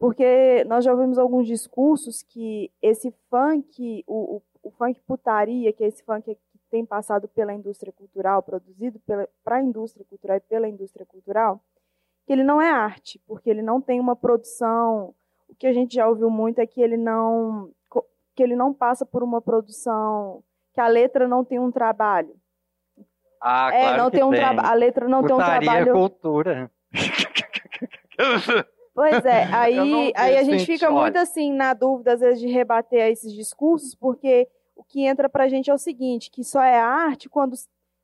porque 0.00 0.64
nós 0.64 0.84
já 0.84 0.92
ouvimos 0.92 1.16
alguns 1.16 1.46
discursos 1.46 2.24
que 2.24 2.72
esse 2.82 3.12
funk, 3.30 4.02
o, 4.04 4.36
o, 4.38 4.42
o 4.64 4.70
funk 4.72 5.00
putaria, 5.06 5.72
que 5.72 5.84
é 5.84 5.86
esse 5.86 6.02
funk 6.02 6.36
tem 6.70 6.84
passado 6.84 7.28
pela 7.28 7.52
indústria 7.52 7.92
cultural, 7.92 8.42
produzido 8.42 9.00
para 9.44 9.56
a 9.56 9.62
indústria 9.62 10.04
cultural 10.04 10.36
e 10.36 10.40
pela 10.40 10.68
indústria 10.68 11.06
cultural, 11.06 11.60
que 12.26 12.32
ele 12.32 12.44
não 12.44 12.60
é 12.60 12.70
arte, 12.70 13.20
porque 13.26 13.48
ele 13.48 13.62
não 13.62 13.80
tem 13.80 13.98
uma 14.00 14.14
produção. 14.14 15.14
O 15.48 15.54
que 15.54 15.66
a 15.66 15.72
gente 15.72 15.94
já 15.94 16.08
ouviu 16.08 16.30
muito 16.30 16.60
é 16.60 16.66
que 16.66 16.80
ele 16.80 16.96
não 16.96 17.70
que 18.34 18.42
ele 18.44 18.54
não 18.54 18.72
passa 18.72 19.04
por 19.04 19.24
uma 19.24 19.42
produção, 19.42 20.44
que 20.72 20.80
a 20.80 20.86
letra 20.86 21.26
não 21.26 21.44
tem 21.44 21.58
um 21.58 21.72
trabalho. 21.72 22.36
Ah, 23.42 23.74
é, 23.74 23.96
não 23.96 24.12
tem 24.12 24.22
um 24.22 24.30
trabalho. 24.30 24.68
A 24.68 24.74
letra 24.74 25.08
não 25.08 25.22
Putaria 25.22 25.58
tem 25.58 25.68
um 25.68 25.72
trabalho. 25.72 25.92
cultura. 25.92 26.70
Pois 28.94 29.24
é, 29.24 29.42
aí, 29.54 30.12
aí 30.14 30.36
a 30.36 30.42
gente 30.44 30.66
fica 30.66 30.90
muito 30.90 31.16
assim 31.16 31.52
na 31.52 31.74
dúvida 31.74 32.12
às 32.12 32.20
vezes 32.20 32.40
de 32.40 32.46
rebater 32.46 33.10
esses 33.10 33.32
discursos, 33.32 33.94
porque 33.94 34.48
o 34.78 34.84
que 34.84 35.04
entra 35.04 35.28
pra 35.28 35.48
gente 35.48 35.68
é 35.68 35.74
o 35.74 35.78
seguinte, 35.78 36.30
que 36.30 36.44
só 36.44 36.62
é 36.62 36.78
arte 36.78 37.28
quando 37.28 37.56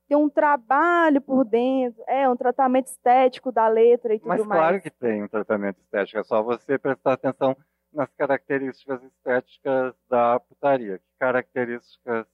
tem 0.07 0.17
um 0.17 0.29
trabalho 0.29 1.21
por 1.21 1.45
dentro, 1.45 2.03
é 2.05 2.29
um 2.29 2.35
tratamento 2.35 2.87
estético 2.87 3.51
da 3.51 3.67
letra 3.67 4.13
e 4.13 4.19
tudo 4.19 4.27
Mas 4.27 4.45
mais. 4.45 4.49
Mas 4.49 4.57
claro 4.59 4.81
que 4.81 4.91
tem 4.91 5.23
um 5.23 5.27
tratamento 5.27 5.79
estético, 5.79 6.19
é 6.19 6.23
só 6.23 6.43
você 6.43 6.77
prestar 6.77 7.13
atenção 7.13 7.55
nas 7.93 8.11
características 8.13 9.01
estéticas 9.03 9.95
da 10.09 10.37
putaria. 10.41 10.99
Que 10.99 11.05
características 11.17 12.27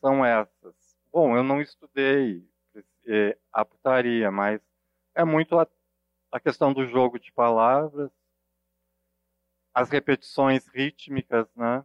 são 0.00 0.24
essas? 0.24 0.74
Bom, 1.10 1.34
eu 1.34 1.42
não 1.42 1.62
estudei 1.62 2.46
é, 3.06 3.38
a 3.52 3.64
putaria, 3.64 4.30
mas 4.30 4.60
é 5.14 5.24
muito 5.24 5.58
a, 5.58 5.66
a 6.30 6.38
questão 6.38 6.74
do 6.74 6.86
jogo 6.86 7.18
de 7.18 7.32
palavras, 7.32 8.10
as 9.74 9.88
repetições 9.88 10.68
rítmicas, 10.68 11.48
né? 11.56 11.84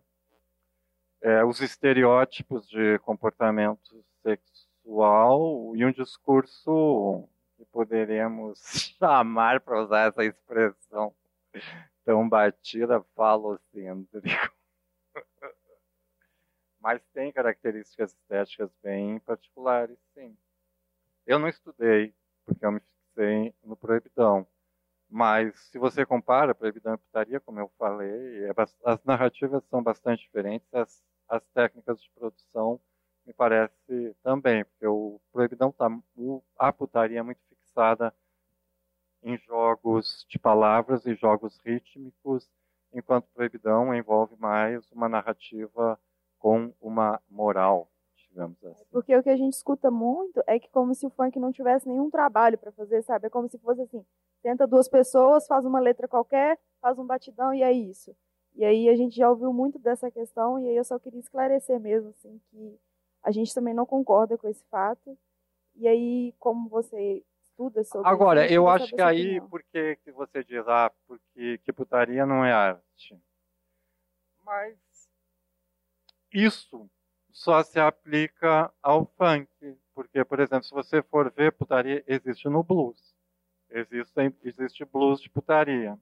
É, 1.25 1.43
os 1.43 1.59
estereótipos 1.59 2.69
de 2.69 2.99
comportamento 2.99 4.05
sexual 4.21 5.75
e 5.75 5.83
um 5.83 5.91
discurso 5.91 7.27
que 7.57 7.65
poderíamos 7.65 8.59
chamar, 8.99 9.59
para 9.59 9.81
usar 9.81 10.09
essa 10.09 10.23
expressão 10.23 11.11
tão 12.05 12.29
batida, 12.29 13.03
falocêntrico 13.15 14.53
mas 16.79 17.01
tem 17.11 17.31
características 17.31 18.11
estéticas 18.11 18.69
bem 18.83 19.17
particulares, 19.17 19.97
sim. 20.13 20.37
Eu 21.25 21.39
não 21.39 21.47
estudei, 21.47 22.13
porque 22.45 22.63
eu 22.63 22.71
me 22.71 22.79
fixei 22.79 23.51
no 23.63 23.75
proibidão. 23.75 24.45
Mas 25.09 25.59
se 25.71 25.79
você 25.79 26.05
compara 26.05 26.53
proibidão 26.53 26.93
e 26.93 26.97
putaria, 26.99 27.39
como 27.39 27.59
eu 27.59 27.71
falei, 27.79 28.45
é, 28.45 28.53
as 28.83 29.03
narrativas 29.03 29.63
são 29.71 29.81
bastante 29.81 30.21
diferentes, 30.21 30.71
as, 30.71 31.03
as 31.27 31.43
técnicas 31.53 32.01
de 32.01 32.09
produção 32.11 32.79
me 33.25 33.33
parece 33.33 34.15
também, 34.21 34.63
porque 34.65 34.85
o 34.85 35.19
proibidão 35.31 35.71
tá, 35.71 35.89
a 36.57 36.71
putaria 36.71 37.19
é 37.19 37.23
muito 37.23 37.41
fixada 37.49 38.13
em 39.23 39.37
jogos 39.39 40.25
de 40.29 40.37
palavras 40.37 41.05
e 41.07 41.15
jogos 41.15 41.57
rítmicos, 41.65 42.47
enquanto 42.93 43.27
proibidão 43.33 43.93
envolve 43.93 44.35
mais 44.37 44.89
uma 44.91 45.09
narrativa 45.09 45.99
com 46.37 46.71
uma 46.79 47.19
moral, 47.27 47.89
digamos 48.15 48.63
assim. 48.63 48.85
Porque 48.91 49.17
o 49.17 49.23
que 49.23 49.29
a 49.29 49.35
gente 49.35 49.53
escuta 49.53 49.89
muito 49.89 50.43
é 50.45 50.59
que 50.59 50.69
como 50.69 50.93
se 50.93 51.07
o 51.07 51.09
funk 51.09 51.39
não 51.39 51.51
tivesse 51.51 51.89
nenhum 51.89 52.11
trabalho 52.11 52.57
para 52.57 52.71
fazer, 52.71 53.01
sabe? 53.01 53.25
É 53.25 53.29
como 53.29 53.49
se 53.49 53.57
fosse 53.57 53.81
assim, 53.81 54.05
tenta 54.43 54.67
duas 54.67 54.87
pessoas, 54.87 55.47
faz 55.47 55.65
uma 55.65 55.79
letra 55.79 56.07
qualquer, 56.07 56.59
faz 56.79 56.99
um 56.99 57.05
batidão 57.05 57.51
e 57.51 57.63
é 57.63 57.71
isso. 57.71 58.15
E 58.55 58.63
aí 58.63 58.89
a 58.89 58.95
gente 58.95 59.15
já 59.15 59.29
ouviu 59.29 59.51
muito 59.51 59.77
dessa 59.77 60.09
questão 60.09 60.59
e 60.59 60.67
aí 60.69 60.75
eu 60.75 60.83
só 60.83 60.97
queria 60.97 61.19
esclarecer 61.19 61.79
mesmo 61.79 62.09
assim 62.09 62.39
que 62.49 62.79
a 63.21 63.31
gente 63.31 63.53
também 63.53 63.73
não 63.73 63.85
concorda 63.85 64.37
com 64.37 64.47
esse 64.47 64.63
fato. 64.65 65.17
E 65.75 65.87
aí 65.87 66.33
como 66.39 66.69
você 66.69 67.23
estuda 67.43 67.83
sobre 67.83 68.07
Agora, 68.07 68.45
isso, 68.45 68.53
eu 68.53 68.67
acho 68.67 68.95
que 68.95 69.01
aí 69.01 69.41
por 69.41 69.61
que 69.63 69.97
você 70.13 70.43
diz 70.43 70.65
ah, 70.67 70.91
porque 71.05 71.57
que 71.59 71.73
putaria 71.73 72.25
não 72.25 72.45
é 72.45 72.53
arte? 72.53 73.19
Mas 74.43 74.77
isso 76.35 76.89
só 77.31 77.63
se 77.63 77.79
aplica 77.79 78.71
ao 78.81 79.05
funk. 79.05 79.49
Porque, 79.93 80.23
por 80.25 80.39
exemplo, 80.41 80.63
se 80.63 80.73
você 80.73 81.01
for 81.01 81.31
ver, 81.31 81.53
putaria 81.53 82.03
existe 82.05 82.49
no 82.49 82.61
blues. 82.61 83.15
Existe, 83.69 84.33
existe 84.43 84.85
blues 84.85 85.21
de 85.21 85.29
putaria. 85.29 85.97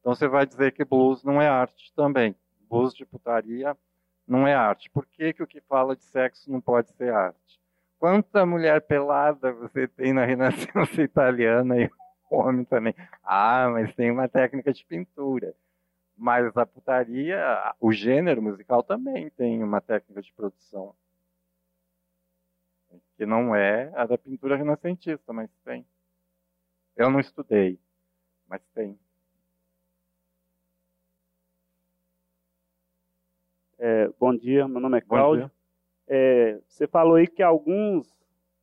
Então 0.00 0.14
você 0.14 0.26
vai 0.26 0.46
dizer 0.46 0.72
que 0.72 0.84
blues 0.84 1.22
não 1.22 1.40
é 1.40 1.48
arte 1.48 1.92
também. 1.94 2.34
Blues 2.68 2.94
de 2.94 3.04
putaria 3.04 3.76
não 4.26 4.46
é 4.46 4.54
arte. 4.54 4.88
Por 4.90 5.06
que, 5.06 5.32
que 5.32 5.42
o 5.42 5.46
que 5.46 5.60
fala 5.60 5.94
de 5.96 6.04
sexo 6.04 6.50
não 6.50 6.60
pode 6.60 6.90
ser 6.92 7.12
arte? 7.12 7.60
Quanta 7.98 8.46
mulher 8.46 8.80
pelada 8.80 9.52
você 9.52 9.86
tem 9.86 10.12
na 10.12 10.24
Renascença 10.24 11.02
Italiana 11.02 11.78
e 11.78 11.90
homem 12.30 12.64
também? 12.64 12.94
Ah, 13.22 13.68
mas 13.70 13.94
tem 13.94 14.10
uma 14.10 14.26
técnica 14.26 14.72
de 14.72 14.84
pintura. 14.86 15.54
Mas 16.16 16.56
a 16.56 16.64
putaria, 16.64 17.74
o 17.78 17.92
gênero 17.92 18.40
musical 18.40 18.82
também 18.82 19.30
tem 19.30 19.62
uma 19.62 19.80
técnica 19.80 20.22
de 20.22 20.32
produção. 20.32 20.94
que 23.16 23.26
não 23.26 23.54
é 23.54 23.92
a 23.94 24.06
da 24.06 24.16
pintura 24.16 24.56
renascentista, 24.56 25.32
mas 25.32 25.50
tem. 25.64 25.84
Eu 26.96 27.10
não 27.10 27.20
estudei, 27.20 27.78
mas 28.48 28.62
tem. 28.74 28.98
É, 33.82 34.10
bom 34.20 34.36
dia, 34.36 34.68
meu 34.68 34.78
nome 34.78 34.98
é 34.98 35.00
Cláudio. 35.00 35.50
É, 36.06 36.60
você 36.68 36.86
falou 36.86 37.14
aí 37.14 37.26
que 37.26 37.42
alguns 37.42 38.14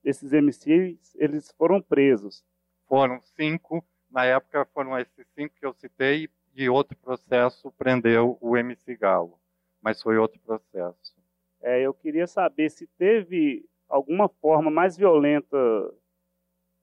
desses 0.04 0.32
MCs 0.32 1.16
eles 1.16 1.52
foram 1.58 1.82
presos. 1.82 2.46
Foram 2.86 3.20
cinco. 3.36 3.84
Na 4.12 4.26
época 4.26 4.64
foram 4.76 4.96
esses 5.00 5.26
cinco 5.34 5.56
que 5.56 5.66
eu 5.66 5.74
citei 5.74 6.30
e 6.54 6.70
outro 6.70 6.96
processo 6.98 7.72
prendeu 7.72 8.38
o 8.40 8.56
MC 8.56 8.96
Galo. 8.96 9.40
Mas 9.82 10.04
foi 10.04 10.20
outro 10.20 10.40
processo. 10.42 11.16
É, 11.64 11.82
eu 11.82 11.96
queria 11.96 12.28
saber 12.28 12.70
se 12.70 12.86
teve 12.86 13.66
alguma 13.90 14.30
forma 14.30 14.70
mais 14.70 14.96
violenta, 14.96 15.58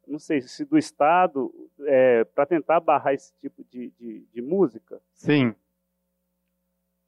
não 0.08 0.18
sei 0.18 0.40
se 0.40 0.64
do 0.64 0.76
Estado, 0.76 1.54
é, 1.82 2.24
para 2.24 2.46
tentar 2.46 2.80
barrar 2.80 3.14
esse 3.14 3.32
tipo 3.34 3.62
de, 3.62 3.90
de, 3.90 4.26
de 4.32 4.42
música? 4.42 5.00
Sim. 5.12 5.54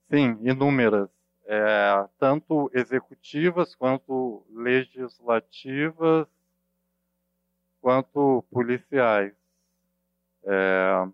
Sim, 0.09 0.39
inúmeras 0.41 1.16
é, 1.47 2.07
tanto 2.19 2.71
executivas 2.75 3.75
quanto 3.75 4.45
legislativas, 4.51 6.27
quanto 7.81 8.45
policiais. 8.51 9.33
É, 10.45 11.09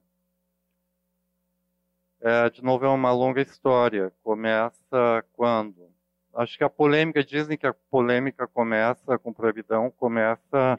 é, 2.20 2.50
de 2.50 2.62
novo, 2.62 2.84
é 2.84 2.88
uma 2.88 3.12
longa 3.12 3.40
história. 3.42 4.12
Começa 4.22 5.24
quando? 5.34 5.90
Acho 6.34 6.56
que 6.56 6.64
a 6.64 6.70
polêmica, 6.70 7.22
dizem 7.22 7.58
que 7.58 7.66
a 7.66 7.74
polêmica 7.74 8.46
começa 8.46 9.18
com 9.18 9.32
proibidão, 9.32 9.90
começa 9.90 10.78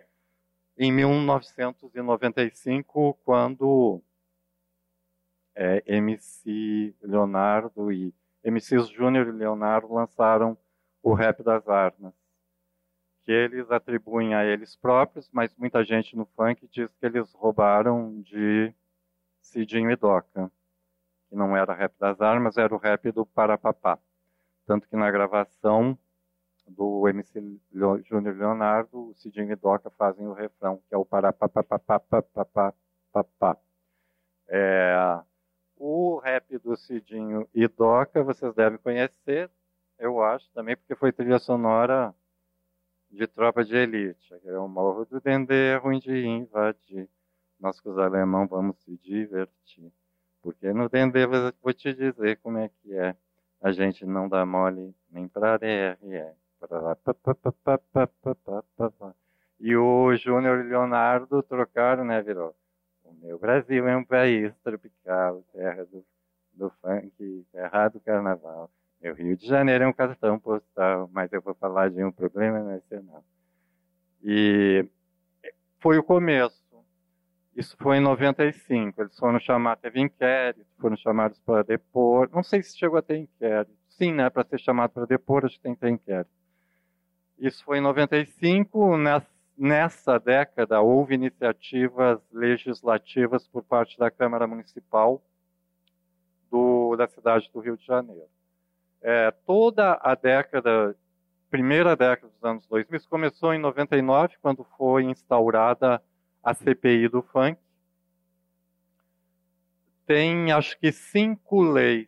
em 0.77 0.91
1995, 0.91 3.13
quando 3.23 4.01
é, 5.55 5.83
MC 5.85 6.95
Leonardo 7.03 7.91
e 7.91 8.11
MCs 8.43 8.89
Júnior 8.89 9.27
e 9.27 9.31
Leonardo 9.31 9.93
lançaram 9.93 10.57
o 11.01 11.13
Rap 11.13 11.41
das 11.43 11.67
Armas, 11.67 12.13
que 13.23 13.31
eles 13.31 13.71
atribuem 13.71 14.35
a 14.35 14.45
eles 14.45 14.75
próprios, 14.75 15.29
mas 15.31 15.55
muita 15.55 15.83
gente 15.83 16.15
no 16.15 16.25
funk 16.25 16.67
diz 16.71 16.93
que 16.95 17.05
eles 17.05 17.31
roubaram 17.33 18.21
de 18.21 18.73
Cidinho 19.41 19.91
e 19.91 19.95
Doca, 19.95 20.51
que 21.29 21.35
não 21.35 21.55
era 21.55 21.73
Rap 21.73 21.93
das 21.99 22.21
Armas, 22.21 22.57
era 22.57 22.73
o 22.73 22.77
rap 22.77 23.11
do 23.11 23.25
Parapapá. 23.25 23.99
Tanto 24.65 24.87
que 24.87 24.95
na 24.95 25.11
gravação 25.11 25.97
do 26.67 27.07
MC 27.07 27.59
Júnior 28.03 28.37
Leonardo, 28.37 29.09
o 29.09 29.13
Cidinho 29.15 29.51
e 29.51 29.55
Doca 29.55 29.89
fazem 29.91 30.27
o 30.27 30.33
refrão, 30.33 30.81
que 30.87 30.95
é 30.95 30.97
o 30.97 31.05
Parapapapapapapapapá. 31.05 33.57
É, 34.47 35.21
o 35.77 36.17
rap 36.19 36.57
do 36.59 36.75
Cidinho 36.75 37.47
e 37.53 37.67
Doca 37.67 38.23
vocês 38.23 38.53
devem 38.53 38.77
conhecer, 38.77 39.49
eu 39.99 40.21
acho, 40.21 40.49
também 40.51 40.75
porque 40.75 40.95
foi 40.95 41.11
trilha 41.11 41.39
sonora 41.39 42.13
de 43.09 43.27
Tropa 43.27 43.63
de 43.63 43.75
Elite. 43.75 44.33
É 44.43 44.57
o 44.57 44.67
Morro 44.67 45.05
do 45.05 45.21
Dendê 45.21 45.73
é 45.73 45.75
ruim 45.77 45.99
de 45.99 46.25
invadir. 46.25 47.07
Nós 47.59 47.79
com 47.79 47.91
os 47.91 47.97
alemão 47.97 48.47
vamos 48.47 48.77
se 48.79 48.97
divertir. 48.97 49.91
Porque 50.41 50.73
no 50.73 50.89
Dendê 50.89 51.25
vou 51.25 51.73
te 51.73 51.93
dizer 51.93 52.37
como 52.39 52.57
é 52.57 52.69
que 52.69 52.93
é. 52.93 53.15
A 53.61 53.71
gente 53.71 54.05
não 54.05 54.27
dá 54.27 54.45
mole 54.45 54.93
nem 55.09 55.27
pra 55.27 55.57
DRE. 55.57 55.97
E 59.59 59.75
o 59.77 60.15
Júnior 60.15 60.59
e 60.59 60.69
Leonardo 60.69 61.41
trocaram, 61.43 62.03
né, 62.03 62.21
virou? 62.21 62.53
Meu 63.21 63.37
Brasil 63.37 63.87
é 63.87 63.95
um 63.95 64.03
país 64.03 64.53
tropical, 64.63 65.43
terra 65.53 65.85
do, 65.85 66.05
do 66.53 66.69
funk, 66.81 67.45
terra 67.51 67.89
do 67.89 67.99
carnaval. 67.99 68.69
Meu 69.01 69.13
Rio 69.13 69.35
de 69.35 69.45
Janeiro 69.45 69.83
é 69.83 69.87
um 69.87 69.93
cartão 69.93 70.39
postal, 70.39 71.09
mas 71.11 71.31
eu 71.33 71.41
vou 71.41 71.53
falar 71.55 71.89
de 71.89 72.03
um 72.03 72.11
problema 72.11 72.59
nacional. 72.59 73.23
E 74.23 74.87
foi 75.79 75.97
o 75.97 76.03
começo. 76.03 76.63
Isso 77.55 77.75
foi 77.77 77.97
em 77.97 78.01
95. 78.01 79.01
Eles 79.01 79.19
foram 79.19 79.39
chamados, 79.39 79.81
teve 79.81 79.99
inquérito, 79.99 80.65
foram 80.79 80.95
chamados 80.95 81.39
para 81.39 81.63
depor. 81.63 82.29
Não 82.33 82.41
sei 82.41 82.63
se 82.63 82.77
chegou 82.77 82.97
a 82.97 83.01
ter 83.01 83.17
inquérito. 83.17 83.75
Sim, 83.89 84.13
né? 84.13 84.29
Para 84.29 84.43
ser 84.45 84.59
chamado 84.59 84.91
para 84.91 85.05
depor, 85.05 85.45
acho 85.45 85.57
que 85.57 85.61
tem 85.61 85.75
que 85.75 85.81
ter 85.81 85.89
inquérito. 85.89 86.31
Isso 87.37 87.63
foi 87.63 87.77
em 87.77 87.81
95. 87.81 88.97
Nessa 88.97 89.27
nessa 89.57 90.19
década 90.19 90.81
houve 90.81 91.15
iniciativas 91.15 92.19
legislativas 92.31 93.47
por 93.47 93.63
parte 93.63 93.97
da 93.97 94.09
Câmara 94.09 94.47
Municipal 94.47 95.21
do, 96.49 96.95
da 96.95 97.07
cidade 97.07 97.49
do 97.53 97.59
Rio 97.59 97.77
de 97.77 97.85
Janeiro. 97.85 98.27
É, 99.01 99.31
toda 99.31 99.99
a 100.01 100.15
década, 100.15 100.95
primeira 101.49 101.95
década 101.95 102.31
dos 102.31 102.43
anos 102.43 102.65
2000, 102.67 102.97
isso 102.97 103.09
começou 103.09 103.53
em 103.53 103.59
99, 103.59 104.35
quando 104.41 104.63
foi 104.77 105.03
instaurada 105.03 106.01
a 106.43 106.53
CPI 106.53 107.07
do 107.07 107.21
funk. 107.21 107.59
Tem, 110.05 110.51
acho 110.51 110.77
que, 110.77 110.91
cinco 110.91 111.61
leis 111.61 112.07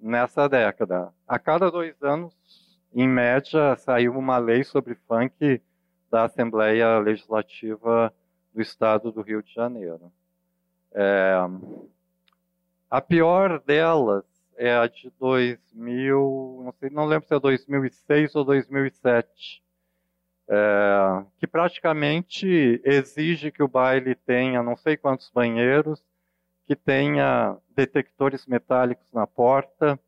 nessa 0.00 0.48
década. 0.48 1.12
A 1.26 1.38
cada 1.38 1.70
dois 1.70 2.00
anos, 2.02 2.34
em 2.94 3.08
média, 3.08 3.76
saiu 3.76 4.16
uma 4.16 4.38
lei 4.38 4.64
sobre 4.64 4.94
funk 4.94 5.60
da 6.10 6.24
Assembleia 6.24 6.98
Legislativa 6.98 8.12
do 8.52 8.60
Estado 8.60 9.12
do 9.12 9.22
Rio 9.22 9.42
de 9.42 9.52
Janeiro. 9.54 10.12
É, 10.92 11.34
a 12.90 13.00
pior 13.00 13.60
delas 13.60 14.24
é 14.56 14.76
a 14.76 14.86
de 14.86 15.10
2000, 15.18 16.62
não 16.64 16.74
sei, 16.78 16.90
não 16.90 17.06
lembro 17.06 17.26
se 17.26 17.34
é 17.34 17.38
2006 17.38 18.34
ou 18.34 18.44
2007, 18.44 19.62
é, 20.48 21.24
que 21.38 21.46
praticamente 21.46 22.80
exige 22.84 23.52
que 23.52 23.62
o 23.62 23.68
baile 23.68 24.14
tenha 24.14 24.62
não 24.62 24.76
sei 24.76 24.96
quantos 24.96 25.30
banheiros, 25.30 26.02
que 26.66 26.74
tenha 26.74 27.56
detectores 27.74 28.46
metálicos 28.46 29.06
na 29.12 29.26
porta, 29.26 29.98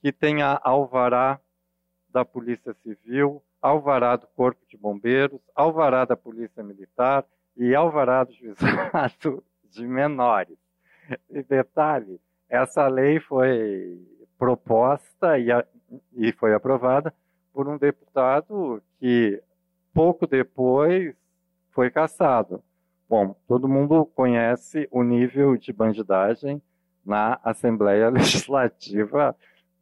que 0.00 0.10
tenha 0.10 0.58
alvará 0.62 1.38
da 2.08 2.24
Polícia 2.24 2.74
Civil, 2.82 3.42
alvará 3.60 4.16
do 4.16 4.26
Corpo 4.28 4.60
de 4.68 4.76
Bombeiros, 4.76 5.40
alvará 5.54 6.04
da 6.04 6.16
Polícia 6.16 6.62
Militar 6.62 7.24
e 7.56 7.74
alvará 7.74 8.24
do 8.24 8.32
Juizado 8.32 9.42
de 9.70 9.86
Menores. 9.86 10.58
E 11.30 11.42
detalhe, 11.42 12.20
essa 12.48 12.86
lei 12.88 13.20
foi 13.20 14.00
proposta 14.38 15.38
e, 15.38 15.50
a, 15.50 15.64
e 16.14 16.32
foi 16.32 16.54
aprovada 16.54 17.12
por 17.52 17.68
um 17.68 17.78
deputado 17.78 18.82
que 18.98 19.42
pouco 19.94 20.26
depois 20.26 21.14
foi 21.70 21.90
cassado. 21.90 22.62
Bom, 23.08 23.36
todo 23.46 23.68
mundo 23.68 24.04
conhece 24.14 24.88
o 24.90 25.02
nível 25.02 25.56
de 25.56 25.72
bandidagem 25.72 26.60
na 27.04 27.38
Assembleia 27.44 28.10
Legislativa 28.10 29.34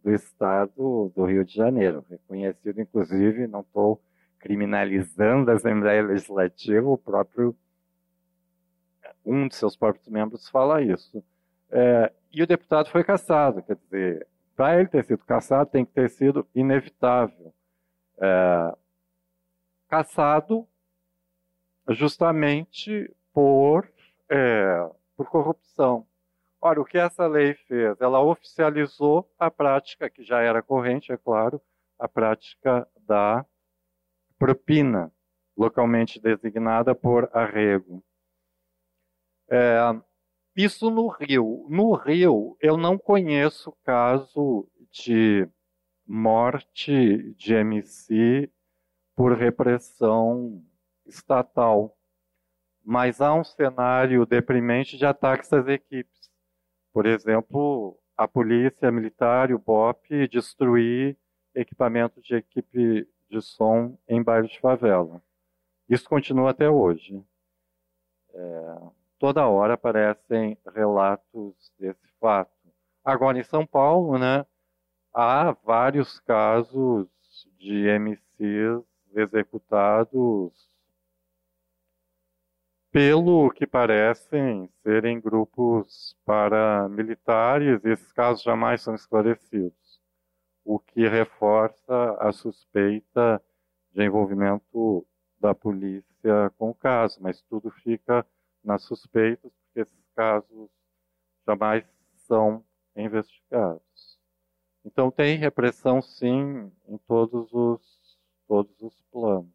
do 0.05 0.13
Estado 0.13 1.11
do 1.17 1.25
Rio 1.25 1.45
de 1.45 1.55
Janeiro, 1.55 2.05
reconhecido 2.09 2.79
inclusive, 2.81 3.47
não 3.47 3.61
estou 3.61 4.01
criminalizando 4.39 5.51
a 5.51 5.55
Assembleia 5.55 6.03
Legislativa, 6.03 6.87
o 6.87 6.99
próprio 6.99 7.57
um 9.25 9.49
de 9.49 9.57
seus 9.57 9.75
próprios 9.75 10.07
membros 10.07 10.47
fala 10.51 10.83
isso. 10.83 11.25
É, 11.71 12.13
e 12.31 12.43
o 12.43 12.47
deputado 12.47 12.91
foi 12.91 13.03
cassado, 13.03 13.63
quer 13.63 13.77
dizer, 13.77 14.27
para 14.55 14.79
ele 14.79 14.89
ter 14.89 15.03
sido 15.05 15.25
cassado 15.25 15.71
tem 15.71 15.85
que 15.85 15.93
ter 15.93 16.11
sido 16.11 16.47
inevitável. 16.55 17.55
É, 18.19 18.77
cassado 19.89 20.69
justamente 21.89 23.11
por, 23.33 23.91
é, 24.29 24.91
por 25.17 25.31
corrupção. 25.31 26.07
Ora, 26.67 26.81
o 26.81 26.85
que 26.87 26.97
essa 26.97 27.27
lei 27.27 27.53
fez? 27.69 28.01
Ela 28.01 28.23
oficializou 28.23 29.31
a 29.39 29.51
prática, 29.51 30.09
que 30.09 30.25
já 30.25 30.41
era 30.41 30.63
corrente, 30.63 31.13
é 31.13 31.17
claro, 31.19 31.61
a 31.99 32.09
prática 32.09 32.89
da 33.07 33.45
propina, 34.39 35.13
localmente 35.55 36.19
designada 36.19 36.95
por 36.95 37.29
arrego. 37.35 38.03
É, 39.47 39.79
isso 40.57 40.91
no 40.91 41.07
Rio. 41.09 41.67
No 41.69 41.93
Rio, 41.93 42.57
eu 42.63 42.79
não 42.79 42.97
conheço 42.97 43.77
caso 43.85 44.67
de 44.91 45.47
morte 46.07 47.35
de 47.35 47.53
MC 47.53 48.51
por 49.15 49.37
repressão 49.37 50.65
estatal. 51.05 51.95
Mas 52.83 53.21
há 53.21 53.35
um 53.35 53.45
cenário 53.45 54.25
deprimente 54.25 54.97
de 54.97 55.05
ataques 55.05 55.53
às 55.53 55.69
equipes. 55.69 56.24
Por 56.95 57.07
exemplo, 57.07 57.99
a 58.17 58.29
polícia 58.29 58.89
militar 58.93 59.51
e 59.51 59.55
o 59.55 59.59
BOP 59.59 60.29
destruir 60.29 61.19
equipamento 61.53 62.21
de 62.21 62.37
equipe 62.37 63.09
de 63.29 63.43
som 63.43 63.99
em 64.09 64.23
bairros 64.23 64.53
de 64.53 64.61
favela. 64.61 65.21
Isso 65.89 66.09
continua 66.09 66.51
até 66.51 66.71
hoje. 66.71 67.21
É, 68.33 68.77
toda 69.19 69.49
hora 69.49 69.75
aparecem 69.75 70.57
relatos 70.73 71.73
desse 71.81 72.07
fato. 72.21 72.53
Agora, 73.05 73.41
em 73.41 73.45
São 73.45 73.67
Paulo, 73.67 74.17
né, 74.17 74.47
há 75.13 75.51
vários 75.65 76.21
casos 76.21 77.09
de 77.59 77.89
MCs 77.89 78.85
executados 79.17 80.71
pelo 82.95 83.51
que 83.51 83.67
parecem 83.67 84.71
serem 84.85 85.21
grupos 85.21 86.17
paramilitares, 86.25 87.85
e 87.85 87.89
esses 87.89 88.13
casos 88.13 88.45
jamais 88.45 88.83
são 88.83 88.95
esclarecidos, 88.95 90.01
o 90.65 90.79
que 90.79 91.09
reforça 91.09 92.17
a 92.21 92.31
suspeita 92.31 93.43
de 93.93 94.05
envolvimento 94.05 95.05
da 95.41 95.53
polícia 95.53 96.53
com 96.57 96.71
o 96.71 96.75
caso, 96.75 97.21
mas 97.21 97.43
tudo 97.43 97.69
fica 97.69 98.25
nas 98.63 98.85
suspeitas, 98.85 99.51
porque 99.65 99.81
esses 99.81 100.09
casos 100.15 100.71
jamais 101.45 101.85
são 102.29 102.65
investigados. 102.95 104.21
Então 104.85 105.11
tem 105.11 105.37
repressão 105.37 106.01
sim 106.01 106.71
em 106.87 106.97
todos 107.09 107.53
os 107.53 108.05
todos 108.47 108.81
os 108.81 109.03
planos, 109.11 109.54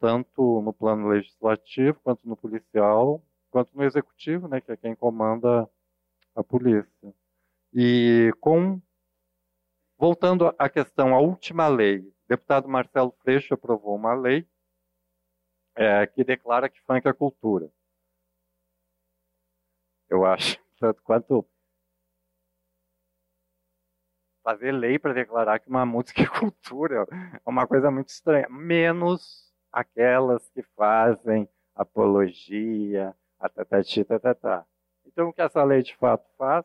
tanto 0.00 0.62
no 0.62 0.72
plano 0.72 1.08
legislativo 1.08 2.00
quanto 2.00 2.26
no 2.26 2.36
policial, 2.36 3.22
quanto 3.50 3.76
no 3.76 3.84
executivo, 3.84 4.48
né, 4.48 4.60
que 4.60 4.72
é 4.72 4.76
quem 4.76 4.94
comanda 4.96 5.68
a 6.34 6.42
polícia. 6.42 7.14
E 7.72 8.32
com 8.40 8.80
voltando 9.98 10.52
à 10.58 10.68
questão, 10.68 11.14
a 11.14 11.20
última 11.20 11.68
lei, 11.68 11.98
o 11.98 12.14
deputado 12.28 12.68
Marcelo 12.68 13.12
Freixo 13.22 13.54
aprovou 13.54 13.94
uma 13.94 14.14
lei 14.14 14.48
é, 15.76 16.06
que 16.06 16.24
declara 16.24 16.68
que 16.68 16.80
funk 16.80 17.06
é 17.06 17.12
cultura. 17.12 17.70
Eu 20.08 20.24
acho, 20.24 20.58
tanto 20.80 21.02
quanto 21.02 21.46
fazer 24.42 24.72
lei 24.72 24.98
para 24.98 25.12
declarar 25.12 25.58
que 25.60 25.68
uma 25.68 25.84
música 25.84 26.22
é 26.22 26.26
cultura 26.26 27.06
é 27.12 27.40
uma 27.48 27.66
coisa 27.66 27.90
muito 27.90 28.08
estranha. 28.08 28.48
Menos 28.48 29.49
aquelas 29.72 30.48
que 30.50 30.62
fazem 30.76 31.48
apologia, 31.74 33.14
a 33.38 33.48
tatatá. 33.48 34.66
Então, 35.06 35.28
o 35.28 35.32
que 35.32 35.40
essa 35.40 35.62
lei 35.64 35.82
de 35.82 35.96
fato 35.96 36.28
faz 36.36 36.64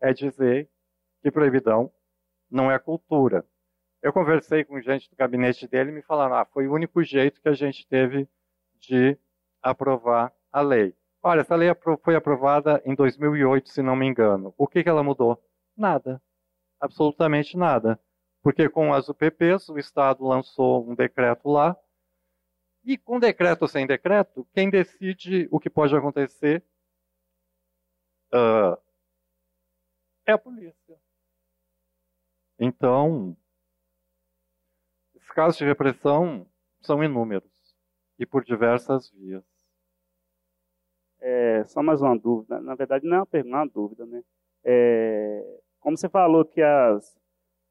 é 0.00 0.12
dizer 0.12 0.68
que 1.22 1.30
proibidão 1.30 1.92
não 2.50 2.70
é 2.70 2.78
cultura. 2.78 3.44
Eu 4.02 4.12
conversei 4.12 4.64
com 4.64 4.80
gente 4.80 5.10
do 5.10 5.16
gabinete 5.16 5.66
dele 5.66 5.90
e 5.90 5.94
me 5.94 6.02
falaram: 6.02 6.36
ah, 6.36 6.44
foi 6.44 6.68
o 6.68 6.72
único 6.72 7.02
jeito 7.02 7.40
que 7.40 7.48
a 7.48 7.54
gente 7.54 7.86
teve 7.86 8.28
de 8.78 9.18
aprovar 9.62 10.32
a 10.52 10.60
lei. 10.60 10.94
Olha, 11.22 11.40
essa 11.40 11.56
lei 11.56 11.68
foi 12.04 12.14
aprovada 12.14 12.80
em 12.84 12.94
2008, 12.94 13.68
se 13.68 13.82
não 13.82 13.96
me 13.96 14.06
engano. 14.06 14.54
O 14.56 14.68
que, 14.68 14.82
que 14.82 14.88
ela 14.88 15.02
mudou? 15.02 15.42
Nada 15.76 16.22
absolutamente 16.80 17.56
nada. 17.56 17.98
Porque 18.42 18.68
com 18.68 18.94
as 18.94 19.08
UPPs, 19.08 19.68
o 19.68 19.78
Estado 19.78 20.24
lançou 20.24 20.88
um 20.88 20.94
decreto 20.94 21.48
lá, 21.48 21.76
e 22.86 22.96
com 22.96 23.18
decreto 23.18 23.62
ou 23.62 23.68
sem 23.68 23.86
decreto, 23.86 24.46
quem 24.54 24.70
decide 24.70 25.48
o 25.50 25.58
que 25.58 25.68
pode 25.68 25.94
acontecer 25.94 26.64
uh, 28.32 28.80
é 30.24 30.32
a 30.32 30.38
polícia. 30.38 30.96
Então, 32.58 33.36
os 35.14 35.28
casos 35.28 35.58
de 35.58 35.64
repressão 35.64 36.48
são 36.80 37.02
inúmeros 37.02 37.50
e 38.18 38.24
por 38.24 38.44
diversas 38.44 39.10
vias. 39.10 39.44
É, 41.20 41.64
só 41.64 41.82
mais 41.82 42.00
uma 42.00 42.16
dúvida. 42.16 42.60
Na 42.60 42.74
verdade, 42.74 43.04
não 43.04 43.16
é 43.16 43.20
uma 43.20 43.26
pergunta, 43.26 43.56
é 43.56 43.58
uma 43.58 43.66
dúvida, 43.66 44.06
né? 44.06 44.22
É, 44.64 45.60
como 45.80 45.96
você 45.96 46.08
falou 46.08 46.44
que 46.44 46.62
as, 46.62 47.18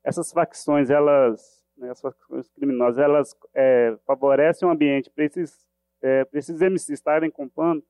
essas 0.04 0.32
facções, 0.32 0.90
elas, 0.90 1.65
né, 1.78 1.90
as 1.90 2.02
facções 2.02 2.48
criminosas, 2.50 2.98
elas 2.98 3.36
é, 3.54 3.98
favorecem 4.06 4.68
o 4.68 4.72
ambiente 4.72 5.10
para 5.10 5.26
esses, 5.26 5.66
é, 6.02 6.28
esses 6.34 6.62
MCs 6.62 6.90
estarem 6.90 7.30
compondo, 7.30 7.84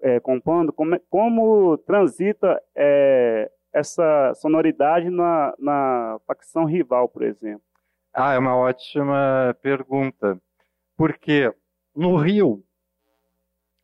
é, 0.00 0.20
compondo 0.20 0.72
como, 0.72 0.94
é, 0.94 1.00
como 1.10 1.76
transita 1.78 2.62
é, 2.74 3.50
essa 3.72 4.34
sonoridade 4.34 5.10
na, 5.10 5.54
na 5.58 6.18
facção 6.26 6.64
rival, 6.64 7.08
por 7.08 7.22
exemplo? 7.22 7.62
Ah, 8.12 8.32
é 8.32 8.38
uma 8.38 8.56
ótima 8.56 9.56
pergunta. 9.62 10.40
Porque 10.96 11.54
no 11.94 12.16
Rio, 12.16 12.64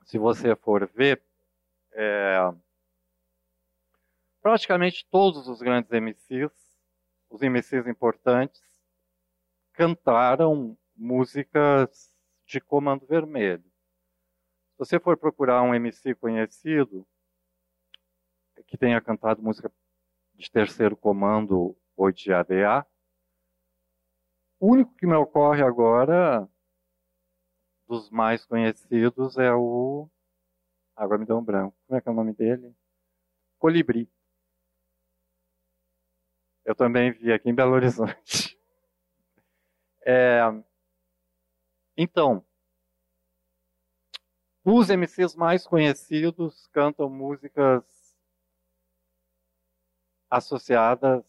se 0.04 0.18
você 0.18 0.56
for 0.56 0.86
ver, 0.88 1.22
é, 1.92 2.52
praticamente 4.42 5.06
todos 5.10 5.48
os 5.48 5.62
grandes 5.62 5.90
MCs, 5.90 6.52
os 7.30 7.40
MCs 7.40 7.86
importantes, 7.86 8.60
cantaram 9.74 10.78
músicas 10.96 12.14
de 12.46 12.60
Comando 12.60 13.06
Vermelho. 13.06 13.64
Se 14.72 14.78
você 14.78 15.00
for 15.00 15.16
procurar 15.16 15.62
um 15.62 15.74
MC 15.74 16.14
conhecido 16.14 17.06
que 18.66 18.78
tenha 18.78 19.00
cantado 19.00 19.42
música 19.42 19.70
de 20.34 20.50
terceiro 20.50 20.96
comando 20.96 21.76
ou 21.96 22.10
de 22.10 22.32
ADA, 22.32 22.86
o 24.58 24.72
único 24.72 24.94
que 24.94 25.06
me 25.06 25.14
ocorre 25.14 25.62
agora 25.62 26.48
dos 27.86 28.10
mais 28.10 28.46
conhecidos 28.46 29.36
é 29.36 29.52
o. 29.52 30.08
Agora 30.96 31.18
me 31.18 31.26
deu 31.26 31.36
um 31.36 31.44
branco. 31.44 31.76
Como 31.86 31.98
é 31.98 32.00
que 32.00 32.08
é 32.08 32.12
o 32.12 32.14
nome 32.14 32.32
dele? 32.32 32.74
Colibri. 33.58 34.08
Eu 36.64 36.74
também 36.74 37.12
vi 37.12 37.32
aqui 37.32 37.50
em 37.50 37.54
Belo 37.54 37.72
Horizonte. 37.72 38.53
É, 40.06 40.40
então, 41.96 42.44
os 44.64 44.88
MCs 44.90 45.34
mais 45.34 45.66
conhecidos 45.66 46.66
cantam 46.68 47.08
músicas 47.08 47.84
associadas. 50.30 51.24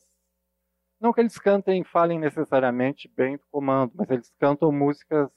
Não 0.99 1.13
que 1.13 1.21
eles 1.21 1.37
cantem, 1.37 1.83
falem 1.83 2.19
necessariamente 2.19 3.07
bem 3.07 3.37
do 3.37 3.45
comando, 3.51 3.93
mas 3.95 4.09
eles 4.09 4.33
cantam 4.39 4.71
músicas 4.71 5.29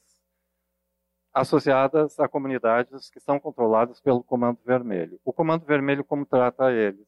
associadas 1.32 2.18
a 2.18 2.28
comunidades 2.28 3.10
que 3.10 3.20
são 3.20 3.38
controladas 3.38 4.00
pelo 4.00 4.24
Comando 4.24 4.58
Vermelho. 4.64 5.20
O 5.24 5.32
Comando 5.32 5.64
Vermelho, 5.64 6.04
como 6.04 6.26
trata 6.26 6.72
eles? 6.72 7.06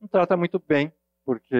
Não 0.00 0.08
trata 0.08 0.36
muito 0.36 0.58
bem 0.58 0.92
porque 1.24 1.56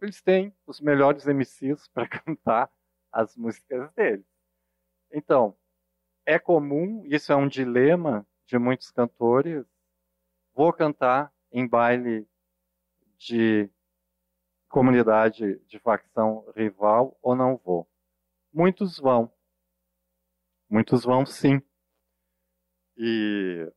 eles 0.00 0.22
têm 0.22 0.54
os 0.66 0.80
melhores 0.80 1.26
MCs 1.26 1.88
para 1.88 2.08
cantar 2.24 2.70
as 3.12 3.36
músicas 3.36 3.92
deles. 3.92 4.26
Então, 5.12 5.56
é 6.26 6.38
comum, 6.38 7.02
isso 7.06 7.32
é 7.32 7.36
um 7.36 7.48
dilema 7.48 8.26
de 8.46 8.58
muitos 8.58 8.90
cantores, 8.90 9.66
vou 10.54 10.72
cantar 10.72 11.32
em 11.50 11.66
baile 11.66 12.28
de 13.16 13.70
comunidade 14.68 15.58
de 15.66 15.78
facção 15.78 16.44
rival 16.54 17.18
ou 17.22 17.34
não 17.34 17.56
vou? 17.56 17.88
Muitos 18.52 18.98
vão. 18.98 19.32
Muitos 20.68 21.04
vão 21.04 21.24
sim. 21.24 21.62
E 22.96 23.72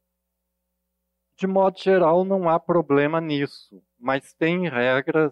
de 1.38 1.48
modo 1.48 1.80
geral 1.80 2.24
não 2.26 2.50
há 2.50 2.60
problema 2.60 3.22
nisso 3.22 3.82
mas 4.02 4.34
tem 4.34 4.68
regras 4.68 5.32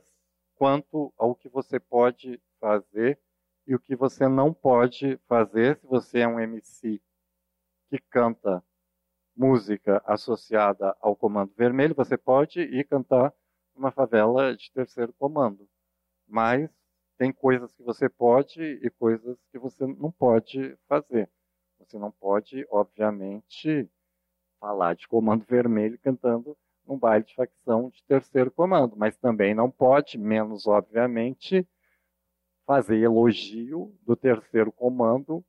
quanto 0.60 1.14
ao 1.18 1.34
que 1.34 1.48
você 1.48 1.80
pode 1.80 2.38
fazer 2.60 3.18
e 3.66 3.74
o 3.74 3.80
que 3.80 3.96
você 3.96 4.28
não 4.28 4.54
pode 4.54 5.18
fazer 5.26 5.78
se 5.78 5.88
você 5.88 6.20
é 6.20 6.28
um 6.28 6.38
MC 6.38 7.02
que 7.90 7.98
canta 8.10 8.62
música 9.34 10.04
associada 10.06 10.94
ao 11.00 11.16
Comando 11.16 11.54
Vermelho, 11.56 11.96
você 11.96 12.18
pode 12.18 12.60
ir 12.60 12.86
cantar 12.86 13.34
numa 13.74 13.90
favela 13.90 14.54
de 14.54 14.70
terceiro 14.74 15.14
comando. 15.14 15.66
Mas 16.28 16.70
tem 17.18 17.32
coisas 17.32 17.74
que 17.74 17.82
você 17.82 18.10
pode 18.10 18.62
e 18.62 18.90
coisas 18.90 19.38
que 19.52 19.58
você 19.58 19.88
não 19.88 20.12
pode 20.12 20.78
fazer. 20.90 21.32
Você 21.80 21.98
não 21.98 22.12
pode, 22.12 22.68
obviamente, 22.70 23.90
falar 24.60 24.94
de 24.94 25.08
Comando 25.08 25.46
Vermelho 25.46 25.98
cantando 26.00 26.58
um 26.94 26.98
baile 26.98 27.26
de 27.26 27.36
facção 27.36 27.90
de 27.90 28.04
terceiro 28.04 28.52
comando, 28.52 28.96
mas 28.98 29.18
também 29.18 29.54
não 29.54 29.70
pode, 29.70 30.18
menos 30.18 30.68
obviamente, 30.68 31.68
fazer 32.66 32.98
elogio 32.98 33.96
do 34.06 34.16
terceiro 34.16 34.72
comando, 34.72 35.44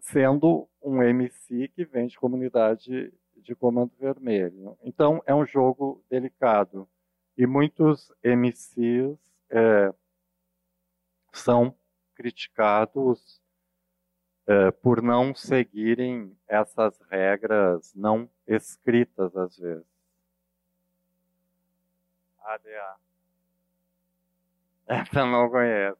sendo 0.00 0.68
um 0.82 1.02
MC 1.02 1.68
que 1.68 1.84
vem 1.84 2.06
de 2.06 2.18
comunidade 2.18 3.12
de 3.36 3.54
comando 3.54 3.92
vermelho. 3.98 4.76
Então 4.82 5.22
é 5.26 5.34
um 5.34 5.46
jogo 5.46 6.02
delicado 6.10 6.88
e 7.36 7.46
muitos 7.46 8.12
MCs 8.22 9.18
é, 9.50 9.94
são 11.32 11.74
criticados 12.14 13.42
é, 14.46 14.70
por 14.70 15.02
não 15.02 15.34
seguirem 15.34 16.36
essas 16.46 16.98
regras 17.10 17.94
não 17.94 18.28
escritas 18.46 19.36
às 19.36 19.56
vezes. 19.56 19.93
ADA. 22.44 22.96
Essa 24.86 25.20
eu 25.20 25.26
não 25.26 25.50
conheço. 25.50 25.98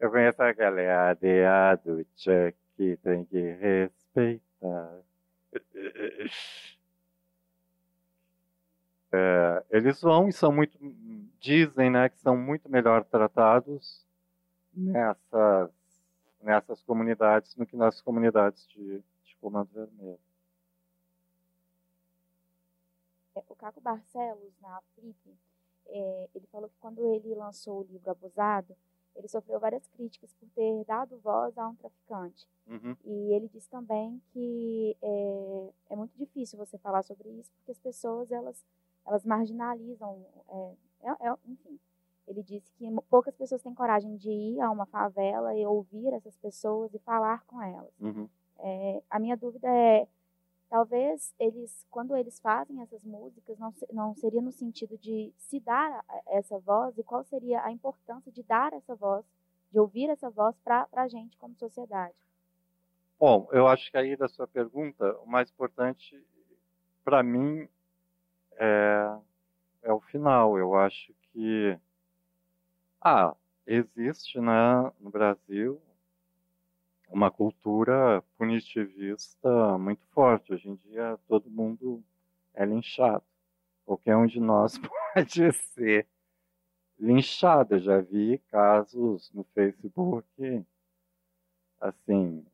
Eu 0.00 0.10
conheço 0.10 0.42
aquela 0.42 0.80
é 0.80 0.90
ADA 0.90 1.80
do 1.84 2.04
Chuck, 2.16 2.56
tem 3.02 3.24
que 3.24 3.40
respeitar. 3.52 5.00
É, 9.14 9.62
eles 9.68 10.00
vão 10.00 10.26
e 10.26 10.32
são 10.32 10.50
muito, 10.50 10.78
dizem, 11.38 11.90
né, 11.90 12.08
que 12.08 12.18
são 12.20 12.34
muito 12.34 12.66
melhor 12.70 13.04
tratados 13.04 14.06
nessas, 14.72 15.70
nessas 16.40 16.82
comunidades 16.82 17.54
do 17.54 17.66
que 17.66 17.76
nas 17.76 18.00
comunidades 18.00 18.66
de, 18.68 19.02
de 19.24 19.36
Comando 19.38 19.68
Vermelho. 19.70 20.18
É, 23.34 23.42
o 23.46 23.54
Caco 23.54 23.82
Barcelos, 23.82 24.54
na 24.62 24.80
Flip, 24.94 25.36
é, 25.92 26.28
ele 26.34 26.46
falou 26.46 26.68
que 26.68 26.76
quando 26.80 27.06
ele 27.14 27.34
lançou 27.34 27.80
o 27.80 27.84
livro 27.84 28.10
Abusado, 28.10 28.76
ele 29.14 29.28
sofreu 29.28 29.60
várias 29.60 29.86
críticas 29.88 30.32
por 30.34 30.48
ter 30.50 30.84
dado 30.84 31.18
voz 31.18 31.56
a 31.58 31.68
um 31.68 31.74
traficante. 31.74 32.48
Uhum. 32.66 32.96
E 33.04 33.34
ele 33.34 33.48
disse 33.48 33.68
também 33.68 34.20
que 34.32 34.96
é, 35.02 35.70
é, 35.90 35.96
muito 35.96 36.16
difícil 36.16 36.58
você 36.58 36.78
falar 36.78 37.02
sobre 37.02 37.28
isso, 37.28 37.52
porque 37.56 37.72
as 37.72 37.78
pessoas, 37.78 38.30
elas, 38.30 38.64
elas 39.06 39.24
marginalizam, 39.24 40.24
é, 40.48 40.74
é, 41.02 41.28
é 41.28 41.36
enfim. 41.46 41.78
Ele 42.26 42.42
disse 42.42 42.70
que 42.72 42.86
poucas 43.10 43.34
pessoas 43.34 43.62
têm 43.62 43.74
coragem 43.74 44.16
de 44.16 44.30
ir 44.30 44.60
a 44.60 44.70
uma 44.70 44.86
favela 44.86 45.54
e 45.54 45.66
ouvir 45.66 46.12
essas 46.14 46.36
pessoas 46.36 46.94
e 46.94 46.98
falar 47.00 47.44
com 47.44 47.60
elas. 47.60 47.92
Uhum. 48.00 48.28
É, 48.60 49.02
a 49.10 49.18
minha 49.18 49.36
dúvida 49.36 49.68
é, 49.68 50.06
talvez 50.72 51.34
eles, 51.38 51.86
quando 51.90 52.16
eles 52.16 52.40
fazem 52.40 52.80
essas 52.80 53.04
músicas, 53.04 53.58
não, 53.58 53.74
não 53.92 54.14
seria 54.14 54.40
no 54.40 54.50
sentido 54.50 54.96
de 54.96 55.30
se 55.36 55.60
dar 55.60 56.02
essa 56.26 56.58
voz 56.60 56.96
e 56.96 57.04
qual 57.04 57.22
seria 57.24 57.62
a 57.62 57.70
importância 57.70 58.32
de 58.32 58.42
dar 58.42 58.72
essa 58.72 58.94
voz, 58.94 59.22
de 59.70 59.78
ouvir 59.78 60.08
essa 60.08 60.30
voz 60.30 60.56
para 60.64 60.88
a 60.94 61.08
gente 61.08 61.36
como 61.36 61.54
sociedade? 61.56 62.14
Bom, 63.20 63.46
eu 63.52 63.68
acho 63.68 63.90
que 63.90 63.98
aí 63.98 64.16
da 64.16 64.28
sua 64.28 64.48
pergunta, 64.48 65.14
o 65.18 65.26
mais 65.26 65.50
importante 65.50 66.18
para 67.04 67.22
mim 67.22 67.68
é, 68.52 69.18
é 69.82 69.92
o 69.92 70.00
final. 70.00 70.56
Eu 70.56 70.74
acho 70.74 71.12
que 71.34 71.78
ah, 72.98 73.36
existe 73.66 74.40
né, 74.40 74.90
no 74.98 75.10
Brasil 75.10 75.82
uma 77.12 77.30
cultura 77.30 78.22
punitivista 78.36 79.78
muito 79.78 80.04
forte. 80.08 80.52
Hoje 80.52 80.68
em 80.68 80.76
dia 80.76 81.18
todo 81.28 81.50
mundo 81.50 82.02
é 82.54 82.64
linchado. 82.64 83.24
Qualquer 83.84 84.16
um 84.16 84.26
de 84.26 84.40
nós 84.40 84.78
pode 85.14 85.52
ser 85.52 86.06
linchado. 86.98 87.74
Eu 87.74 87.80
já 87.80 88.00
vi 88.00 88.38
casos 88.50 89.30
no 89.32 89.44
Facebook, 89.44 90.64
assim, 91.80 92.44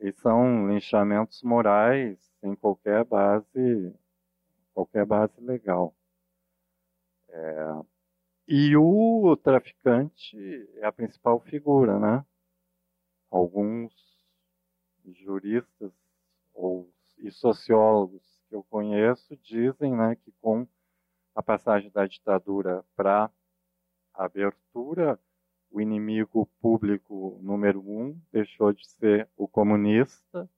e 0.00 0.12
são 0.12 0.68
linchamentos 0.68 1.42
morais 1.42 2.18
sem 2.40 2.54
qualquer 2.54 3.04
base, 3.04 3.94
qualquer 4.72 5.04
base 5.04 5.40
legal. 5.40 5.94
É, 7.28 7.84
e 8.48 8.76
o 8.76 9.36
traficante 9.36 10.36
é 10.76 10.86
a 10.86 10.92
principal 10.92 11.38
figura, 11.40 11.98
né? 11.98 12.24
Alguns 13.30 13.94
juristas 15.06 15.92
ou, 16.52 16.92
e 17.18 17.30
sociólogos 17.30 18.22
que 18.48 18.54
eu 18.54 18.64
conheço 18.64 19.36
dizem 19.36 19.96
né, 19.96 20.16
que 20.16 20.32
com 20.40 20.66
a 21.34 21.42
passagem 21.42 21.90
da 21.90 22.06
ditadura 22.06 22.84
para 22.96 23.30
a 24.14 24.24
abertura, 24.24 25.18
o 25.70 25.80
inimigo 25.80 26.46
público 26.60 27.38
número 27.40 27.80
um 27.80 28.20
deixou 28.32 28.72
de 28.72 28.86
ser 28.88 29.28
o 29.36 29.46
comunista 29.46 30.50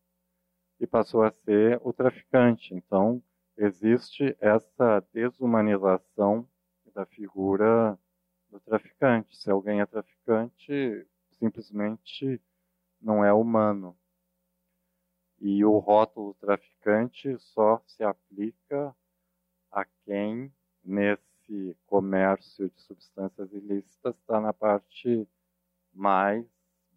e 0.81 0.87
passou 0.87 1.23
a 1.23 1.31
ser 1.31 1.79
o 1.85 1.93
traficante. 1.93 2.75
Então, 2.75 3.23
existe 3.57 4.35
essa 4.41 5.01
desumanização 5.13 6.49
da 6.95 7.05
figura 7.05 7.99
do 8.51 8.59
traficante. 8.61 9.37
Se 9.37 9.51
alguém 9.51 9.81
é 9.81 9.87
traficante, 9.87 11.07
simplesmente 11.39 12.41
não 13.03 13.25
é 13.25 13.33
humano. 13.33 13.97
E 15.41 15.65
o 15.65 15.79
rótulo 15.79 16.35
traficante 16.35 17.37
só 17.39 17.83
se 17.87 18.05
aplica 18.05 18.95
a 19.71 19.85
quem, 20.05 20.53
nesse 20.85 21.77
comércio 21.87 22.71
de 22.71 22.81
substâncias 22.81 23.53
ilícitas, 23.53 24.15
está 24.17 24.41
na 24.41 24.53
parte 24.53 25.29
mais 25.93 26.47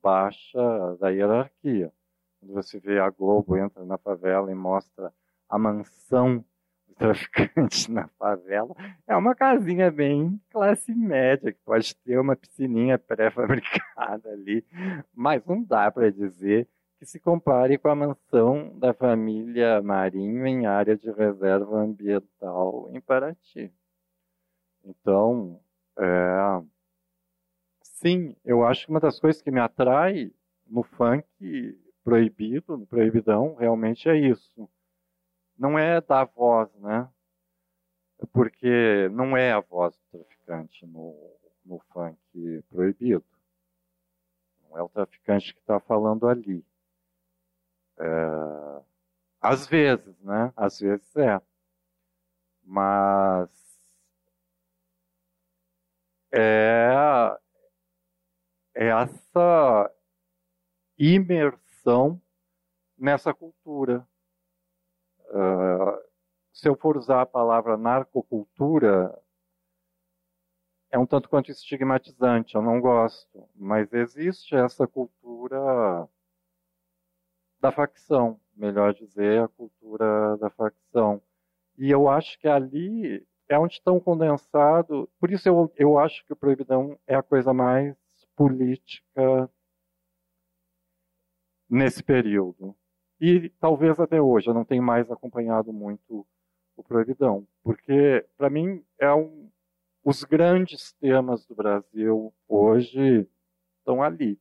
baixa 0.02 0.96
da 1.00 1.10
hierarquia. 1.10 1.92
Quando 2.40 2.54
você 2.54 2.80
vê 2.80 3.00
a 3.00 3.10
Globo 3.10 3.58
entra 3.58 3.84
na 3.84 3.98
favela 3.98 4.52
e 4.52 4.56
mostra 4.56 5.12
a 5.50 5.58
mansão 5.58 6.46
do 6.88 6.96
traficante 6.96 7.92
na 7.92 8.08
favela, 8.20 8.76
é 9.08 9.16
uma 9.16 9.36
casinha 9.36 9.92
bem 9.92 10.40
classe 10.50 10.94
média, 10.94 11.52
que 11.52 11.60
pode 11.66 11.96
ter 11.98 12.20
uma 12.20 12.36
piscininha 12.36 12.98
pré-fabricada 12.98 14.30
ali, 14.30 14.66
mas 15.14 15.44
não 15.46 15.64
dá 15.64 15.92
para 15.92 16.12
dizer 16.12 16.68
que 16.98 17.06
se 17.06 17.20
compare 17.20 17.78
com 17.78 17.90
a 17.90 17.96
mansão 17.96 18.78
da 18.80 18.94
família 18.94 19.82
Marinho 19.82 20.48
em 20.48 20.66
área 20.66 20.96
de 20.96 21.12
reserva 21.12 21.78
ambiental 21.78 22.90
em 22.94 23.02
Paraty. 23.02 23.72
Então, 24.84 25.60
é, 25.98 26.62
sim, 27.82 28.36
eu 28.46 28.66
acho 28.66 28.86
que 28.86 28.92
uma 28.92 29.00
das 29.00 29.20
coisas 29.20 29.42
que 29.42 29.52
me 29.52 29.60
atrai 29.60 30.32
no 30.68 30.84
funk 30.84 31.26
proibido, 32.04 32.78
no 32.78 32.86
proibidão, 32.86 33.56
realmente 33.56 34.08
é 34.08 34.16
isso. 34.16 34.70
Não 35.58 35.80
é 35.80 36.02
dar 36.02 36.26
voz, 36.26 36.74
né? 36.76 37.10
Porque 38.32 39.10
não 39.12 39.36
é 39.36 39.52
a 39.52 39.60
voz 39.60 39.96
do 39.96 40.20
traficante 40.20 40.86
no, 40.86 41.16
no 41.66 41.80
funk 41.92 42.64
proibido. 42.70 43.26
Não 44.64 44.78
é 44.78 44.84
o 44.84 44.90
traficante 44.90 45.54
que 45.54 45.60
está 45.60 45.80
falando 45.80 46.28
ali. 46.28 46.66
É, 47.98 48.84
às 49.42 49.68
vezes, 49.68 50.20
né? 50.22 50.52
Às 50.56 50.80
vezes 50.80 51.16
é. 51.16 51.42
Mas 52.64 53.50
é, 56.32 57.38
é 58.74 58.88
essa 58.88 59.92
imersão 60.98 62.22
nessa 62.98 63.34
cultura. 63.34 64.08
Uh, 65.30 66.02
se 66.54 66.70
eu 66.70 66.76
for 66.76 66.98
usar 66.98 67.22
a 67.22 67.26
palavra 67.26 67.78
narcocultura, 67.78 69.14
é 70.90 70.98
um 70.98 71.06
tanto 71.06 71.30
quanto 71.30 71.52
estigmatizante, 71.52 72.56
eu 72.56 72.62
não 72.62 72.80
gosto. 72.80 73.48
Mas 73.56 73.92
existe 73.94 74.56
essa 74.56 74.88
cultura 74.88 76.08
da 77.60 77.72
facção, 77.72 78.40
melhor 78.56 78.94
dizer, 78.94 79.42
a 79.42 79.48
cultura 79.48 80.38
da 80.38 80.50
facção. 80.50 81.22
E 81.78 81.92
eu 81.92 82.08
acho 82.08 82.40
que 82.40 82.48
ali 82.48 83.26
é 83.50 83.60
onde 83.60 83.74
estão 83.74 84.00
condensados. 84.00 85.08
Por 85.20 85.32
isso 85.32 85.48
eu, 85.50 85.72
eu 85.76 86.00
acho 86.00 86.26
que 86.26 86.34
o 86.34 86.36
Proibidão 86.36 86.98
é 87.06 87.16
a 87.16 87.24
coisa 87.24 87.54
mais 87.54 87.96
política 88.36 89.50
nesse 91.70 92.04
período. 92.04 92.76
E 93.20 93.50
talvez 93.60 94.00
até 94.00 94.22
hoje, 94.22 94.50
eu 94.50 94.54
não 94.54 94.66
tenho 94.66 94.84
mais 94.84 95.10
acompanhado 95.10 95.72
muito 95.72 96.26
o 96.76 96.84
Proibidão, 96.84 97.48
porque 97.64 98.26
para 98.38 98.50
mim 98.50 98.84
é 99.00 99.14
um, 99.14 99.50
os 100.04 100.24
grandes 100.24 100.92
temas 100.94 101.46
do 101.46 101.56
Brasil 101.56 102.34
hoje 102.48 103.28
estão 103.80 104.04
ali 104.04 104.40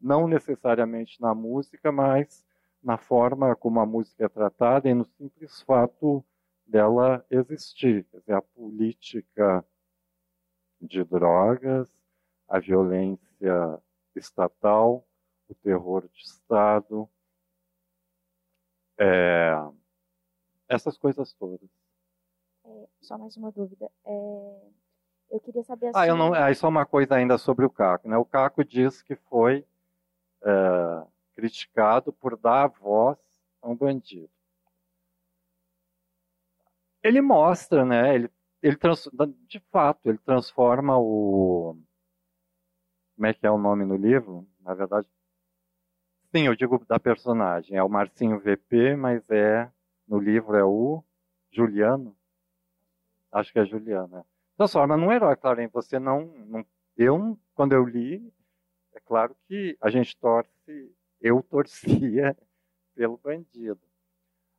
não 0.00 0.26
necessariamente 0.26 1.20
na 1.20 1.34
música, 1.34 1.92
mas 1.92 2.44
na 2.82 2.96
forma 2.96 3.54
como 3.54 3.78
a 3.80 3.86
música 3.86 4.24
é 4.24 4.28
tratada 4.28 4.88
e 4.88 4.94
no 4.94 5.04
simples 5.04 5.60
fato 5.62 6.24
dela 6.66 7.24
existir. 7.30 8.04
Quer 8.04 8.20
dizer, 8.20 8.32
a 8.32 8.42
política 8.42 9.64
de 10.80 11.04
drogas, 11.04 11.92
a 12.48 12.58
violência 12.58 13.78
estatal, 14.16 15.06
o 15.48 15.54
terror 15.54 16.08
de 16.08 16.22
Estado, 16.22 17.08
é, 19.00 19.56
essas 20.68 20.98
coisas 20.98 21.32
todas. 21.32 21.68
É, 22.64 22.86
só 23.00 23.16
mais 23.16 23.36
uma 23.36 23.50
dúvida. 23.50 23.90
É, 24.04 24.60
Eu 25.30 25.40
queria 25.40 25.64
saber 25.64 25.86
assim. 25.88 25.98
Ah, 25.98 26.06
eu 26.06 26.16
não. 26.16 26.34
Aí 26.34 26.54
só 26.54 26.68
uma 26.68 26.84
coisa 26.84 27.14
ainda 27.14 27.38
sobre 27.38 27.64
o 27.64 27.70
Caco, 27.70 28.08
né? 28.08 28.16
O 28.16 28.24
Caco 28.24 28.64
diz 28.64 29.02
que 29.02 29.16
foi 29.16 29.64
é, 30.42 31.06
criticado 31.34 32.12
por 32.12 32.36
dar 32.36 32.68
voz 32.68 33.18
a 33.62 33.68
um 33.68 33.74
bandido. 33.76 34.30
Ele 37.02 37.22
mostra, 37.22 37.84
né? 37.84 38.14
Ele, 38.14 38.30
ele 38.62 38.76
trans, 38.76 39.08
de 39.48 39.58
fato, 39.70 40.08
ele 40.08 40.18
transforma 40.18 40.98
o 40.98 41.76
como 43.16 43.26
é 43.26 43.34
que 43.34 43.46
é 43.46 43.50
o 43.50 43.58
nome 43.58 43.84
no 43.84 43.96
livro? 43.96 44.48
Na 44.60 44.72
verdade, 44.72 45.06
sim, 46.34 46.46
eu 46.46 46.54
digo 46.54 46.84
da 46.86 46.98
personagem. 46.98 47.76
É 47.76 47.82
o 47.82 47.88
Marcinho 47.88 48.38
VP, 48.38 48.96
mas 48.96 49.22
é 49.30 49.70
no 50.06 50.18
livro 50.18 50.56
é 50.56 50.64
o 50.64 51.02
Juliano. 51.50 52.16
Acho 53.32 53.52
que 53.52 53.58
é 53.58 53.64
Juliano. 53.64 54.18
É. 54.18 54.24
Transforma 54.56 54.96
num 54.96 55.12
herói, 55.12 55.36
claro. 55.36 55.66
Você 55.72 55.98
não, 55.98 56.26
não, 56.46 56.64
eu 56.96 57.38
quando 57.54 57.72
eu 57.72 57.84
li, 57.84 58.32
é 58.94 59.00
claro 59.00 59.36
que 59.46 59.76
a 59.80 59.90
gente 59.90 60.16
torce, 60.16 60.94
eu 61.20 61.42
torcia 61.42 62.36
pelo 62.94 63.16
bandido. 63.18 63.80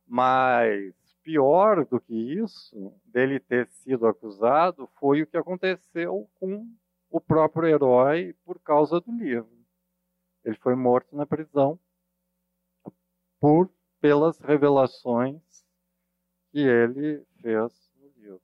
Mas 0.06 0.94
pior 1.22 1.84
do 1.84 2.00
que 2.00 2.14
isso, 2.14 2.92
dele 3.04 3.38
ter 3.38 3.68
sido 3.68 4.06
acusado, 4.06 4.88
foi 4.98 5.22
o 5.22 5.26
que 5.26 5.36
aconteceu 5.36 6.28
com 6.40 6.66
o 7.10 7.20
próprio 7.20 7.68
herói 7.68 8.34
por 8.44 8.58
causa 8.58 9.00
do 9.00 9.12
livro. 9.12 9.61
Ele 10.44 10.56
foi 10.56 10.74
morto 10.74 11.14
na 11.16 11.26
prisão 11.26 11.78
por 13.40 13.70
pelas 14.00 14.38
revelações 14.40 15.40
que 16.50 16.60
ele 16.60 17.24
fez 17.40 17.90
no 17.96 18.08
livro. 18.08 18.42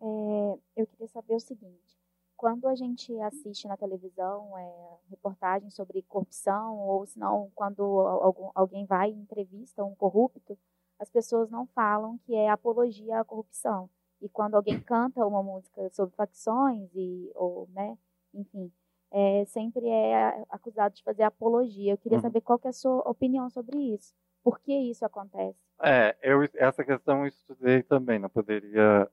É, 0.00 0.58
eu 0.76 0.86
queria 0.86 1.08
saber 1.08 1.34
o 1.34 1.40
seguinte: 1.40 1.98
quando 2.36 2.68
a 2.68 2.74
gente 2.76 3.12
assiste 3.20 3.66
na 3.66 3.76
televisão 3.76 4.56
é, 4.56 4.98
reportagens 5.10 5.74
sobre 5.74 6.02
corrupção, 6.02 6.78
ou 6.78 7.04
se 7.04 7.18
não, 7.18 7.50
quando 7.54 7.82
algum, 7.82 8.50
alguém 8.54 8.86
vai 8.86 9.10
em 9.10 9.20
entrevista 9.20 9.84
um 9.84 9.94
corrupto, 9.96 10.56
as 11.00 11.10
pessoas 11.10 11.50
não 11.50 11.66
falam 11.66 12.16
que 12.18 12.34
é 12.34 12.48
apologia 12.48 13.20
à 13.20 13.24
corrupção. 13.24 13.90
E 14.20 14.28
quando 14.28 14.54
alguém 14.54 14.80
canta 14.80 15.26
uma 15.26 15.42
música 15.42 15.90
sobre 15.90 16.14
facções 16.14 16.88
e 16.94 17.30
ou, 17.34 17.68
né, 17.70 17.98
enfim, 18.32 18.72
é, 19.10 19.44
sempre 19.46 19.88
é 19.88 20.44
acusado 20.50 20.94
de 20.94 21.02
fazer 21.02 21.22
apologia. 21.22 21.92
Eu 21.92 21.98
queria 21.98 22.18
uhum. 22.18 22.22
saber 22.22 22.40
qual 22.40 22.58
que 22.58 22.66
é 22.66 22.70
a 22.70 22.72
sua 22.72 22.98
opinião 23.08 23.48
sobre 23.50 23.76
isso. 23.78 24.14
Por 24.42 24.60
que 24.60 24.72
isso 24.72 25.04
acontece? 25.04 25.58
É, 25.80 26.16
eu 26.22 26.42
essa 26.56 26.84
questão 26.84 27.20
eu 27.20 27.28
estudei 27.28 27.82
também, 27.82 28.18
não 28.18 28.28
poderia 28.28 29.10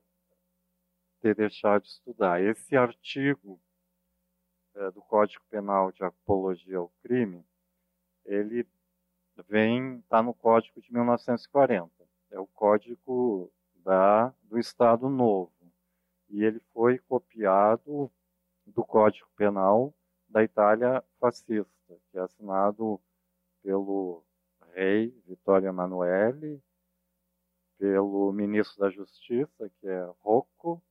ter 1.20 1.34
deixado 1.34 1.82
de 1.82 1.88
estudar. 1.88 2.42
Esse 2.42 2.76
artigo 2.76 3.60
é, 4.74 4.90
do 4.90 5.00
Código 5.02 5.42
Penal 5.48 5.92
de 5.92 6.04
Apologia 6.04 6.78
ao 6.78 6.92
Crime, 7.02 7.44
ele 8.24 8.66
vem 9.48 9.98
está 9.98 10.22
no 10.22 10.34
Código 10.34 10.80
de 10.80 10.92
1940. 10.92 11.90
É 12.30 12.38
o 12.38 12.46
Código 12.46 13.50
da, 13.76 14.34
do 14.42 14.58
Estado 14.58 15.08
Novo. 15.08 15.52
E 16.28 16.44
ele 16.44 16.60
foi 16.72 16.98
copiado 16.98 18.10
do 18.66 18.84
Código 18.84 19.28
Penal 19.36 19.94
da 20.28 20.42
Itália 20.42 21.02
fascista, 21.20 21.96
que 22.10 22.18
é 22.18 22.20
assinado 22.20 23.00
pelo 23.62 24.24
rei 24.74 25.08
Vittorio 25.26 25.68
Emanuele, 25.68 26.62
pelo 27.78 28.32
ministro 28.32 28.80
da 28.80 28.90
Justiça, 28.90 29.70
que 29.80 29.86
é 29.86 30.10
Rocco, 30.20 30.82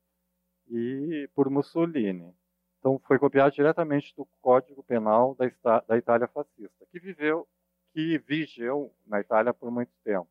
e 0.68 1.30
por 1.36 1.50
Mussolini. 1.50 2.34
Então 2.80 3.00
foi 3.00 3.20
copiado 3.20 3.54
diretamente 3.54 4.16
do 4.16 4.26
Código 4.42 4.84
Penal 4.84 5.36
da, 5.36 5.80
da 5.82 5.98
Itália 5.98 6.28
fascista, 6.28 6.86
que 6.92 7.00
viveu, 7.00 7.48
que 7.94 8.18
vigeu 8.20 8.94
na 9.06 9.20
Itália 9.20 9.54
por 9.54 9.72
muito 9.72 9.92
tempo. 10.04 10.30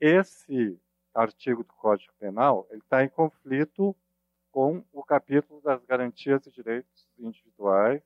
Esse 0.00 0.80
artigo 1.14 1.64
do 1.64 1.72
Código 1.74 2.12
Penal, 2.18 2.66
ele 2.70 2.80
está 2.80 3.02
em 3.02 3.08
conflito 3.08 3.96
com 4.58 4.82
o 4.92 5.04
capítulo 5.04 5.60
das 5.60 5.84
garantias 5.84 6.44
e 6.44 6.50
direitos 6.50 7.08
individuais 7.16 8.02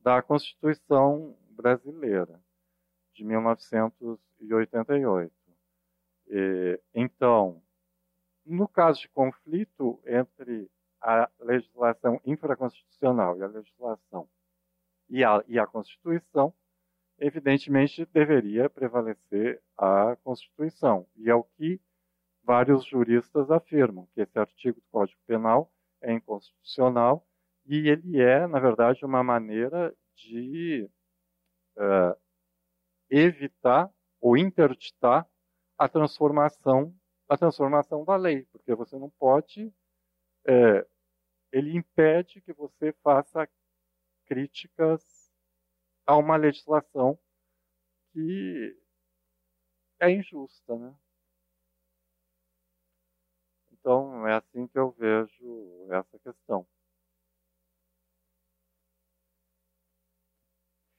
da 0.00 0.20
Constituição 0.20 1.34
brasileira 1.48 2.38
de 3.14 3.24
1988. 3.24 5.32
E, 6.28 6.78
então, 6.94 7.62
no 8.44 8.68
caso 8.68 9.00
de 9.00 9.08
conflito 9.08 9.98
entre 10.04 10.70
a 11.00 11.30
legislação 11.40 12.20
infraconstitucional 12.22 13.38
e 13.38 13.42
a 13.42 13.46
legislação 13.46 14.28
e 15.08 15.24
a, 15.24 15.42
e 15.48 15.58
a 15.58 15.66
Constituição, 15.66 16.52
evidentemente 17.18 18.04
deveria 18.12 18.68
prevalecer 18.68 19.62
a 19.74 20.18
Constituição. 20.22 21.06
E 21.16 21.30
é 21.30 21.34
o 21.34 21.44
que 21.44 21.80
vários 22.46 22.84
juristas 22.84 23.50
afirmam 23.50 24.06
que 24.14 24.20
esse 24.20 24.38
artigo 24.38 24.80
do 24.80 24.86
Código 24.92 25.20
Penal 25.26 25.70
é 26.00 26.12
inconstitucional 26.12 27.26
e 27.66 27.88
ele 27.88 28.20
é, 28.20 28.46
na 28.46 28.60
verdade, 28.60 29.04
uma 29.04 29.24
maneira 29.24 29.92
de 30.14 30.88
uh, 31.76 32.16
evitar 33.10 33.90
ou 34.20 34.36
interditar 34.36 35.28
a 35.76 35.88
transformação 35.88 36.94
a 37.28 37.36
transformação 37.36 38.04
da 38.04 38.14
lei, 38.14 38.44
porque 38.52 38.72
você 38.72 38.96
não 38.96 39.10
pode 39.10 39.72
é, 40.46 40.86
ele 41.50 41.76
impede 41.76 42.40
que 42.40 42.52
você 42.52 42.92
faça 43.02 43.48
críticas 44.26 45.02
a 46.06 46.16
uma 46.16 46.36
legislação 46.36 47.18
que 48.12 48.78
é 49.98 50.10
injusta, 50.10 50.76
né? 50.78 50.94
Então, 53.86 54.26
é 54.26 54.34
assim 54.34 54.66
que 54.66 54.76
eu 54.76 54.90
vejo 54.98 55.86
essa 55.92 56.18
questão. 56.18 56.66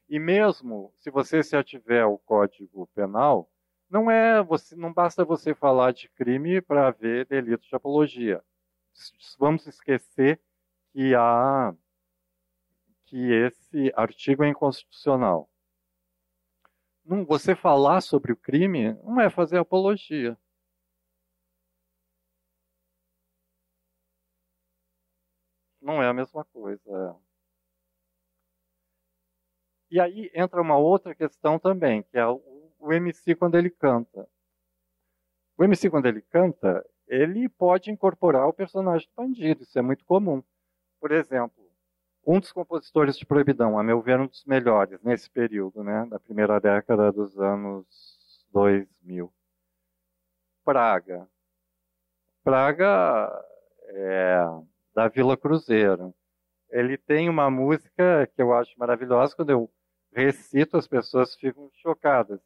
E 0.07 0.17
mesmo 0.17 0.93
se 0.95 1.11
você 1.11 1.43
se 1.43 1.57
ativer 1.57 2.07
o 2.07 2.17
Código 2.17 2.87
Penal, 2.95 3.51
não 3.89 4.09
é 4.09 4.41
você, 4.41 4.73
não 4.77 4.93
basta 4.93 5.25
você 5.25 5.53
falar 5.53 5.91
de 5.91 6.07
crime 6.11 6.61
para 6.61 6.89
ver 6.91 7.25
delito 7.25 7.67
de 7.67 7.75
apologia. 7.75 8.41
Vamos 9.37 9.67
esquecer 9.67 10.39
que 10.93 11.13
há 11.13 11.75
que 13.05 13.17
esse 13.33 13.91
artigo 13.97 14.45
é 14.45 14.49
inconstitucional. 14.49 15.49
Não, 17.03 17.25
você 17.25 17.53
falar 17.53 17.99
sobre 17.99 18.31
o 18.31 18.37
crime 18.37 18.93
não 19.03 19.19
é 19.19 19.29
fazer 19.29 19.57
apologia. 19.57 20.37
Não 25.87 26.03
é 26.03 26.07
a 26.07 26.13
mesma 26.13 26.43
coisa. 26.43 27.15
E 29.89 30.01
aí 30.01 30.29
entra 30.33 30.61
uma 30.61 30.77
outra 30.77 31.15
questão 31.15 31.57
também, 31.57 32.03
que 32.03 32.17
é 32.17 32.27
o, 32.27 32.41
MC 32.91 33.35
quando 33.35 33.57
ele 33.57 33.69
canta. 33.69 34.27
O 35.57 35.63
MC 35.63 35.89
quando 35.89 36.05
ele 36.07 36.21
canta, 36.21 36.85
ele 37.07 37.47
pode 37.47 37.89
incorporar 37.89 38.47
o 38.47 38.53
personagem 38.53 39.07
do 39.07 39.15
bandido, 39.15 39.63
isso 39.63 39.79
é 39.79 39.81
muito 39.81 40.03
comum. 40.03 40.43
Por 40.99 41.13
exemplo, 41.13 41.65
um 42.25 42.37
dos 42.37 42.51
compositores 42.51 43.17
de 43.17 43.25
Proibidão, 43.25 43.79
a 43.79 43.83
meu 43.83 44.01
ver, 44.01 44.19
um 44.19 44.27
dos 44.27 44.43
melhores 44.43 45.01
nesse 45.01 45.29
período, 45.29 45.85
né, 45.85 46.05
da 46.07 46.19
primeira 46.19 46.59
década 46.59 47.13
dos 47.13 47.39
anos 47.39 48.45
2000. 48.51 49.33
Praga. 50.65 51.29
Praga 52.43 53.45
é, 53.85 54.45
da 54.97 55.07
Vila 55.07 55.37
Cruzeiro. 55.37 56.11
Ele 56.71 56.97
tem 56.97 57.29
uma 57.29 57.51
música 57.51 58.25
que 58.35 58.41
eu 58.41 58.51
acho 58.51 58.73
maravilhosa, 58.79 59.35
quando 59.35 59.51
eu 59.51 59.71
recito, 60.11 60.75
as 60.75 60.87
pessoas 60.87 61.35
ficam 61.35 61.69
chocadas. 61.75 62.41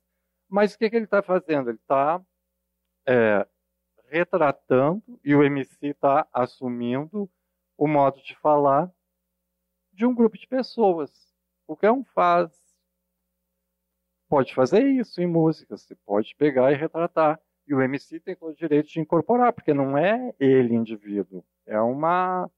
Mas 0.49 0.73
o 0.73 0.78
que, 0.78 0.90
que 0.90 0.98
ele 0.98 1.06
está 1.06 1.22
fazendo? 1.22 1.69
Ele 1.69 1.78
está 1.78 2.22
é, 3.07 3.48
retratando 4.10 5.02
e 5.23 5.34
o 5.34 5.41
MC 5.41 5.78
está 5.88 6.28
assumindo 6.34 7.32
o 7.78 7.88
modo 7.88 8.22
de 8.22 8.36
falar 8.36 8.91
de 9.94 10.06
um 10.06 10.14
grupo 10.14 10.38
de 10.38 10.45
pessoas. 10.45 11.10
Qualquer 11.65 11.91
um 11.91 12.03
faz. 12.03 12.52
Pode 14.28 14.53
fazer 14.53 14.86
isso 14.86 15.22
em 15.22 15.28
música, 15.28 15.78
você 15.78 15.95
pode 16.06 16.36
pegar 16.36 16.69
e 16.73 16.76
retratar. 16.76 17.40
E 17.65 17.73
o 17.73 17.82
MC 17.82 18.19
tem 18.19 18.36
todo 18.36 18.52
o 18.52 18.56
direito 18.56 18.90
de 18.90 18.99
incorporar, 18.99 19.53
porque 19.53 19.73
não 19.73 19.98
é 19.98 20.36
ele 20.38 20.76
indivíduo, 20.76 21.45
é 21.72 21.80
uma, 21.80 22.52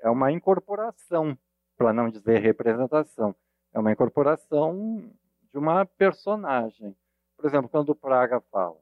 é 0.00 0.08
uma 0.08 0.32
incorporação, 0.32 1.38
para 1.76 1.92
não 1.92 2.08
dizer 2.08 2.38
representação. 2.38 3.36
É 3.74 3.78
uma 3.78 3.92
incorporação 3.92 5.12
de 5.52 5.58
uma 5.58 5.84
personagem. 5.84 6.96
Por 7.36 7.44
exemplo, 7.44 7.68
quando 7.68 7.90
o 7.90 7.94
Praga 7.94 8.40
fala, 8.50 8.80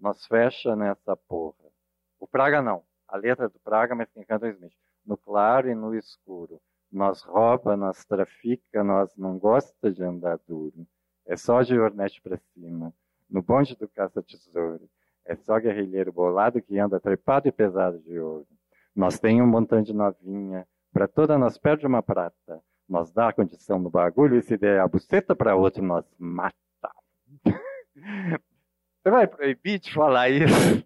nós 0.00 0.26
fecha 0.26 0.74
nessa 0.74 1.16
porra, 1.16 1.70
O 2.18 2.26
Praga 2.26 2.60
não. 2.60 2.82
A 3.06 3.16
letra 3.16 3.48
do 3.48 3.58
Praga, 3.60 3.94
mas 3.94 4.10
quem 4.10 4.24
canta 4.24 4.46
é 4.46 4.50
o 4.50 4.52
Smith. 4.52 4.74
No 5.06 5.16
claro 5.16 5.70
e 5.70 5.74
no 5.74 5.94
escuro. 5.94 6.60
Nós 6.90 7.22
rouba, 7.22 7.76
nós 7.76 8.04
trafica, 8.04 8.82
nós 8.82 9.14
não 9.16 9.38
gosta 9.38 9.92
de 9.92 10.02
andar 10.02 10.38
duro. 10.38 10.84
É 11.24 11.36
só 11.36 11.62
de 11.62 11.78
ornete 11.78 12.20
para 12.20 12.36
cima. 12.52 12.92
No 13.28 13.42
bonde 13.42 13.76
do 13.76 13.88
caça-tesouro. 13.88 14.90
É 15.30 15.36
só 15.36 15.60
guerrilheiro 15.60 16.12
bolado 16.12 16.60
que 16.60 16.76
anda 16.76 16.98
trepado 16.98 17.46
e 17.46 17.52
pesado 17.52 18.00
de 18.00 18.18
ouro. 18.18 18.48
Nós 18.92 19.20
tem 19.20 19.40
um 19.40 19.46
montão 19.46 19.80
de 19.80 19.92
novinha. 19.94 20.66
Para 20.92 21.06
toda 21.06 21.38
nós 21.38 21.56
perde 21.56 21.86
uma 21.86 22.02
prata. 22.02 22.60
Nós 22.88 23.12
dá 23.12 23.28
a 23.28 23.32
condição 23.32 23.78
no 23.78 23.88
bagulho 23.88 24.36
e 24.36 24.42
se 24.42 24.56
der 24.56 24.80
a 24.80 24.88
buceta 24.88 25.36
para 25.36 25.54
outro, 25.54 25.84
nós 25.84 26.04
mata. 26.18 26.56
Você 29.04 29.08
vai 29.08 29.28
proibir 29.28 29.78
de 29.78 29.94
falar 29.94 30.30
isso? 30.30 30.84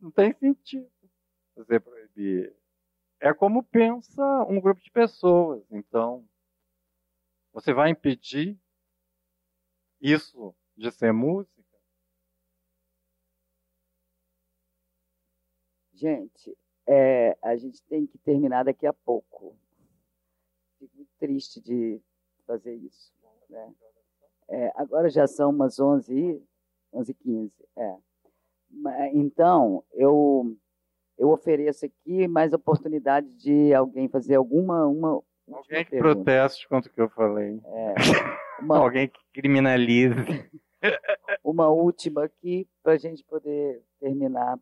Não 0.00 0.10
tem 0.10 0.32
sentido 0.32 0.90
você 1.54 1.78
proibir. 1.78 2.52
É 3.20 3.32
como 3.32 3.62
pensa 3.62 4.24
um 4.48 4.60
grupo 4.60 4.82
de 4.82 4.90
pessoas. 4.90 5.62
Então, 5.70 6.28
você 7.52 7.72
vai 7.72 7.90
impedir 7.90 8.58
isso 10.00 10.52
de 10.76 10.90
ser 10.90 11.12
música? 11.12 11.53
Gente, 15.94 16.56
é, 16.86 17.36
a 17.42 17.56
gente 17.56 17.82
tem 17.84 18.06
que 18.06 18.18
terminar 18.18 18.64
daqui 18.64 18.86
a 18.86 18.92
pouco. 18.92 19.56
Fico 20.78 20.96
muito 20.96 21.10
triste 21.18 21.60
de 21.60 22.00
fazer 22.46 22.74
isso. 22.74 23.12
Né? 23.48 23.74
É, 24.48 24.72
agora 24.74 25.08
já 25.08 25.26
são 25.26 25.50
umas 25.50 25.78
11 25.78 26.42
11 26.92 27.14
15 27.14 27.52
é. 27.76 27.96
Então, 29.12 29.84
eu, 29.92 30.56
eu 31.16 31.30
ofereço 31.30 31.86
aqui 31.86 32.26
mais 32.26 32.52
oportunidade 32.52 33.28
de 33.34 33.72
alguém 33.72 34.08
fazer 34.08 34.34
alguma 34.34 34.86
uma 34.86 35.22
Alguém 35.52 35.84
que 35.84 35.98
proteste 35.98 36.66
contra 36.68 36.90
o 36.90 36.94
que 36.94 37.00
eu 37.00 37.08
falei. 37.10 37.60
É, 37.64 37.94
uma, 38.60 38.78
alguém 38.78 39.08
que 39.08 39.20
criminalize. 39.32 40.14
uma 41.44 41.68
última 41.68 42.24
aqui 42.24 42.66
para 42.82 42.94
a 42.94 42.98
gente 42.98 43.22
poder 43.24 43.82
terminar 44.00 44.58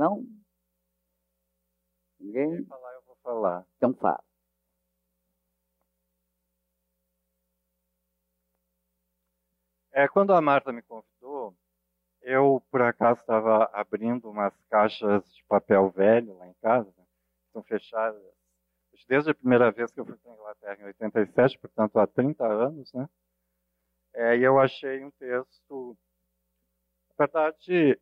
Não? 0.00 0.24
Ninguém? 2.18 2.56
Quem 2.56 2.64
falar, 2.64 2.94
eu 2.94 3.02
vou 3.02 3.16
falar. 3.22 3.66
Então 3.76 3.92
fala. 3.92 4.24
É, 9.92 10.08
quando 10.08 10.32
a 10.32 10.40
Marta 10.40 10.72
me 10.72 10.80
convidou, 10.80 11.54
eu, 12.22 12.62
por 12.70 12.80
acaso, 12.80 13.20
estava 13.20 13.64
abrindo 13.74 14.30
umas 14.30 14.54
caixas 14.70 15.22
de 15.34 15.44
papel 15.44 15.90
velho 15.90 16.34
lá 16.38 16.48
em 16.48 16.54
casa, 16.62 16.90
que 16.90 17.02
estão 17.48 17.62
fechadas 17.62 18.22
desde 19.06 19.32
a 19.32 19.34
primeira 19.34 19.70
vez 19.70 19.92
que 19.92 20.00
eu 20.00 20.06
fui 20.06 20.16
para 20.16 20.32
a 20.32 20.34
Inglaterra, 20.34 20.78
em 20.80 20.84
87, 20.86 21.58
portanto 21.58 21.98
há 21.98 22.06
30 22.06 22.46
anos, 22.46 22.90
né? 22.94 23.06
É, 24.14 24.38
e 24.38 24.42
eu 24.44 24.58
achei 24.58 25.04
um 25.04 25.10
texto. 25.10 25.94
Na 27.18 27.26
verdade, 27.26 28.00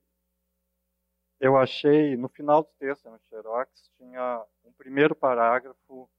eu 1.41 1.57
achei, 1.57 2.17
no 2.17 2.29
final 2.29 2.63
do 2.63 2.71
texto, 2.79 3.09
no 3.09 3.19
Xerox, 3.29 3.91
tinha 3.97 4.45
um 4.65 4.73
primeiro 4.73 5.15
parágrafo 5.15 6.11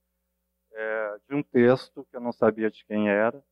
é, 0.72 1.20
de 1.28 1.36
um 1.36 1.44
texto 1.44 2.06
que 2.06 2.16
eu 2.16 2.22
não 2.22 2.32
sabia 2.32 2.72
de 2.72 2.86
quem 2.86 3.10
era, 3.10 3.44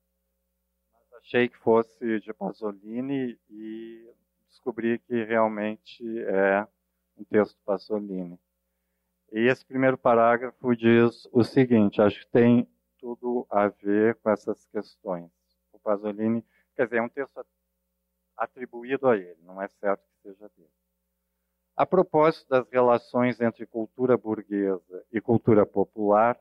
mas 0.93 1.13
achei 1.21 1.49
que 1.49 1.57
fosse 1.57 2.19
de 2.21 2.33
Pasolini 2.33 3.37
e 3.49 4.13
descobri 4.47 4.99
que 4.99 5.23
realmente 5.23 6.03
é 6.23 6.67
um 7.17 7.23
texto 7.25 7.57
de 7.57 7.63
Pasolini. 7.63 8.39
E 9.31 9.39
esse 9.47 9.65
primeiro 9.65 9.97
parágrafo 9.97 10.73
diz 10.73 11.27
o 11.33 11.43
seguinte, 11.43 12.01
acho 12.01 12.21
que 12.21 12.31
tem 12.31 12.69
tudo 12.97 13.45
a 13.49 13.67
ver 13.67 14.15
com 14.15 14.29
essas 14.29 14.65
questões. 14.67 15.29
O 15.73 15.79
Pasolini, 15.79 16.45
quer 16.75 16.85
dizer, 16.85 16.97
é 16.97 17.01
um 17.01 17.09
texto 17.09 17.45
atribuído 18.37 19.07
a 19.09 19.17
ele, 19.17 19.41
não 19.41 19.61
é 19.61 19.67
certo 19.67 20.01
que 20.01 20.29
seja 20.29 20.49
dele. 20.55 20.76
A 21.77 21.85
propósito 21.85 22.49
das 22.49 22.67
relações 22.71 23.39
entre 23.39 23.63
cultura 23.67 24.17
burguesa 24.17 25.05
e 25.13 25.21
cultura 25.21 25.63
popular, 25.63 26.35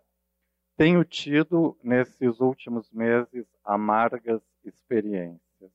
tenho 0.79 1.05
tido, 1.05 1.79
nesses 1.83 2.41
últimos 2.41 2.91
meses, 2.91 3.47
amargas 3.63 4.41
experiências. 4.65 5.71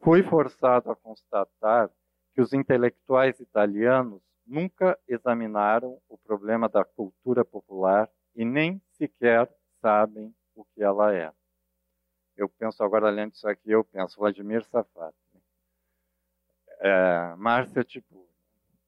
Fui 0.00 0.24
forçado 0.24 0.90
a 0.90 0.96
constatar 0.96 1.90
que 2.34 2.40
os 2.40 2.52
intelectuais 2.52 3.38
italianos 3.38 4.20
nunca 4.44 4.98
examinaram 5.06 6.00
o 6.08 6.18
problema 6.18 6.68
da 6.68 6.84
cultura 6.84 7.44
popular 7.44 8.10
e 8.34 8.44
nem 8.44 8.82
sequer 8.94 9.48
sabem 9.80 10.34
o 10.56 10.64
que 10.64 10.82
ela 10.82 11.14
é. 11.14 11.32
Eu 12.36 12.48
penso 12.48 12.82
agora, 12.82 13.10
lendo 13.10 13.34
isso 13.34 13.46
aqui, 13.46 13.70
eu 13.70 13.84
penso 13.84 14.18
Vladimir 14.18 14.64
Safat, 14.64 15.14
é, 16.80 17.34
Márcia 17.36 17.84
Tibur, 17.84 18.31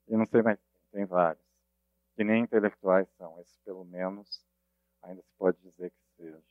e 0.08 0.16
não 0.16 0.26
sei 0.26 0.42
mais, 0.42 0.58
tem 0.92 1.04
vários, 1.04 1.44
que 2.16 2.24
nem 2.24 2.42
intelectuais 2.42 3.08
são, 3.16 3.40
esses 3.40 3.58
pelo 3.64 3.84
menos 3.84 4.44
ainda 5.02 5.22
se 5.22 5.32
pode 5.38 5.58
dizer 5.58 5.90
que 5.90 6.16
seja. 6.16 6.42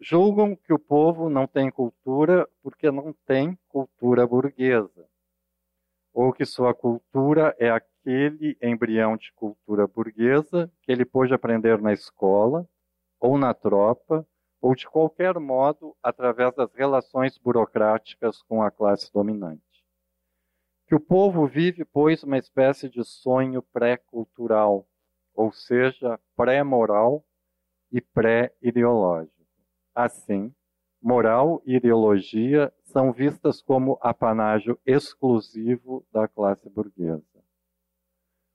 Julgam 0.00 0.54
que 0.54 0.72
o 0.72 0.78
povo 0.78 1.30
não 1.30 1.46
tem 1.46 1.70
cultura 1.70 2.48
porque 2.62 2.90
não 2.90 3.14
tem 3.26 3.58
cultura 3.68 4.26
burguesa, 4.26 5.08
ou 6.12 6.32
que 6.32 6.44
sua 6.44 6.74
cultura 6.74 7.54
é 7.58 7.70
aquele 7.70 8.56
embrião 8.62 9.16
de 9.16 9.32
cultura 9.32 9.86
burguesa 9.86 10.70
que 10.82 10.92
ele 10.92 11.04
pôde 11.04 11.34
aprender 11.34 11.80
na 11.80 11.92
escola, 11.92 12.68
ou 13.18 13.38
na 13.38 13.54
tropa, 13.54 14.26
ou 14.60 14.74
de 14.74 14.86
qualquer 14.86 15.38
modo 15.38 15.96
através 16.02 16.54
das 16.54 16.72
relações 16.74 17.38
burocráticas 17.38 18.42
com 18.42 18.62
a 18.62 18.70
classe 18.70 19.12
dominante 19.12 19.65
que 20.86 20.94
o 20.94 21.00
povo 21.00 21.46
vive, 21.46 21.84
pois, 21.84 22.22
uma 22.22 22.38
espécie 22.38 22.88
de 22.88 23.02
sonho 23.04 23.60
pré-cultural, 23.60 24.86
ou 25.34 25.52
seja, 25.52 26.18
pré-moral 26.36 27.24
e 27.90 28.00
pré-ideológico. 28.00 29.34
Assim, 29.94 30.54
moral 31.02 31.60
e 31.66 31.76
ideologia 31.76 32.72
são 32.84 33.12
vistas 33.12 33.60
como 33.60 33.98
apanágio 34.00 34.78
exclusivo 34.86 36.06
da 36.12 36.28
classe 36.28 36.68
burguesa. 36.70 37.24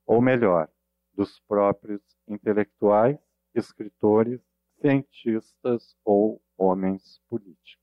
Ou 0.06 0.22
melhor, 0.22 0.70
dos 1.14 1.40
próprios 1.42 2.02
intelectuais, 2.28 3.20
escritores, 3.54 4.42
cientistas 4.80 5.96
ou 6.06 6.42
homens 6.58 7.22
políticos. 7.30 7.81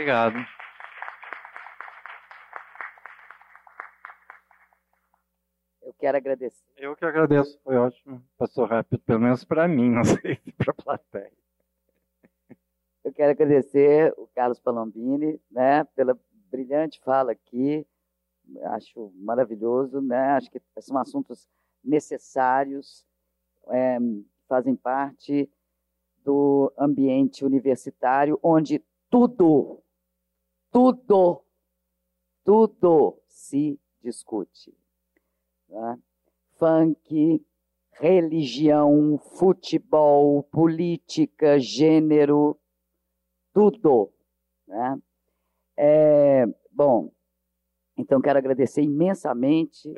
Obrigado. 0.00 0.38
Eu 5.82 5.92
quero 5.92 6.16
agradecer. 6.16 6.64
Eu 6.78 6.96
que 6.96 7.04
agradeço, 7.04 7.60
foi 7.62 7.76
ótimo. 7.76 8.24
Passou 8.38 8.64
rápido, 8.64 8.98
pelo 9.02 9.20
menos 9.20 9.44
para 9.44 9.68
mim, 9.68 9.90
não 9.92 10.02
sei 10.02 10.36
se 10.36 10.52
para 10.52 10.70
a 10.70 10.82
plateia. 10.82 11.32
Eu 13.04 13.12
quero 13.12 13.30
agradecer 13.32 14.14
o 14.16 14.26
Carlos 14.28 14.58
Palombini, 14.58 15.38
né, 15.50 15.84
pela 15.94 16.18
brilhante 16.50 16.98
fala 17.04 17.32
aqui. 17.32 17.86
Acho 18.72 19.12
maravilhoso, 19.16 20.00
né? 20.00 20.30
Acho 20.30 20.50
que 20.50 20.62
são 20.78 20.96
assuntos 20.96 21.46
necessários, 21.84 23.06
é, 23.68 23.98
fazem 24.48 24.74
parte 24.74 25.46
do 26.24 26.72
ambiente 26.78 27.44
universitário, 27.44 28.40
onde 28.42 28.82
tudo 29.10 29.82
tudo, 30.70 31.42
tudo 32.44 33.18
se 33.26 33.78
discute. 34.02 34.74
Né? 35.68 35.98
Funk, 36.58 37.44
religião, 37.92 39.18
futebol, 39.38 40.42
política, 40.44 41.58
gênero, 41.58 42.58
tudo. 43.52 44.12
Né? 44.66 44.98
É, 45.76 46.46
bom, 46.70 47.10
então 47.96 48.20
quero 48.20 48.38
agradecer 48.38 48.82
imensamente. 48.82 49.92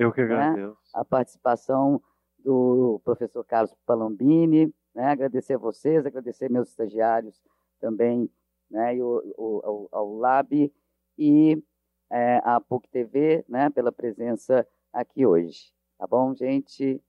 Né, 0.57 0.75
a 0.95 1.05
participação 1.05 2.03
do 2.39 3.01
professor 3.05 3.45
Carlos 3.45 3.75
Palombini, 3.87 4.73
né, 4.95 5.07
agradecer 5.07 5.55
a 5.55 5.59
vocês, 5.59 6.05
agradecer 6.05 6.51
meus 6.51 6.71
estagiários 6.71 7.41
também 7.81 8.29
né, 8.73 8.97
e 8.97 9.03
o, 9.03 9.23
o, 9.37 9.89
ao 9.93 10.17
Lab 10.17 10.73
e 11.19 11.63
é, 12.11 12.41
a 12.45 12.61
PUC 12.61 12.89
TV 12.89 13.45
né, 13.49 13.71
pela 13.71 13.93
presença 13.93 14.67
aqui 14.93 15.25
hoje. 15.25 15.73
Tá 15.99 16.07
bom, 16.07 16.35
gente? 16.35 17.01